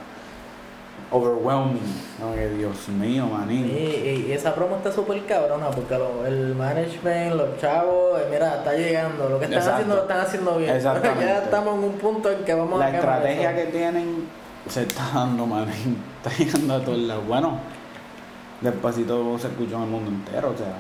overwhelming. 1.10 1.80
No, 2.20 2.34
que 2.34 2.48
Dios 2.50 2.88
mío, 2.88 3.26
manín. 3.26 3.66
y- 3.66 4.26
y 4.28 4.32
esa 4.32 4.54
promo 4.54 4.76
está 4.76 4.92
súper 4.92 5.24
cabrona 5.26 5.68
porque 5.70 5.96
lo- 5.98 6.24
el 6.26 6.54
management, 6.54 7.34
los 7.34 7.58
chavos, 7.60 8.20
eh, 8.20 8.26
mira, 8.30 8.56
está 8.58 8.74
llegando, 8.74 9.28
lo 9.28 9.38
que 9.38 9.46
están 9.46 9.58
Exacto. 9.58 9.74
haciendo 9.74 9.94
lo 9.96 10.02
están 10.02 10.20
haciendo 10.20 10.56
bien. 10.58 10.70
Exactamente. 10.76 11.24
ya 11.24 11.38
estamos 11.44 11.74
en 11.78 11.84
un 11.84 11.92
punto 11.94 12.30
en 12.30 12.44
que 12.44 12.54
vamos 12.54 12.78
La 12.78 12.86
a 12.86 12.90
quemar 12.92 13.04
estrategia 13.16 13.50
eso. 13.52 13.60
que 13.66 13.72
tienen 13.76 14.28
se 14.68 14.82
está 14.82 15.10
dando, 15.14 15.46
manín. 15.46 15.96
Está 16.22 16.36
llegando 16.44 16.74
a 16.74 16.80
todos 16.84 16.98
lados. 16.98 17.26
Bueno, 17.26 17.58
despacito 18.60 19.38
se 19.38 19.48
escuchó 19.48 19.76
en 19.76 19.82
el 19.82 19.88
mundo 19.88 20.10
entero, 20.10 20.50
o 20.50 20.56
sea. 20.56 20.74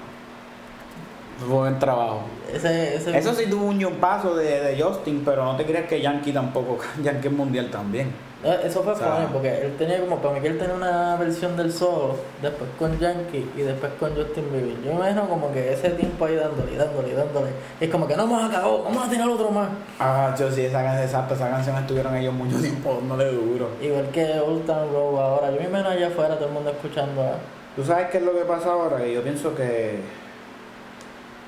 Fue 1.38 1.48
buen 1.48 1.78
trabajo. 1.78 2.20
Ese, 2.52 2.96
ese 2.96 3.16
Eso 3.16 3.34
sí 3.34 3.46
tuvo 3.48 3.64
un 3.64 3.80
paso 3.94 4.34
de, 4.36 4.60
de 4.60 4.82
Justin, 4.82 5.22
pero 5.24 5.42
no 5.44 5.56
te 5.56 5.64
creas 5.64 5.86
que 5.86 6.00
Yankee 6.00 6.32
tampoco, 6.32 6.76
Yankee 7.02 7.28
es 7.28 7.32
mundial 7.32 7.70
también. 7.70 8.12
No, 8.42 8.52
Eso 8.52 8.82
fue 8.82 8.92
O 8.94 8.96
sea, 8.96 9.28
porque 9.30 9.66
él 9.66 9.76
tenía 9.76 10.00
como, 10.00 10.16
para 10.16 10.34
mí 10.34 10.40
que 10.40 10.48
él 10.48 10.58
tenía 10.58 10.74
una 10.74 11.16
versión 11.16 11.56
del 11.56 11.70
solo, 11.70 12.16
después 12.40 12.70
con 12.78 12.98
Yankee 12.98 13.50
y 13.54 13.60
después 13.60 13.92
con 14.00 14.14
Justin 14.14 14.50
Bieber. 14.50 14.80
Yo 14.82 14.92
me 14.92 14.96
imagino 14.96 15.28
como 15.28 15.52
que 15.52 15.72
ese 15.72 15.90
tiempo 15.90 16.24
ahí 16.24 16.36
dándole, 16.36 16.72
y 16.72 16.76
dándole, 16.76 17.08
y 17.10 17.12
dándole. 17.12 17.50
Es 17.78 17.90
como 17.90 18.06
que 18.06 18.16
no 18.16 18.22
hemos 18.22 18.42
acabado, 18.42 18.84
vamos 18.84 19.06
a 19.06 19.10
tirar 19.10 19.28
otro 19.28 19.50
más. 19.50 19.68
Ah, 19.98 20.34
yo 20.38 20.50
sí, 20.50 20.64
esa 20.64 20.82
canción, 20.82 21.04
exacto, 21.04 21.34
esa 21.34 21.50
canción 21.50 21.76
estuvieron 21.76 22.16
ellos 22.16 22.32
mucho 22.32 22.58
tiempo 22.58 22.94
dándole 23.00 23.32
duro. 23.32 23.68
Igual 23.82 24.08
que 24.10 24.40
Old 24.40 24.64
Town 24.64 24.90
Road 24.90 25.22
ahora. 25.22 25.50
Yo 25.50 25.60
me 25.60 25.66
imagino 25.66 25.90
allá 25.90 26.06
afuera 26.08 26.36
todo 26.36 26.48
el 26.48 26.54
mundo 26.54 26.70
escuchando 26.70 27.22
a... 27.22 27.34
¿Tú 27.76 27.84
sabes 27.84 28.08
qué 28.10 28.18
es 28.18 28.24
lo 28.24 28.32
que 28.32 28.44
pasa 28.44 28.72
ahora? 28.72 28.96
Que 28.98 29.12
yo 29.12 29.22
pienso 29.22 29.54
que 29.54 30.00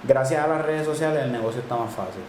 gracias 0.05 0.45
a 0.45 0.47
las 0.47 0.63
redes 0.63 0.85
sociales 0.85 1.23
el 1.25 1.33
negocio 1.33 1.63
está 1.63 1.77
más 1.77 1.93
fácil. 1.93 2.23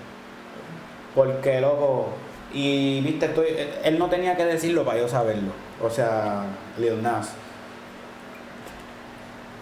Porque, 1.14 1.61
loco, 1.61 2.07
y 2.54 3.01
viste, 3.01 3.26
estoy, 3.26 3.47
él, 3.84 3.97
no 3.97 4.08
tenía 4.10 4.36
que 4.38 4.45
decirlo 4.45 4.86
para 4.86 4.99
yo 4.99 5.08
saberlo. 5.08 5.51
O 5.82 5.89
sea, 5.89 6.43
Lil 6.78 7.01
Nas. 7.01 7.32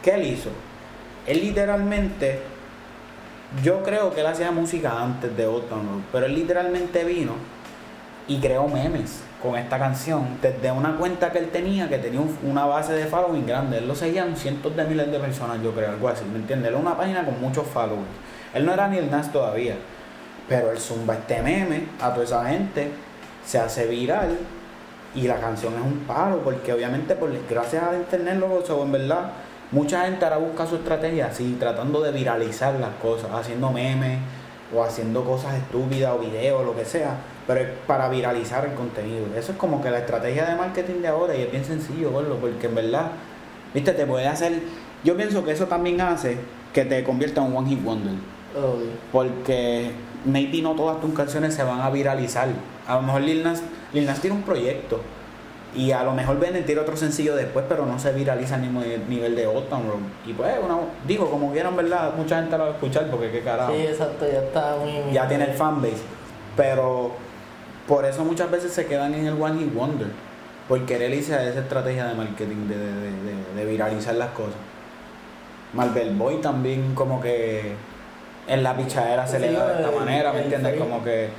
¿Qué 0.04 0.12
él 0.12 0.26
hizo? 0.28 0.50
Él 1.28 1.40
literalmente, 1.42 2.40
yo 3.64 3.84
creo 3.84 4.14
que 4.14 4.22
él 4.22 4.28
hacía 4.28 4.52
música 4.52 5.02
antes 5.02 5.36
de 5.38 5.46
Old 5.46 5.66
pero 6.12 6.26
él 6.26 6.34
literalmente 6.36 7.04
vino 7.04 7.34
y 8.28 8.40
creó 8.40 8.68
memes 8.68 9.22
con 9.42 9.56
esta 9.58 9.78
canción 9.80 10.38
desde 10.42 10.72
una 10.72 10.96
cuenta 10.98 11.32
que 11.32 11.40
él 11.40 11.50
tenía 11.50 11.90
que 11.90 11.98
tenía 11.98 12.20
un- 12.20 12.38
una 12.44 12.66
base 12.66 12.94
de 12.94 13.06
following 13.06 13.46
grande. 13.46 13.80
Él 13.80 13.88
lo 13.88 13.96
seguían 13.96 14.36
cientos 14.36 14.76
de 14.76 14.84
miles 14.86 15.12
de 15.12 15.20
personas, 15.20 15.62
yo 15.64 15.72
creo, 15.74 15.90
algo 15.90 16.08
así, 16.08 16.24
¿me 16.26 16.38
entiendes? 16.40 16.70
Era 16.70 16.78
una 16.78 16.96
página 16.96 17.26
con 17.26 17.40
muchos 17.42 17.66
followers. 17.68 18.06
Él 18.54 18.66
no 18.66 18.74
era 18.74 18.88
ni 18.88 18.98
el 18.98 19.10
Nas 19.10 19.32
todavía, 19.32 19.76
pero 20.52 20.70
él 20.70 20.80
zumba 20.80 21.14
este 21.14 21.42
meme 21.42 21.86
a 22.02 22.14
toda 22.14 22.26
esa 22.26 22.46
gente, 22.46 22.90
se 23.46 23.58
hace 23.58 23.88
viral 23.88 24.38
y 25.16 25.22
la 25.22 25.40
canción 25.40 25.74
es 25.76 25.80
un 25.80 26.00
palo, 26.00 26.40
porque 26.40 26.74
obviamente 26.74 27.16
por, 27.16 27.32
gracias 27.50 27.82
al 27.82 27.96
internet, 27.96 28.36
luego, 28.38 28.62
so, 28.66 28.84
en 28.84 28.92
verdad, 28.92 29.32
mucha 29.72 30.04
gente 30.04 30.26
ahora 30.26 30.40
busca 30.40 30.68
su 30.68 30.76
estrategia 30.76 31.28
así, 31.28 31.56
tratando 31.58 32.02
de 32.02 32.12
viralizar 32.12 32.76
las 32.82 32.94
cosas, 33.02 33.32
haciendo 33.32 33.72
memes 33.72 34.20
o 34.76 34.84
haciendo 34.84 35.24
cosas 35.24 35.56
estúpidas 35.56 36.16
o 36.16 36.20
videos, 36.20 36.66
lo 36.66 36.76
que 36.76 36.84
sea, 36.84 37.16
pero 37.48 37.62
es 37.62 37.70
para 37.88 38.10
viralizar 38.10 38.66
el 38.66 38.74
contenido. 38.74 39.28
Eso 39.34 39.54
es 39.54 39.58
como 39.58 39.82
que 39.82 39.90
la 39.90 40.00
estrategia 40.00 40.48
de 40.48 40.58
marketing 40.58 41.02
de 41.02 41.08
ahora 41.08 41.34
y 41.34 41.44
es 41.44 41.52
bien 41.52 41.64
sencillo, 41.64 42.12
porque 42.12 42.68
en 42.68 42.76
verdad, 42.76 43.12
viste, 43.74 43.94
te 43.94 44.06
puede 44.06 44.28
hacer, 44.28 44.60
yo 45.02 45.16
pienso 45.16 45.46
que 45.46 45.54
eso 45.54 45.68
también 45.68 46.02
hace 46.02 46.36
que 46.74 46.84
te 46.84 47.06
convierta 47.06 47.40
en 47.40 47.48
un 47.48 47.56
one 47.56 47.70
hit 47.70 47.82
wonder. 47.82 48.16
Porque 49.14 49.92
maybe 50.26 50.62
no 50.62 50.72
todas 50.76 51.00
tus 51.02 51.14
canciones 51.14 51.54
se 51.54 51.64
van 51.64 51.82
a 51.82 51.90
viralizar. 51.90 52.48
A 52.88 52.96
lo 52.96 53.02
mejor 53.04 53.22
Lil 53.22 53.44
Nas, 53.44 53.62
Lil 53.94 54.06
Nas 54.06 54.20
tiene 54.20 54.36
un 54.36 54.44
proyecto 54.44 55.02
y 55.76 55.92
a 55.92 56.04
lo 56.04 56.12
mejor 56.14 56.38
Bennett 56.40 56.66
tira 56.66 56.82
otro 56.82 56.98
sencillo 56.98 57.36
después, 57.36 57.66
pero 57.70 57.86
no 57.86 57.98
se 57.98 58.12
viraliza 58.12 58.56
al 58.56 58.62
mismo 58.62 58.82
nivel 59.08 59.36
de 59.36 59.48
Old 59.48 59.70
Town 59.70 59.84
Road. 59.88 60.00
Y 60.28 60.34
pues, 60.34 60.52
digo, 61.08 61.30
como 61.32 61.52
vieron, 61.52 61.76
¿verdad? 61.78 62.14
Mucha 62.18 62.42
gente 62.42 62.58
lo 62.58 62.64
va 62.66 62.70
a 62.72 62.74
escuchar 62.74 63.10
porque 63.10 63.32
qué 63.32 63.42
carajo. 63.42 63.72
Sí, 63.74 63.82
exacto, 63.84 64.26
ya 64.30 64.40
está 64.40 64.76
muy... 64.76 65.14
Ya 65.14 65.28
tiene 65.30 65.46
el 65.46 65.54
fanbase. 65.54 66.02
Pero 66.58 67.12
por 67.88 68.04
eso 68.06 68.26
muchas 68.26 68.52
veces 68.52 68.74
se 68.74 68.86
quedan 68.86 69.14
en 69.14 69.28
el 69.28 69.42
One 69.42 69.60
Hit 69.60 69.74
Wonder. 69.74 70.08
Por 70.68 70.86
querer 70.86 71.14
irse 71.14 71.34
a 71.36 71.44
esa 71.50 71.60
estrategia 71.62 72.06
de 72.06 72.16
marketing, 72.16 72.68
de, 72.68 72.78
de- 72.78 72.92
de- 72.94 73.12
de- 73.12 73.56
de 73.56 73.66
viralizar 73.72 74.16
las 74.16 74.32
cosas. 74.32 74.56
Marvel 75.74 76.16
Boy 76.16 76.42
también 76.42 76.94
como 76.96 77.22
que 77.22 77.74
en 78.52 78.64
la 78.64 78.76
pichadera 78.76 79.26
se 79.26 79.40
le 79.40 79.50
Sí, 79.50 79.56
da 79.56 79.68
de 79.68 79.82
esta 79.82 79.98
manera, 79.98 80.34
¿me 80.34 80.42
entiendes? 80.42 80.78
Como 80.78 81.02
que, 81.04 81.30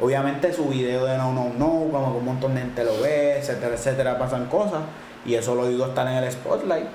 obviamente 0.00 0.52
su 0.52 0.68
video 0.68 1.04
de 1.06 1.16
no, 1.16 1.32
no, 1.32 1.52
no, 1.56 1.92
como 1.92 2.12
que 2.12 2.18
un 2.18 2.24
montón 2.24 2.54
de 2.56 2.62
gente 2.62 2.84
lo 2.84 3.00
ve, 3.00 3.38
etcétera, 3.38 3.74
etcétera, 3.74 4.18
pasan 4.18 4.46
cosas, 4.46 4.80
y 5.24 5.34
eso 5.34 5.54
lo 5.54 5.84
a 5.84 5.88
estar 5.88 6.06
en 6.08 6.14
el 6.14 6.32
spotlight, 6.32 6.86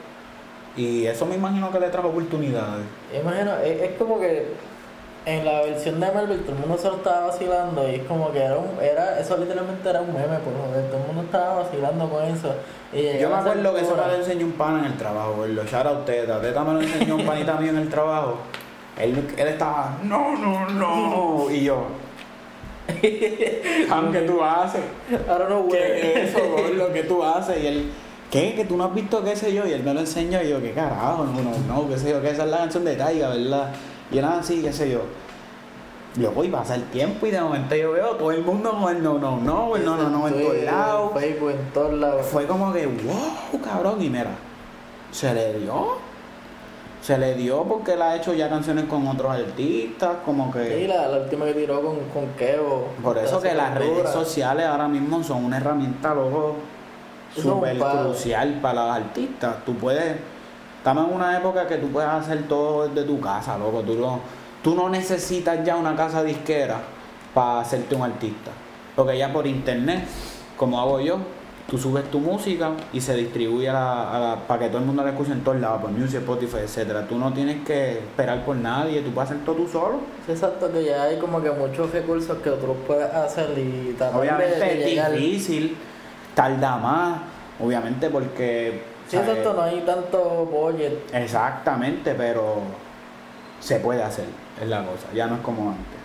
y 0.76 1.06
eso 1.06 1.26
me 1.26 1.36
imagino 1.36 1.72
que 1.72 1.80
le 1.80 1.88
trajo 1.88 2.10
oportunidades. 2.10 2.84
Imagino, 3.18 3.56
es, 3.64 3.82
es 3.82 3.98
como 3.98 4.20
que 4.20 4.48
en 5.26 5.46
la 5.46 5.62
versión 5.62 6.00
de 6.00 6.12
Marvel 6.12 6.42
todo 6.42 6.54
el 6.54 6.60
mundo 6.60 6.78
se 6.78 6.88
lo 6.88 6.96
estaba 6.98 7.28
vacilando 7.28 7.88
y 7.88 7.96
es 7.96 8.04
como 8.04 8.32
que 8.32 8.40
era, 8.40 8.58
un, 8.58 8.70
era 8.82 9.20
eso 9.20 9.38
literalmente 9.38 9.88
era 9.88 10.02
un 10.02 10.08
meme, 10.08 10.38
por 10.40 10.54
joder, 10.54 10.88
todo 10.88 11.00
el 11.00 11.08
mundo 11.08 11.22
estaba 11.24 11.64
vacilando 11.64 12.10
con 12.10 12.24
eso. 12.26 12.56
Y 12.92 13.20
Yo 13.20 13.30
me 13.30 13.36
acuerdo 13.36 13.74
que 13.74 13.82
eso 13.82 13.96
me 13.96 14.08
lo 14.08 14.16
enseñó 14.16 14.46
un 14.48 14.52
pana 14.54 14.80
en 14.80 14.86
el 14.86 14.98
trabajo, 14.98 15.46
lo 15.48 15.64
shout 15.64 15.86
out 15.86 16.06
Teta. 16.06 16.42
Teta 16.42 16.64
me 16.64 16.74
lo 16.74 16.82
enseñó 16.82 17.16
un 17.16 17.26
panita 17.26 17.54
mío 17.56 17.70
en 17.70 17.78
el 17.78 17.90
trabajo. 17.90 18.40
Él, 19.00 19.34
él 19.38 19.48
estaba, 19.48 19.98
no, 20.04 20.38
no, 20.38 20.70
no. 20.70 21.52
Y 21.52 21.64
yo, 21.64 21.86
¿qué 23.02 24.24
tú 24.28 24.44
haces? 24.44 24.82
Don't 25.28 25.48
know 25.48 25.68
¿Qué 25.70 26.24
es 26.24 26.30
eso, 26.30 26.40
lo 26.76 26.92
que 26.92 27.04
tú 27.04 27.24
haces? 27.24 27.64
Y 27.64 27.68
él, 27.68 27.92
¿qué? 28.30 28.54
¿Que 28.56 28.66
tú 28.66 28.78
no 28.78 28.86
has 28.86 28.94
visto 28.94 29.24
qué 29.24 29.36
sé 29.36 29.54
yo? 29.54 29.66
Y 29.66 29.74
él 29.74 29.84
me 29.84 29.94
lo 29.94 30.02
enseñó 30.02 30.42
y 30.42 30.50
yo, 30.50 30.62
¿qué 30.62 30.72
carajo? 30.72 31.26
No, 31.26 31.42
no, 31.42 31.58
no, 31.68 31.90
qué 31.90 31.98
sé 31.98 32.10
yo, 32.10 32.22
que 32.22 32.30
esa 32.30 32.44
es 32.44 32.50
la 32.50 32.58
canción 32.58 32.84
de 32.86 32.96
Taiga, 32.96 33.30
¿verdad? 33.30 33.72
Y 34.12 34.18
él 34.18 34.26
así, 34.26 34.62
qué 34.62 34.74
sé 34.74 34.92
yo. 34.92 35.02
Luego 36.18 36.44
iba 36.44 36.60
a 36.60 36.62
pasar 36.64 36.80
el 36.80 36.86
tiempo 36.86 37.26
y 37.26 37.32
de 37.32 37.40
momento 37.40 37.74
yo 37.74 37.94
veo 37.94 38.16
todo 38.18 38.32
el 38.32 38.44
mundo 38.44 38.78
con 38.78 38.94
el 38.94 39.02
no, 39.02 39.18
no, 39.18 39.38
no, 39.38 39.76
el 39.78 39.86
no, 39.86 39.96
no, 39.96 40.10
no, 40.10 40.28
en 40.28 40.34
todos 40.34 40.64
lados. 40.64 41.12
Facebook, 41.16 41.52
en 41.52 41.74
todos 41.74 41.94
lados. 41.94 42.26
Fue 42.26 42.46
como 42.46 42.74
que, 42.74 42.86
wow, 42.86 43.62
cabrón, 43.64 44.02
y 44.02 44.10
mira, 44.10 44.32
se 45.12 45.34
le 45.34 45.60
dio. 45.60 46.11
Se 47.02 47.18
le 47.18 47.34
dio 47.34 47.64
porque 47.64 47.94
él 47.94 48.02
ha 48.04 48.16
hecho 48.16 48.34
ya 48.34 48.48
canciones 48.48 48.86
con 48.86 49.08
otros 49.08 49.32
artistas, 49.32 50.18
como 50.24 50.52
que... 50.52 50.82
Sí, 50.82 50.88
la, 50.88 51.08
la 51.08 51.18
última 51.18 51.46
que 51.46 51.56
tiró 51.56 51.82
con, 51.82 51.98
con 52.14 52.28
Kevo. 52.38 52.90
Por 53.02 53.18
eso 53.18 53.42
que 53.42 53.56
las 53.56 53.74
redes 53.74 54.08
sociales 54.12 54.68
ahora 54.68 54.88
mismo 54.88 55.24
son 55.24 55.46
una 55.46 55.58
herramienta, 55.58 56.14
loco, 56.14 56.58
súper 57.36 57.80
crucial 57.80 58.60
para 58.62 58.86
los 58.86 58.96
artistas. 58.98 59.56
Tú 59.66 59.76
puedes, 59.78 60.16
estamos 60.78 61.08
en 61.08 61.16
una 61.16 61.38
época 61.38 61.66
que 61.66 61.78
tú 61.78 61.88
puedes 61.88 62.10
hacer 62.10 62.48
todo 62.48 62.88
desde 62.88 63.08
tu 63.08 63.20
casa, 63.20 63.58
loco. 63.58 63.82
Tú 63.82 63.96
no, 63.96 64.20
tú 64.64 64.76
no 64.76 64.88
necesitas 64.88 65.66
ya 65.66 65.78
una 65.78 65.96
casa 65.96 66.22
disquera 66.22 66.82
para 67.34 67.62
hacerte 67.62 67.96
un 67.96 68.04
artista. 68.04 68.52
Porque 68.96 69.18
ya 69.18 69.34
por 69.34 69.48
internet, 69.48 70.04
como 70.56 70.80
hago 70.80 71.00
yo, 71.00 71.18
tú 71.72 71.78
subes 71.78 72.04
tu 72.12 72.20
música 72.20 72.72
y 72.92 73.00
se 73.00 73.16
distribuye 73.16 73.70
a 73.70 73.74
la- 73.74 74.12
a 74.16 74.20
la- 74.20 74.36
para 74.46 74.60
que 74.60 74.68
todo 74.68 74.80
el 74.80 74.84
mundo 74.86 75.04
la 75.06 75.12
escuche 75.12 75.32
en 75.32 75.42
todos 75.42 75.58
lados, 75.62 75.82
por 75.82 75.90
Music, 75.92 76.20
Spotify, 76.20 76.58
etcétera. 76.64 77.08
Tú 77.08 77.18
no 77.18 77.32
tienes 77.32 77.64
que 77.66 77.92
esperar 78.00 78.44
por 78.44 78.58
nadie, 78.58 79.02
tú 79.02 79.12
puedes 79.12 79.32
hacer 79.32 79.46
todo 79.46 79.56
tú 79.56 79.68
solo. 79.70 80.02
Sí, 80.26 80.34
exacto, 80.34 80.70
que 80.70 80.84
ya 80.84 81.04
hay 81.04 81.18
como 81.18 81.42
que 81.42 81.50
muchos 81.50 81.90
recursos 81.94 82.38
que 82.40 82.50
tú 82.50 82.76
puedes 82.86 83.10
hacer 83.14 83.58
y 83.58 83.96
Obviamente 84.14 84.82
es 84.82 84.86
llegar. 84.86 85.14
difícil, 85.14 85.78
tarda 86.36 86.76
más, 86.76 87.20
obviamente 87.58 88.10
porque... 88.10 88.84
Sí, 89.08 89.16
¿sabes? 89.16 89.30
exacto, 89.30 89.54
no 89.54 89.62
hay 89.62 89.80
tanto 89.86 90.20
budget. 90.52 90.94
Exactamente, 91.14 92.14
pero 92.16 92.56
se 93.62 93.80
puede 93.80 94.04
hacer, 94.04 94.26
es 94.62 94.68
la 94.68 94.80
cosa, 94.80 95.08
ya 95.16 95.26
no 95.28 95.36
es 95.36 95.42
como 95.42 95.70
antes. 95.70 96.01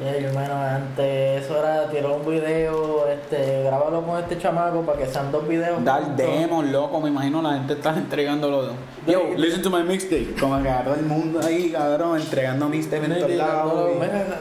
Sí, 0.00 0.24
hermano, 0.24 0.54
antes 0.54 1.44
eso 1.44 1.58
era 1.58 1.86
tirar 1.90 2.10
un 2.12 2.24
video, 2.24 3.06
este, 3.06 3.64
grabarlo 3.64 4.00
con 4.02 4.18
este 4.18 4.38
chamaco 4.38 4.80
para 4.80 4.98
que 4.98 5.06
sean 5.06 5.30
dos 5.30 5.46
videos. 5.46 5.84
Dar 5.84 6.16
demos, 6.16 6.64
loco, 6.66 7.00
me 7.00 7.10
imagino 7.10 7.42
la 7.42 7.52
gente 7.54 7.74
está 7.74 7.90
entregándolo. 7.90 8.68
Yo, 9.06 9.20
Sí. 9.20 9.36
listen 9.36 9.60
to 9.62 9.68
my 9.68 9.82
mixtape. 9.82 10.34
Como 10.40 10.62
que 10.62 10.70
todo 10.84 10.94
el 10.94 11.02
mundo 11.02 11.40
ahí, 11.44 11.70
cabrón, 11.70 12.18
entregando 12.18 12.68
mixtape 12.70 13.04
en 13.04 13.14
todos 13.18 13.30
lados. 13.32 13.90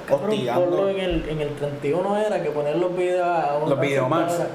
hostigando. 0.10 0.90
en 0.90 1.00
el, 1.00 1.30
en 1.30 1.42
el 1.42 1.50
31 1.56 2.18
era 2.18 2.42
que 2.42 2.50
poner 2.52 2.78
los 2.78 2.96
videos 2.96 3.28
a 3.28 3.60
Los 3.68 3.80
videos 3.82 4.08
más. 4.10 4.34
hora. 4.34 4.48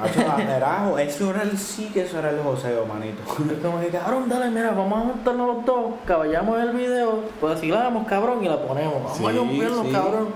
Hacho, 0.00 0.98
eso 0.98 1.30
era 1.30 1.42
el 1.42 1.58
sí 1.58 1.90
que 1.92 2.02
eso 2.02 2.18
era 2.18 2.30
el 2.30 2.40
joseo, 2.40 2.86
manito. 2.86 3.22
Como 3.62 3.80
que 3.80 3.88
cabrón, 3.88 4.28
dale, 4.28 4.50
mira, 4.50 4.70
vamos 4.70 4.98
a 4.98 5.02
juntarnos 5.12 5.56
los 5.56 5.64
dos, 5.64 5.84
caballamos 6.06 6.60
el 6.60 6.70
video, 6.72 7.20
pues 7.40 7.56
así 7.56 7.68
la 7.68 7.84
damos, 7.84 8.06
cabrón, 8.06 8.44
y 8.44 8.48
la 8.48 8.60
ponemos. 8.60 8.94
Vamos 9.02 9.10
a 9.12 9.30
Sí, 9.32 9.36
romperlo, 9.38 9.82
sí. 9.84 9.90
cabrón. 9.90 10.28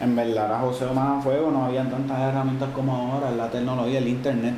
En 0.00 0.16
verdad 0.16 0.46
era 0.46 0.58
joseo 0.60 0.92
más 0.94 1.18
a 1.18 1.22
fuego, 1.22 1.50
no 1.50 1.64
habían 1.66 1.90
tantas 1.90 2.18
herramientas 2.20 2.68
como 2.74 2.94
ahora, 2.94 3.30
la 3.30 3.50
tecnología, 3.50 3.98
el 3.98 4.08
internet. 4.08 4.54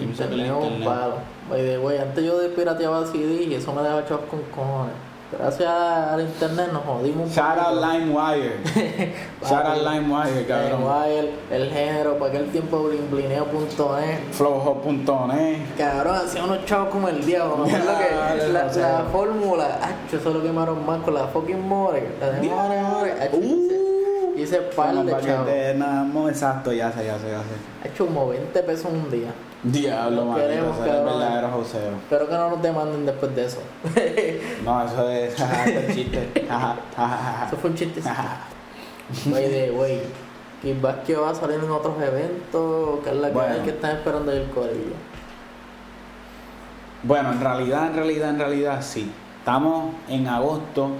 Internet 0.00 0.46
es 0.46 0.52
un 0.52 0.62
internet- 0.62 0.88
palo. 0.88 1.14
By 1.48 1.62
the 1.64 1.78
way, 1.78 1.98
antes 1.98 2.24
yo 2.24 2.34
pirateaba 2.54 3.04
CD 3.06 3.42
y 3.44 3.54
eso 3.54 3.72
me 3.72 3.82
daba 3.82 4.04
chavos 4.06 4.24
con 4.30 4.40
cojones. 4.54 4.94
Gracias 5.32 5.68
al 5.70 6.20
internet 6.22 6.72
nos 6.72 6.82
jodimos 6.84 7.30
Shout 7.30 7.56
out 7.58 7.74
poquito. 7.80 7.92
LimeWire. 7.92 8.52
Shout 9.48 9.64
out 9.64 9.76
LimeWire, 9.78 10.46
cabrón. 10.46 10.82
Wild, 10.82 11.28
el 11.52 11.70
género, 11.70 12.18
para 12.18 12.30
aquel 12.32 12.50
tiempo 12.50 12.82
blimblineo.net. 12.82 14.18
Flowhop.net. 14.32 15.58
Cabrón, 15.78 16.16
hacía 16.16 16.44
unos 16.44 16.64
chavos 16.64 16.88
como 16.88 17.08
el 17.08 17.24
diablo. 17.24 17.64
Dale, 17.66 18.48
la, 18.52 18.72
sea. 18.72 18.98
la 19.02 19.04
fórmula, 19.10 19.78
acho, 19.82 20.16
eso 20.16 20.30
lo 20.30 20.42
quemaron 20.42 20.84
más 20.84 21.00
con 21.02 21.14
la 21.14 21.26
fucking 21.28 21.60
more. 21.66 22.02
La 22.20 22.30
de 22.30 22.48
more, 22.48 22.80
more. 22.82 23.12
acho, 23.12 23.36
Uh. 23.36 23.40
hice- 23.42 23.80
Hice 24.36 24.56
par 24.74 24.94
de 24.94 25.12
chavos. 25.12 25.46
exacto, 26.28 26.72
ya 26.72 26.90
sé, 26.92 27.04
ya 27.04 27.18
sé, 27.18 27.28
ya 27.30 27.38
sé. 27.38 27.84
Ha 27.84 27.88
hecho 27.88 28.06
como 28.06 28.28
20 28.28 28.62
pesos 28.62 28.86
un 28.90 29.10
día. 29.10 29.32
Diablo, 29.62 30.24
manito, 30.24 30.48
queremos, 30.48 30.80
verdadero 30.80 31.48
joseo. 31.50 31.96
Espero 32.02 32.28
que 32.28 32.34
no 32.34 32.50
nos 32.50 32.62
demanden 32.62 33.04
después 33.04 33.34
de 33.34 33.44
eso. 33.44 33.60
No, 34.64 34.84
eso 34.84 35.08
es, 35.10 35.34
chiste. 35.94 36.30
Eso 36.34 37.56
fue 37.56 37.70
un 37.70 37.76
chiste. 37.76 38.00
the 39.24 39.70
way, 39.72 40.02
Kick 40.62 41.02
que 41.04 41.16
va 41.16 41.30
a 41.30 41.34
salir 41.34 41.58
en 41.58 41.70
otros 41.70 41.94
eventos, 42.02 43.00
que 43.02 43.10
es 43.10 43.16
la 43.16 43.28
que 43.28 43.34
Bueno. 43.34 43.54
hay 43.54 43.60
que 43.60 43.70
están 43.70 43.96
esperando 43.96 44.32
el 44.32 44.44
corillo. 44.50 44.94
Bueno, 47.02 47.32
en 47.32 47.40
realidad, 47.40 47.86
en 47.88 47.94
realidad, 47.94 48.30
en 48.30 48.38
realidad 48.38 48.82
sí. 48.82 49.10
Estamos 49.38 49.94
en 50.08 50.28
agosto. 50.28 50.90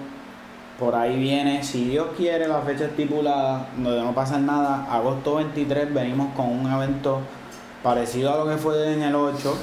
Por 0.78 0.94
ahí 0.94 1.18
viene, 1.18 1.62
si 1.62 1.90
Dios 1.90 2.08
quiere, 2.16 2.48
la 2.48 2.62
fecha 2.62 2.86
estipulada, 2.86 3.68
donde 3.76 4.02
no 4.02 4.14
pasa 4.14 4.38
nada. 4.38 4.86
Agosto 4.90 5.34
23 5.36 5.92
venimos 5.92 6.34
con 6.34 6.46
un 6.46 6.72
evento 6.72 7.20
parecido 7.82 8.32
a 8.32 8.44
lo 8.44 8.50
que 8.50 8.56
fue 8.56 8.92
en 8.92 9.02
el 9.02 9.14
8. 9.14 9.56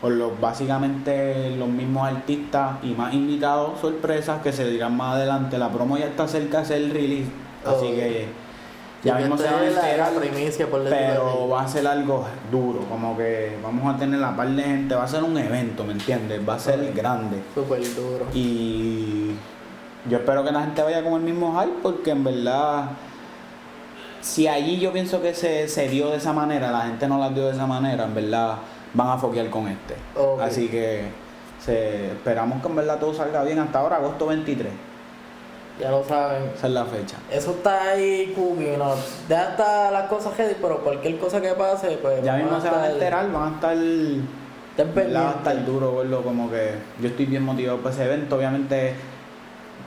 Con 0.00 0.18
los, 0.18 0.38
básicamente 0.38 1.56
los 1.56 1.68
mismos 1.68 2.06
artistas 2.06 2.76
y 2.82 2.88
más 2.88 3.14
invitados 3.14 3.80
sorpresas 3.80 4.42
que 4.42 4.52
se 4.52 4.68
dirán 4.68 4.96
más 4.96 5.14
adelante. 5.14 5.56
La 5.56 5.70
promo 5.70 5.96
ya 5.96 6.06
está 6.06 6.28
cerca 6.28 6.58
de 6.60 6.64
ser 6.66 6.82
el 6.82 6.90
release. 6.90 7.30
Así 7.64 7.86
que 7.86 8.28
ya 9.02 9.14
mismo 9.14 9.38
se 9.38 9.44
van 9.44 9.54
a 9.54 9.66
enterar. 9.66 10.12
Pero 10.88 11.48
va 11.48 11.62
a 11.62 11.68
ser 11.68 11.86
algo 11.86 12.26
duro, 12.50 12.80
como 12.88 13.16
que 13.16 13.56
vamos 13.62 13.94
a 13.94 13.98
tener 13.98 14.20
la 14.20 14.36
par 14.36 14.48
de 14.48 14.62
gente, 14.62 14.94
va 14.94 15.04
a 15.04 15.08
ser 15.08 15.22
un 15.22 15.38
evento, 15.38 15.84
¿me 15.84 15.92
entiendes? 15.92 16.40
Va 16.46 16.54
a 16.54 16.58
ser 16.58 16.92
grande. 16.92 17.42
Súper 17.54 17.82
duro. 17.94 18.26
Y 18.34 19.30
yo 20.08 20.18
espero 20.18 20.44
que 20.44 20.52
la 20.52 20.62
gente 20.62 20.82
vaya 20.82 21.02
con 21.02 21.14
el 21.14 21.20
mismo 21.20 21.60
hype, 21.60 21.78
porque 21.82 22.10
en 22.10 22.24
verdad, 22.24 22.90
si 24.26 24.48
allí 24.48 24.78
yo 24.80 24.92
pienso 24.92 25.22
que 25.22 25.34
se, 25.34 25.68
se 25.68 25.88
dio 25.88 26.10
de 26.10 26.16
esa 26.16 26.32
manera, 26.32 26.70
la 26.72 26.82
gente 26.82 27.06
no 27.06 27.18
la 27.18 27.30
dio 27.30 27.46
de 27.46 27.52
esa 27.52 27.66
manera, 27.66 28.04
en 28.04 28.14
verdad 28.14 28.56
van 28.92 29.08
a 29.10 29.18
foquear 29.18 29.48
con 29.50 29.68
este. 29.68 29.94
Así 30.42 30.68
que 30.68 31.04
se- 31.64 32.06
esperamos 32.12 32.60
que 32.60 32.68
en 32.68 32.76
verdad 32.76 32.98
todo 32.98 33.14
salga 33.14 33.44
bien 33.44 33.58
hasta 33.58 33.78
ahora, 33.78 33.96
agosto 33.96 34.26
23. 34.26 34.72
Ya 35.80 35.90
lo 35.90 36.02
saben. 36.04 36.50
Esa 36.56 36.66
es 36.68 36.72
la 36.72 36.84
fecha. 36.86 37.16
Eso 37.30 37.50
está 37.50 37.90
ahí, 37.90 38.32
cookie, 38.34 38.76
no. 38.78 38.94
Ya 39.28 39.50
está 39.50 39.90
las 39.90 40.08
cosas 40.08 40.36
ready, 40.36 40.54
pero 40.60 40.78
cualquier 40.82 41.18
cosa 41.18 41.40
que 41.40 41.50
pase, 41.50 41.98
pues. 42.00 42.22
Ya 42.24 42.34
mismo 42.36 42.58
se 42.60 42.70
van 42.70 42.80
a 42.80 42.90
enterar, 42.90 43.30
van 43.30 43.52
a 43.52 43.54
estar. 43.56 43.76
Va 45.14 45.28
a 45.30 45.34
estar 45.36 45.64
duro 45.64 45.96
verlo 45.96 46.22
como 46.22 46.50
que 46.50 46.72
yo 47.00 47.08
estoy 47.08 47.26
bien 47.26 47.42
motivado 47.44 47.78
por 47.78 47.92
ese 47.92 48.04
evento, 48.04 48.36
obviamente 48.36 48.94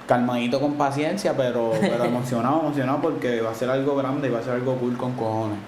calmadito 0.10 0.60
con 0.60 0.74
paciencia, 0.74 1.38
pero, 1.38 1.72
pero 1.80 2.04
emocionado, 2.04 2.62
emocionado 2.62 3.00
porque 3.00 3.42
va 3.42 3.52
a 3.52 3.54
ser 3.54 3.70
algo 3.70 3.96
grande 3.96 4.28
y 4.28 4.32
va 4.32 4.40
a 4.40 4.44
ser 4.44 4.54
algo 4.54 4.74
cool 4.76 4.98
con 4.98 5.14
cojones. 5.14 5.60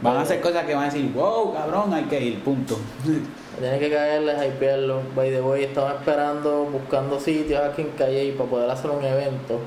Van 0.00 0.16
a 0.16 0.20
hacer 0.22 0.40
cosas 0.40 0.64
que 0.64 0.74
van 0.74 0.84
a 0.84 0.86
decir, 0.86 1.12
wow, 1.12 1.52
cabrón, 1.52 1.92
hay 1.92 2.04
que 2.04 2.18
ir, 2.18 2.42
punto. 2.42 2.78
Tienes 3.60 3.78
que 3.78 3.90
caerle, 3.90 4.32
hypearlo. 4.32 5.02
By 5.14 5.30
the 5.30 5.42
way, 5.42 5.64
estamos 5.64 5.92
esperando, 5.94 6.64
buscando 6.64 7.20
sitios 7.20 7.60
aquí 7.62 7.82
en 7.82 7.90
Calle 7.90 8.32
para 8.38 8.48
poder 8.48 8.70
hacer 8.70 8.90
un 8.90 9.04
evento. 9.04 9.58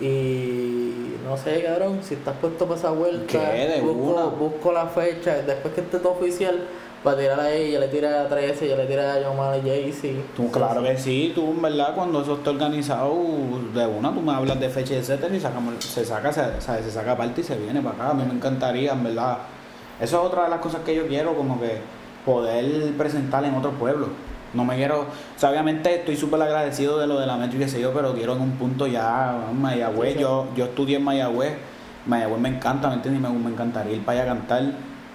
Y 0.00 1.16
no 1.24 1.36
sé, 1.36 1.62
cabrón, 1.64 1.98
si 2.02 2.14
estás 2.14 2.36
puesto 2.40 2.66
para 2.66 2.78
esa 2.78 2.90
vuelta, 2.92 3.40
busco, 3.82 4.30
busco 4.38 4.72
la 4.72 4.86
fecha. 4.86 5.42
Después 5.42 5.74
que 5.74 5.80
esté 5.80 5.98
todo 5.98 6.12
oficial, 6.12 6.60
para 7.04 7.16
tirar 7.18 7.40
a 7.40 7.50
ella, 7.52 7.78
le 7.80 7.88
tira 7.88 8.22
a 8.22 8.28
13, 8.28 8.68
ya 8.68 8.76
le 8.76 8.86
tira 8.86 9.14
a 9.14 9.20
Yomar 9.20 9.56
y 9.58 9.68
Jaycee. 9.68 10.20
Tú, 10.36 10.50
claro 10.50 10.82
que 10.82 10.96
sí, 10.98 11.32
tú 11.34 11.50
en 11.52 11.62
verdad 11.62 11.94
cuando 11.94 12.22
eso 12.22 12.34
esté 12.34 12.50
organizado 12.50 13.14
de 13.74 13.86
una, 13.86 14.12
tú 14.12 14.20
me 14.20 14.32
hablas 14.32 14.58
de 14.58 14.68
fecha, 14.68 14.94
etcétera, 14.94 15.34
y 15.34 15.40
sacamos, 15.40 15.74
se 15.84 16.04
saca, 16.04 16.32
se, 16.32 16.60
sabe, 16.60 16.82
se 16.82 16.90
saca 16.90 17.16
parte 17.16 17.40
y 17.40 17.44
se 17.44 17.56
viene 17.56 17.80
para 17.80 17.94
acá. 17.94 18.10
A 18.10 18.14
mí 18.14 18.24
me 18.26 18.34
encantaría, 18.34 18.92
en 18.92 19.04
verdad. 19.04 19.38
Eso 20.00 20.20
es 20.20 20.26
otra 20.26 20.44
de 20.44 20.50
las 20.50 20.60
cosas 20.60 20.80
que 20.84 20.94
yo 20.94 21.06
quiero, 21.06 21.34
como 21.34 21.60
que 21.60 21.78
poder 22.24 22.92
presentar 22.96 23.44
en 23.44 23.54
otros 23.54 23.74
pueblos. 23.78 24.08
No 24.54 24.64
me 24.64 24.76
quiero, 24.76 25.00
o 25.02 25.06
sea, 25.38 25.50
obviamente 25.50 25.94
estoy 25.94 26.16
súper 26.16 26.40
agradecido 26.40 26.98
de 26.98 27.06
lo 27.06 27.20
de 27.20 27.26
la 27.26 27.36
metro 27.36 27.56
y 27.58 27.60
qué 27.60 27.68
sé 27.68 27.80
yo, 27.80 27.92
pero 27.92 28.14
quiero 28.14 28.34
en 28.34 28.40
un 28.40 28.52
punto 28.52 28.86
ya, 28.86 29.36
en 29.50 29.60
Mayagüez, 29.60 30.12
Sí, 30.12 30.18
sí. 30.18 30.22
yo, 30.22 30.46
yo 30.56 30.64
estudié 30.64 30.96
en 30.96 31.04
Mayagüez, 31.04 31.52
Mayagüez 32.06 32.40
me 32.40 32.48
encanta, 32.48 32.88
¿me 32.88 32.94
entiendes? 32.94 33.22
Y 33.22 33.32
Me, 33.34 33.38
me 33.38 33.50
encantaría 33.50 33.92
ir 33.96 34.04
para 34.04 34.22
allá 34.22 34.32
a 34.32 34.34
cantar, 34.34 34.62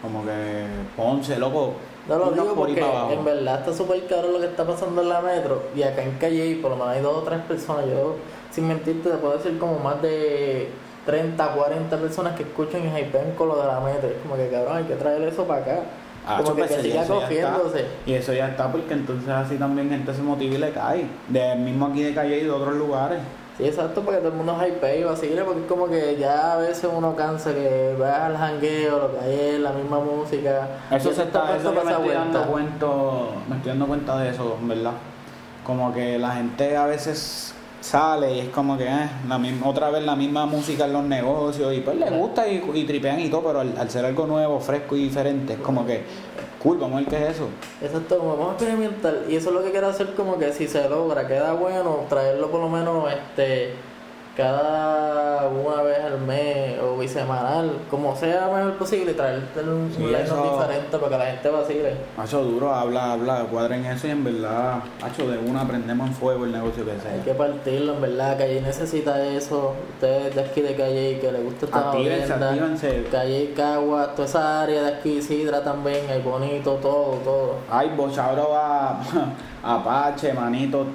como 0.04 0.24
que 0.24 0.66
Ponce, 0.96 1.38
loco. 1.38 1.74
No 2.08 2.18
lo 2.18 2.32
digo 2.32 2.48
por 2.54 2.68
porque 2.68 2.82
en 3.14 3.24
verdad 3.26 3.60
está 3.62 3.74
súper 3.74 4.06
caro 4.08 4.28
lo 4.34 4.40
que 4.40 4.48
está 4.48 4.66
pasando 4.68 5.02
en 5.02 5.10
la 5.10 5.22
metro 5.22 5.64
y 5.76 5.82
acá 5.84 6.04
en 6.04 6.12
Calle 6.18 6.60
por 6.62 6.72
lo 6.72 6.78
menos 6.78 6.92
hay 6.92 7.02
dos 7.02 7.18
o 7.18 7.22
tres 7.22 7.40
personas, 7.42 7.86
yo 7.88 8.18
sin 8.52 8.68
mentirte 8.68 9.10
te 9.10 9.18
puedo 9.18 9.38
decir 9.38 9.58
como 9.58 9.80
más 9.80 10.02
de 10.02 10.70
30, 11.06 11.48
40 11.48 11.98
personas 11.98 12.36
que 12.36 12.44
escuchan 12.44 12.82
y 12.84 13.00
hypean 13.00 13.32
con 13.38 13.48
lo 13.48 13.56
de 13.62 13.68
la 13.68 13.80
metro, 13.80 14.10
es 14.10 14.16
como 14.22 14.36
que 14.36 14.50
cabrón 14.50 14.78
hay 14.78 14.84
que 14.84 14.96
traer 14.96 15.22
eso 15.24 15.46
para 15.46 15.62
acá, 15.62 15.80
Ah, 16.26 16.42
como 16.42 16.56
que, 16.56 16.62
que 16.62 16.82
siga 16.82 17.02
está. 17.02 17.14
cogiéndose. 17.16 17.86
Y 18.06 18.14
eso 18.14 18.32
ya 18.32 18.48
está 18.48 18.72
porque 18.72 18.94
entonces 18.94 19.28
así 19.28 19.58
también 19.58 19.90
gente 19.90 20.14
se 20.14 20.22
motiva 20.22 20.56
y 20.56 20.58
le 20.58 20.72
cae. 20.72 21.06
De 21.28 21.56
mismo 21.56 21.88
aquí 21.88 22.02
de 22.02 22.14
Calle 22.14 22.38
y 22.40 22.44
de 22.46 22.50
otros 22.50 22.76
lugares. 22.76 23.20
Sí, 23.58 23.66
exacto, 23.66 24.02
porque 24.02 24.18
todo 24.18 24.30
el 24.30 24.36
mundo 24.36 24.58
hypea 24.66 24.96
y 24.96 25.04
vacile, 25.04 25.44
porque 25.44 25.62
es 25.62 25.68
como 25.68 25.88
que 25.88 26.18
ya 26.18 26.54
a 26.54 26.58
veces 26.58 26.90
uno 26.92 27.16
cansa 27.16 27.54
que 27.54 27.96
veas 28.00 28.20
al 28.20 28.38
jangueo, 28.38 29.00
lo 29.00 29.12
que 29.12 29.20
hay 29.20 29.40
es 29.56 29.60
la 29.60 29.72
misma 29.74 30.00
música. 30.00 30.68
Eso 30.90 31.14
se 31.14 31.24
está, 31.24 31.56
eso 31.56 31.72
yo 31.72 31.84
me 31.84 31.92
estoy 31.92 32.10
dando 32.10 32.40
me 33.48 33.56
estoy 33.56 33.70
dando 33.70 33.86
cuenta 33.86 34.18
de 34.18 34.30
eso, 34.32 34.58
verdad. 34.64 34.94
Como 35.64 35.94
que 35.94 36.18
la 36.18 36.32
gente 36.32 36.76
a 36.76 36.88
veces 36.88 37.54
sale 37.80 38.34
y 38.34 38.40
es 38.40 38.50
como 38.50 38.78
que 38.78 38.88
eh, 38.88 39.10
la 39.28 39.38
misma, 39.38 39.68
otra 39.68 39.90
vez 39.92 40.04
la 40.04 40.16
misma 40.16 40.46
música 40.46 40.86
en 40.86 40.94
los 40.94 41.04
negocios 41.04 41.74
y 41.76 41.82
pues 41.82 41.98
le 41.98 42.10
gusta 42.10 42.48
y, 42.48 42.64
y 42.74 42.86
tripean 42.86 43.20
y 43.20 43.30
todo, 43.30 43.44
pero 43.44 43.60
al, 43.60 43.78
al 43.78 43.90
ser 43.90 44.06
algo 44.06 44.26
nuevo, 44.26 44.60
fresco 44.60 44.96
y 44.96 45.04
diferente, 45.04 45.54
es 45.54 45.60
como 45.60 45.86
que 45.86 46.04
cool, 46.64 46.78
vamos 46.78 46.96
a 46.96 47.00
ver 47.02 47.10
qué 47.10 47.24
es 47.28 47.36
eso. 47.36 47.50
Exacto, 47.82 48.18
vamos 48.18 48.50
a 48.50 48.54
experimentar. 48.54 49.24
Y 49.30 49.36
eso 49.36 49.50
es 49.50 49.56
lo 49.56 49.64
que 49.64 49.72
quiero 49.72 49.88
hacer, 49.88 50.14
como 50.16 50.40
que 50.40 50.54
si 50.54 50.68
se 50.68 50.88
logra, 50.90 51.28
queda 51.28 51.54
bueno, 51.54 52.06
traerlo 52.10 52.50
por 52.50 52.62
lo 52.62 52.70
menos 52.70 53.12
este 53.12 53.74
cada 54.36 55.48
una 55.48 55.82
vez 55.84 56.00
al 56.00 56.20
mes 56.22 56.80
o 56.82 56.98
bisemanal, 56.98 57.72
como 57.90 58.16
sea 58.16 58.50
mejor 58.54 58.74
posible, 58.74 59.14
traerte 59.14 59.60
un, 59.62 59.92
Sí, 59.96 60.04
eso- 60.14 60.42
diferente 60.58 60.98
para 60.98 61.10
que 61.12 61.18
la 61.18 61.26
gente 61.32 61.50
vacile. 61.50 61.94
Macho 62.18 62.44
duro, 62.44 62.74
habla, 62.74 63.14
habla, 63.14 63.46
cuadren 63.52 63.86
eso 63.86 64.08
y 64.08 64.12
en 64.12 64.24
verdad, 64.24 64.80
macho 65.02 65.28
de 65.30 65.38
una 65.38 65.68
prendemos 65.68 66.08
en 66.08 66.14
fuego 66.16 66.46
el 66.46 66.52
negocio 66.52 66.84
que 66.86 66.92
Hay 66.92 67.00
sea. 67.00 67.24
que 67.24 67.34
partirlo, 67.34 67.94
en 67.94 68.02
verdad. 68.02 68.38
Calle 68.38 68.62
necesita 68.62 69.24
eso. 69.26 69.74
Ustedes 69.96 70.34
de 70.36 70.42
aquí 70.42 70.62
de 70.62 70.76
Calle 70.76 71.20
que 71.20 71.32
les 71.32 71.44
gusta 71.44 71.66
esta 71.66 71.92
Actívense. 71.92 73.04
Calle, 73.12 73.54
Cagua, 73.56 74.08
toda 74.16 74.28
esa 74.28 74.62
área 74.64 74.82
de 74.84 74.94
aquí, 74.96 75.22
Sidra 75.22 75.64
también, 75.64 76.10
hay 76.10 76.22
bonito, 76.22 76.74
todo, 76.82 77.18
todo. 77.24 77.56
Ay, 77.72 77.92
Bochabro 77.96 78.50
va 78.50 79.00
Apache, 79.64 80.34
manito, 80.34 80.86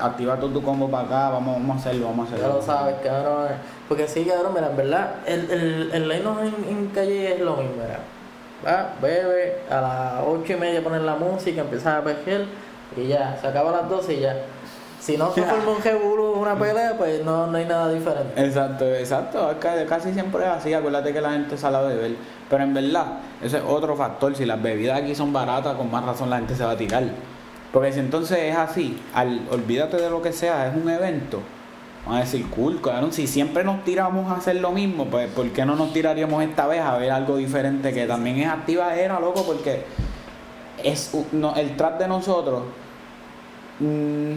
activa 0.00 0.36
todo 0.36 0.50
tu 0.50 0.62
combo 0.62 0.88
para 0.90 1.06
acá, 1.06 1.30
vamos, 1.30 1.54
vamos 1.54 1.76
a 1.76 1.80
hacerlo, 1.80 2.06
vamos 2.08 2.28
a 2.28 2.30
Ya 2.30 2.36
hacerlo. 2.36 2.56
lo 2.56 2.62
sabes, 2.62 2.94
cabrón. 3.02 3.48
Porque 3.88 4.08
sí, 4.08 4.24
cabrón, 4.24 4.52
mira, 4.54 4.68
en 4.70 4.76
verdad, 4.76 5.10
el, 5.26 5.50
el, 5.50 5.90
el 5.92 6.10
en, 6.10 6.26
en 6.68 6.86
calle 6.88 7.34
es 7.34 7.40
lo 7.40 7.56
mismo, 7.56 7.74
mira. 7.82 7.98
Va, 8.66 8.92
bebe, 9.02 9.58
a 9.70 9.80
las 9.80 10.12
ocho 10.26 10.52
y 10.54 10.56
media 10.56 10.82
ponen 10.82 11.04
la 11.04 11.16
música, 11.16 11.60
empiezas 11.60 11.98
a 11.98 12.02
pejer 12.04 12.46
y 12.96 13.08
ya, 13.08 13.36
se 13.40 13.46
acaba 13.46 13.70
a 13.70 13.82
las 13.82 13.90
12 13.90 14.14
y 14.14 14.20
ya. 14.20 14.36
Si 15.00 15.18
no 15.18 15.30
se 15.34 15.42
forma 15.42 15.72
un 15.72 15.82
jebulu, 15.82 16.32
una 16.32 16.58
pelea, 16.58 16.94
pues 16.96 17.22
no, 17.22 17.46
no 17.46 17.58
hay 17.58 17.66
nada 17.66 17.90
diferente. 17.90 18.42
Exacto, 18.42 18.86
exacto, 18.86 19.50
es 19.50 19.56
que 19.58 19.84
casi 19.84 20.14
siempre 20.14 20.42
es 20.44 20.48
así, 20.50 20.72
acuérdate 20.72 21.12
que 21.12 21.20
la 21.20 21.32
gente 21.32 21.58
sale 21.58 21.76
a 21.76 21.82
beber, 21.82 22.12
pero 22.48 22.62
en 22.64 22.72
verdad, 22.72 23.18
ese 23.42 23.58
es 23.58 23.62
otro 23.66 23.94
factor, 23.96 24.34
si 24.34 24.46
las 24.46 24.62
bebidas 24.62 24.98
aquí 25.02 25.14
son 25.14 25.30
baratas, 25.30 25.74
con 25.76 25.90
más 25.90 26.06
razón 26.06 26.30
la 26.30 26.36
gente 26.38 26.54
se 26.56 26.64
va 26.64 26.70
a 26.70 26.76
tirar. 26.78 27.02
Porque 27.74 27.92
si 27.92 27.98
entonces 27.98 28.38
es 28.38 28.56
así, 28.56 28.96
al, 29.12 29.48
olvídate 29.50 29.96
de 29.96 30.08
lo 30.08 30.22
que 30.22 30.32
sea, 30.32 30.68
es 30.68 30.76
un 30.76 30.88
evento, 30.88 31.40
van 32.06 32.18
a 32.18 32.20
decir, 32.20 32.48
cool, 32.50 32.80
claro, 32.80 33.10
si 33.10 33.26
siempre 33.26 33.64
nos 33.64 33.82
tiramos 33.82 34.30
a 34.30 34.36
hacer 34.36 34.56
lo 34.56 34.70
mismo, 34.70 35.06
pues 35.06 35.28
¿por 35.28 35.50
qué 35.50 35.66
no 35.66 35.74
nos 35.74 35.92
tiraríamos 35.92 36.40
esta 36.44 36.68
vez 36.68 36.80
a 36.80 36.96
ver 36.98 37.10
algo 37.10 37.36
diferente 37.36 37.92
que 37.92 38.06
también 38.06 38.38
es 38.38 38.46
activa 38.46 38.94
era, 38.94 39.18
loco? 39.18 39.44
Porque 39.44 39.82
es 40.84 41.12
el 41.56 41.76
trap 41.76 41.98
de 41.98 42.06
nosotros 42.06 42.62
mm, 43.80 44.34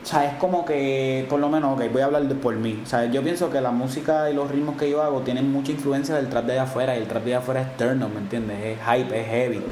o 0.00 0.06
sea, 0.06 0.26
es 0.26 0.34
como 0.34 0.64
que, 0.64 1.26
por 1.28 1.40
lo 1.40 1.48
menos, 1.48 1.76
ok, 1.76 1.92
voy 1.92 2.02
a 2.02 2.04
hablar 2.04 2.22
de 2.28 2.36
por 2.36 2.54
mí. 2.54 2.80
O 2.84 2.86
sea, 2.86 3.06
yo 3.06 3.22
pienso 3.24 3.50
que 3.50 3.60
la 3.60 3.72
música 3.72 4.30
y 4.30 4.34
los 4.34 4.48
ritmos 4.48 4.76
que 4.76 4.88
yo 4.88 5.02
hago 5.02 5.22
tienen 5.22 5.50
mucha 5.50 5.72
influencia 5.72 6.14
del 6.14 6.28
trap 6.28 6.44
de 6.46 6.60
afuera. 6.60 6.96
Y 6.96 7.00
el 7.00 7.08
trap 7.08 7.24
de 7.24 7.34
afuera 7.34 7.62
es 7.62 7.76
turno, 7.76 8.08
¿me 8.08 8.20
entiendes? 8.20 8.56
Es 8.64 8.78
hype, 8.78 9.20
es 9.20 9.26
heavy. 9.26 9.62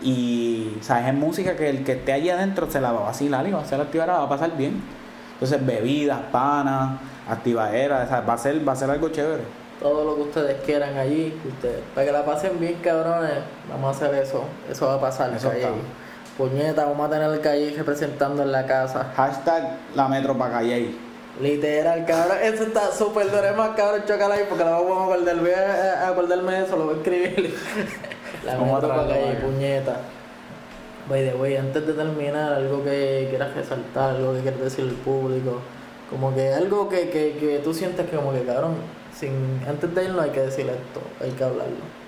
Y, 0.00 0.78
sea, 0.80 1.08
es 1.08 1.14
música 1.14 1.56
que 1.56 1.68
el 1.68 1.84
que 1.84 1.92
esté 1.92 2.12
allí 2.12 2.30
adentro 2.30 2.70
se 2.70 2.80
la 2.80 2.92
va 2.92 3.00
a 3.00 3.04
vacilar 3.04 3.46
y 3.46 3.52
va 3.52 3.60
a 3.60 3.64
ser 3.64 3.80
activada, 3.80 4.18
va 4.18 4.24
a 4.24 4.28
pasar 4.28 4.56
bien. 4.56 4.80
Entonces, 5.34 5.64
bebidas, 5.64 6.20
panas, 6.32 7.00
activadera, 7.28 8.02
o 8.04 8.08
sea, 8.08 8.20
va 8.20 8.34
a 8.34 8.38
ser, 8.38 8.66
va 8.66 8.72
a 8.72 8.76
ser 8.76 8.90
algo 8.90 9.08
chévere. 9.08 9.42
Todo 9.80 10.04
lo 10.04 10.16
que 10.16 10.22
ustedes 10.22 10.62
quieran 10.64 10.96
allí, 10.96 11.38
que 11.42 11.48
ustedes, 11.48 11.80
para 11.94 12.06
que 12.06 12.12
la 12.12 12.24
pasen 12.24 12.58
bien, 12.58 12.76
cabrones, 12.82 13.38
vamos 13.70 13.86
a 13.88 14.06
hacer 14.06 14.22
eso. 14.22 14.44
Eso 14.68 14.86
va 14.86 14.94
a 14.94 15.00
pasar, 15.00 15.32
Eso 15.34 15.50
Calle. 15.50 15.66
Puñeta, 16.36 16.84
vamos 16.84 17.06
a 17.06 17.10
tener 17.10 17.30
el 17.30 17.40
Calle 17.40 17.74
representando 17.76 18.42
en 18.42 18.52
la 18.52 18.66
casa. 18.66 19.12
Hashtag 19.16 19.76
la 19.94 20.08
metro 20.08 20.36
pa' 20.36 20.50
calle. 20.50 20.94
Literal, 21.40 22.04
cabrón, 22.04 22.38
eso 22.42 22.64
está 22.64 22.90
súper 22.90 23.30
duro, 23.30 23.44
es 23.44 23.56
más 23.56 23.70
cabrón, 23.76 24.02
chocala 24.08 24.34
ahí 24.34 24.44
porque 24.48 24.64
la 24.64 24.70
vamos 24.70 24.98
a 24.98 25.14
acordar, 25.14 25.36
voy 25.36 25.50
a 25.50 26.08
acordarme 26.08 26.52
de 26.52 26.64
eso, 26.64 26.76
lo 26.76 26.86
voy 26.86 26.94
a 26.94 26.96
escribir. 26.98 27.54
La 28.44 28.56
Vamos 28.56 28.84
a 28.84 28.88
para 28.88 29.08
calle, 29.08 29.34
puñeta. 29.42 30.00
By 31.08 31.28
the 31.30 31.36
way, 31.36 31.56
antes 31.56 31.86
de 31.86 31.92
terminar, 31.94 32.52
algo 32.52 32.84
que 32.84 33.26
quieras 33.30 33.54
resaltar, 33.54 34.16
algo 34.16 34.34
que 34.34 34.40
quieras 34.40 34.60
decir 34.60 34.84
al 34.84 34.90
público, 34.96 35.60
como 36.10 36.34
que 36.34 36.52
algo 36.52 36.88
que, 36.88 37.08
que, 37.08 37.36
que 37.38 37.60
tú 37.64 37.72
sientes 37.72 38.08
que 38.08 38.16
como 38.16 38.32
que 38.32 38.42
cabrón, 38.42 38.74
sin, 39.14 39.60
antes 39.66 39.94
de 39.94 40.04
irnos 40.04 40.22
hay 40.24 40.30
que 40.30 40.40
decir 40.40 40.66
esto, 40.66 41.00
hay 41.20 41.30
que 41.30 41.44
hablarlo. 41.44 41.98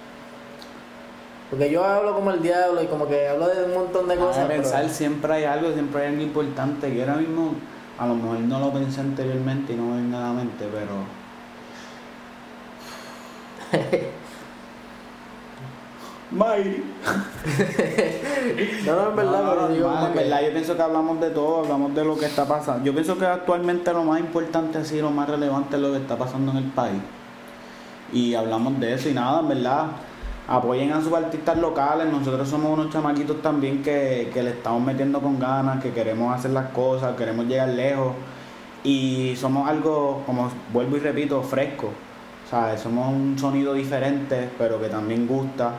Porque 1.48 1.70
yo 1.70 1.84
hablo 1.84 2.14
como 2.14 2.30
el 2.30 2.42
diablo 2.42 2.82
y 2.82 2.86
como 2.86 3.08
que 3.08 3.26
hablo 3.26 3.48
de 3.48 3.64
un 3.64 3.74
montón 3.74 4.06
de 4.06 4.16
cosas. 4.16 4.46
pero- 4.46 4.62
pensar 4.62 4.88
siempre 4.88 5.32
hay 5.32 5.44
algo, 5.44 5.72
siempre 5.72 6.02
hay 6.02 6.08
algo 6.08 6.22
importante 6.22 6.92
que 6.92 7.00
ahora 7.00 7.16
mismo 7.16 7.54
a 7.98 8.06
lo 8.06 8.14
mejor 8.14 8.38
no 8.40 8.60
lo 8.60 8.72
pensé 8.72 9.00
anteriormente 9.00 9.72
y 9.72 9.76
no 9.76 9.86
me 9.86 10.00
viene 10.00 10.16
a 10.16 10.20
la 10.20 10.32
mente, 10.32 10.66
pero 10.70 11.04
Mayri. 16.30 16.84
No, 18.86 18.94
no, 18.94 19.10
en 19.10 19.16
verdad, 19.16 19.32
No, 19.32 19.44
no, 19.44 19.50
pero 19.52 19.68
digo 19.68 19.86
normal, 19.88 19.94
como 19.98 20.06
en 20.06 20.12
que- 20.12 20.18
verdad, 20.20 20.42
yo 20.46 20.52
pienso 20.52 20.76
que 20.76 20.82
hablamos 20.82 21.20
de 21.20 21.30
todo, 21.30 21.60
hablamos 21.60 21.94
de 21.94 22.04
lo 22.04 22.16
que 22.18 22.26
está 22.26 22.46
pasando. 22.46 22.84
Yo 22.84 22.92
pienso 22.92 23.18
que 23.18 23.26
actualmente 23.26 23.92
lo 23.92 24.04
más 24.04 24.20
importante, 24.20 24.78
así, 24.78 25.00
lo 25.00 25.10
más 25.10 25.28
relevante 25.28 25.76
es 25.76 25.82
lo 25.82 25.90
que 25.92 25.98
está 25.98 26.16
pasando 26.16 26.52
en 26.52 26.58
el 26.58 26.64
país. 26.64 27.00
Y 28.12 28.34
hablamos 28.34 28.78
de 28.80 28.94
eso 28.94 29.08
y 29.08 29.12
nada, 29.14 29.40
en 29.40 29.48
verdad, 29.48 29.86
apoyen 30.48 30.92
a 30.92 31.00
sus 31.02 31.12
artistas 31.12 31.58
locales. 31.58 32.06
Nosotros 32.12 32.48
somos 32.48 32.78
unos 32.78 32.92
chamaquitos 32.92 33.40
también 33.42 33.82
que, 33.82 34.30
que 34.32 34.42
le 34.42 34.50
estamos 34.50 34.82
metiendo 34.82 35.20
con 35.20 35.38
ganas, 35.38 35.82
que 35.82 35.90
queremos 35.92 36.34
hacer 36.34 36.52
las 36.52 36.70
cosas, 36.70 37.16
queremos 37.16 37.46
llegar 37.46 37.68
lejos. 37.68 38.12
Y 38.82 39.34
somos 39.36 39.68
algo, 39.68 40.22
como 40.26 40.50
vuelvo 40.72 40.96
y 40.96 41.00
repito, 41.00 41.42
fresco. 41.42 41.88
O 42.46 42.50
sea, 42.50 42.76
somos 42.78 43.12
un 43.12 43.38
sonido 43.38 43.74
diferente, 43.74 44.48
pero 44.58 44.80
que 44.80 44.88
también 44.88 45.26
gusta. 45.26 45.72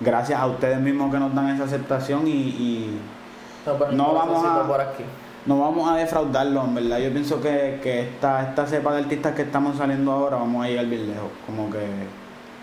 Gracias 0.00 0.40
a 0.40 0.46
ustedes 0.46 0.80
mismos 0.80 1.12
que 1.12 1.18
nos 1.18 1.34
dan 1.34 1.50
esa 1.50 1.64
aceptación 1.64 2.26
y- 2.26 2.30
y 2.30 3.00
No, 3.66 3.74
pero 3.78 3.92
No 3.92 4.08
un 4.10 4.14
vamos 4.14 4.44
a- 4.46 4.66
por 4.66 4.80
aquí. 4.80 5.04
no 5.44 5.60
vamos 5.60 5.90
a 5.90 5.96
defraudarlo, 5.96 6.64
en 6.64 6.74
verdad. 6.74 6.98
Yo 6.98 7.10
pienso 7.12 7.40
que, 7.42 7.78
que 7.82 8.00
esta, 8.02 8.42
esta 8.48 8.66
cepa 8.66 8.92
de 8.94 9.00
artistas 9.02 9.34
que 9.34 9.42
estamos 9.42 9.76
saliendo 9.76 10.10
ahora 10.12 10.36
vamos 10.38 10.64
a 10.64 10.68
llegar 10.68 10.86
bien 10.86 11.06
lejos. 11.08 11.28
Como 11.46 11.70
que 11.70 11.78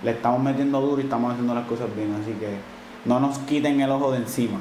le 0.04 0.12
estamos 0.12 0.42
metiendo 0.42 0.82
duro 0.82 1.00
y 1.00 1.04
estamos 1.04 1.32
haciendo 1.32 1.54
las 1.54 1.66
cosas 1.68 1.88
bien. 1.96 2.16
Así 2.20 2.32
que 2.34 2.58
no 3.06 3.20
nos 3.20 3.38
quiten 3.40 3.80
el 3.80 3.92
ojo 3.92 4.12
de 4.12 4.18
encima. 4.18 4.58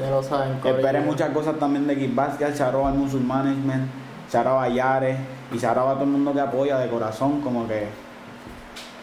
Ya 0.00 0.10
lo 0.10 0.22
saben. 0.22 0.58
Esperen 0.64 1.06
muchas 1.06 1.30
cosas 1.30 1.56
también 1.58 1.86
de 1.86 1.96
Kid 1.96 2.14
Basket, 2.14 2.52
Charo 2.54 2.86
al 2.86 2.94
Musul 2.94 3.22
Management, 3.22 3.84
Charo 4.30 4.58
a 4.60 4.68
Yares 4.68 5.16
y 5.52 5.58
Charo 5.58 5.88
a 5.88 5.94
todo 5.94 6.04
el 6.04 6.10
mundo 6.10 6.32
que 6.32 6.40
apoya 6.40 6.76
de 6.78 6.88
corazón. 6.88 7.40
Como 7.40 7.66
que 7.68 7.86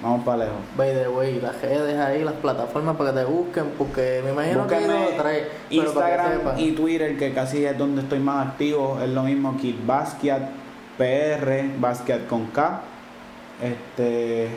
vamos 0.02 0.24
para 0.26 0.38
lejos. 0.46 0.58
By 0.78 0.94
the 0.94 1.08
way, 1.08 1.40
las 1.42 1.62
redes 1.62 1.98
ahí, 2.00 2.24
las 2.24 2.34
plataformas 2.36 2.96
para 2.98 3.12
que 3.14 3.20
te 3.20 3.26
busquen, 3.26 3.66
porque 3.78 4.22
me 4.24 4.32
imagino 4.32 4.68
que 4.68 4.76
Búsquenme 4.76 5.08
que 5.70 5.76
Instagram 5.76 6.58
y 6.58 6.72
Twitter, 6.74 7.18
que 7.18 7.34
casi 7.34 7.66
es 7.66 7.78
donde 7.78 8.02
estoy 8.02 8.20
más 8.20 8.48
activo, 8.48 9.00
es 9.02 9.10
lo 9.10 9.24
mismo 9.24 9.58
Kid 9.58 9.76
Basquiat 9.86 10.42
PR, 10.98 11.70
Basquiat 11.80 12.28
con 12.28 12.48
K. 12.48 12.82
Este 13.62 14.50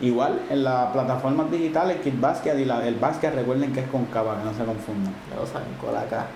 igual 0.00 0.40
en 0.50 0.64
las 0.64 0.90
plataformas 0.92 1.50
digitales 1.50 1.98
Kid 2.02 2.14
Basquiat 2.20 2.58
y 2.58 2.64
la- 2.64 2.86
el 2.86 2.96
Basquiat 2.96 3.34
recuerden 3.34 3.72
que 3.72 3.80
es 3.80 3.88
con 3.88 4.04
K 4.06 4.22
para 4.22 4.38
que 4.40 4.44
no 4.44 4.52
se 4.54 4.64
confundan. 4.64 5.14
Lo 5.34 5.46
saben, 5.46 5.68
con 5.80 5.94
la 5.94 6.04
K. 6.04 6.26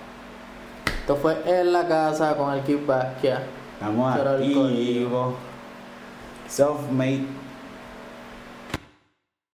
Esto 1.01 1.15
fue 1.15 1.37
en 1.45 1.71
la 1.73 1.87
casa 1.87 2.35
con 2.35 2.53
el 2.53 2.61
Kid 2.61 2.85
Basquiat. 2.87 3.41
Estamos 3.79 4.15
activos. 4.17 5.33
Self-made 6.47 7.25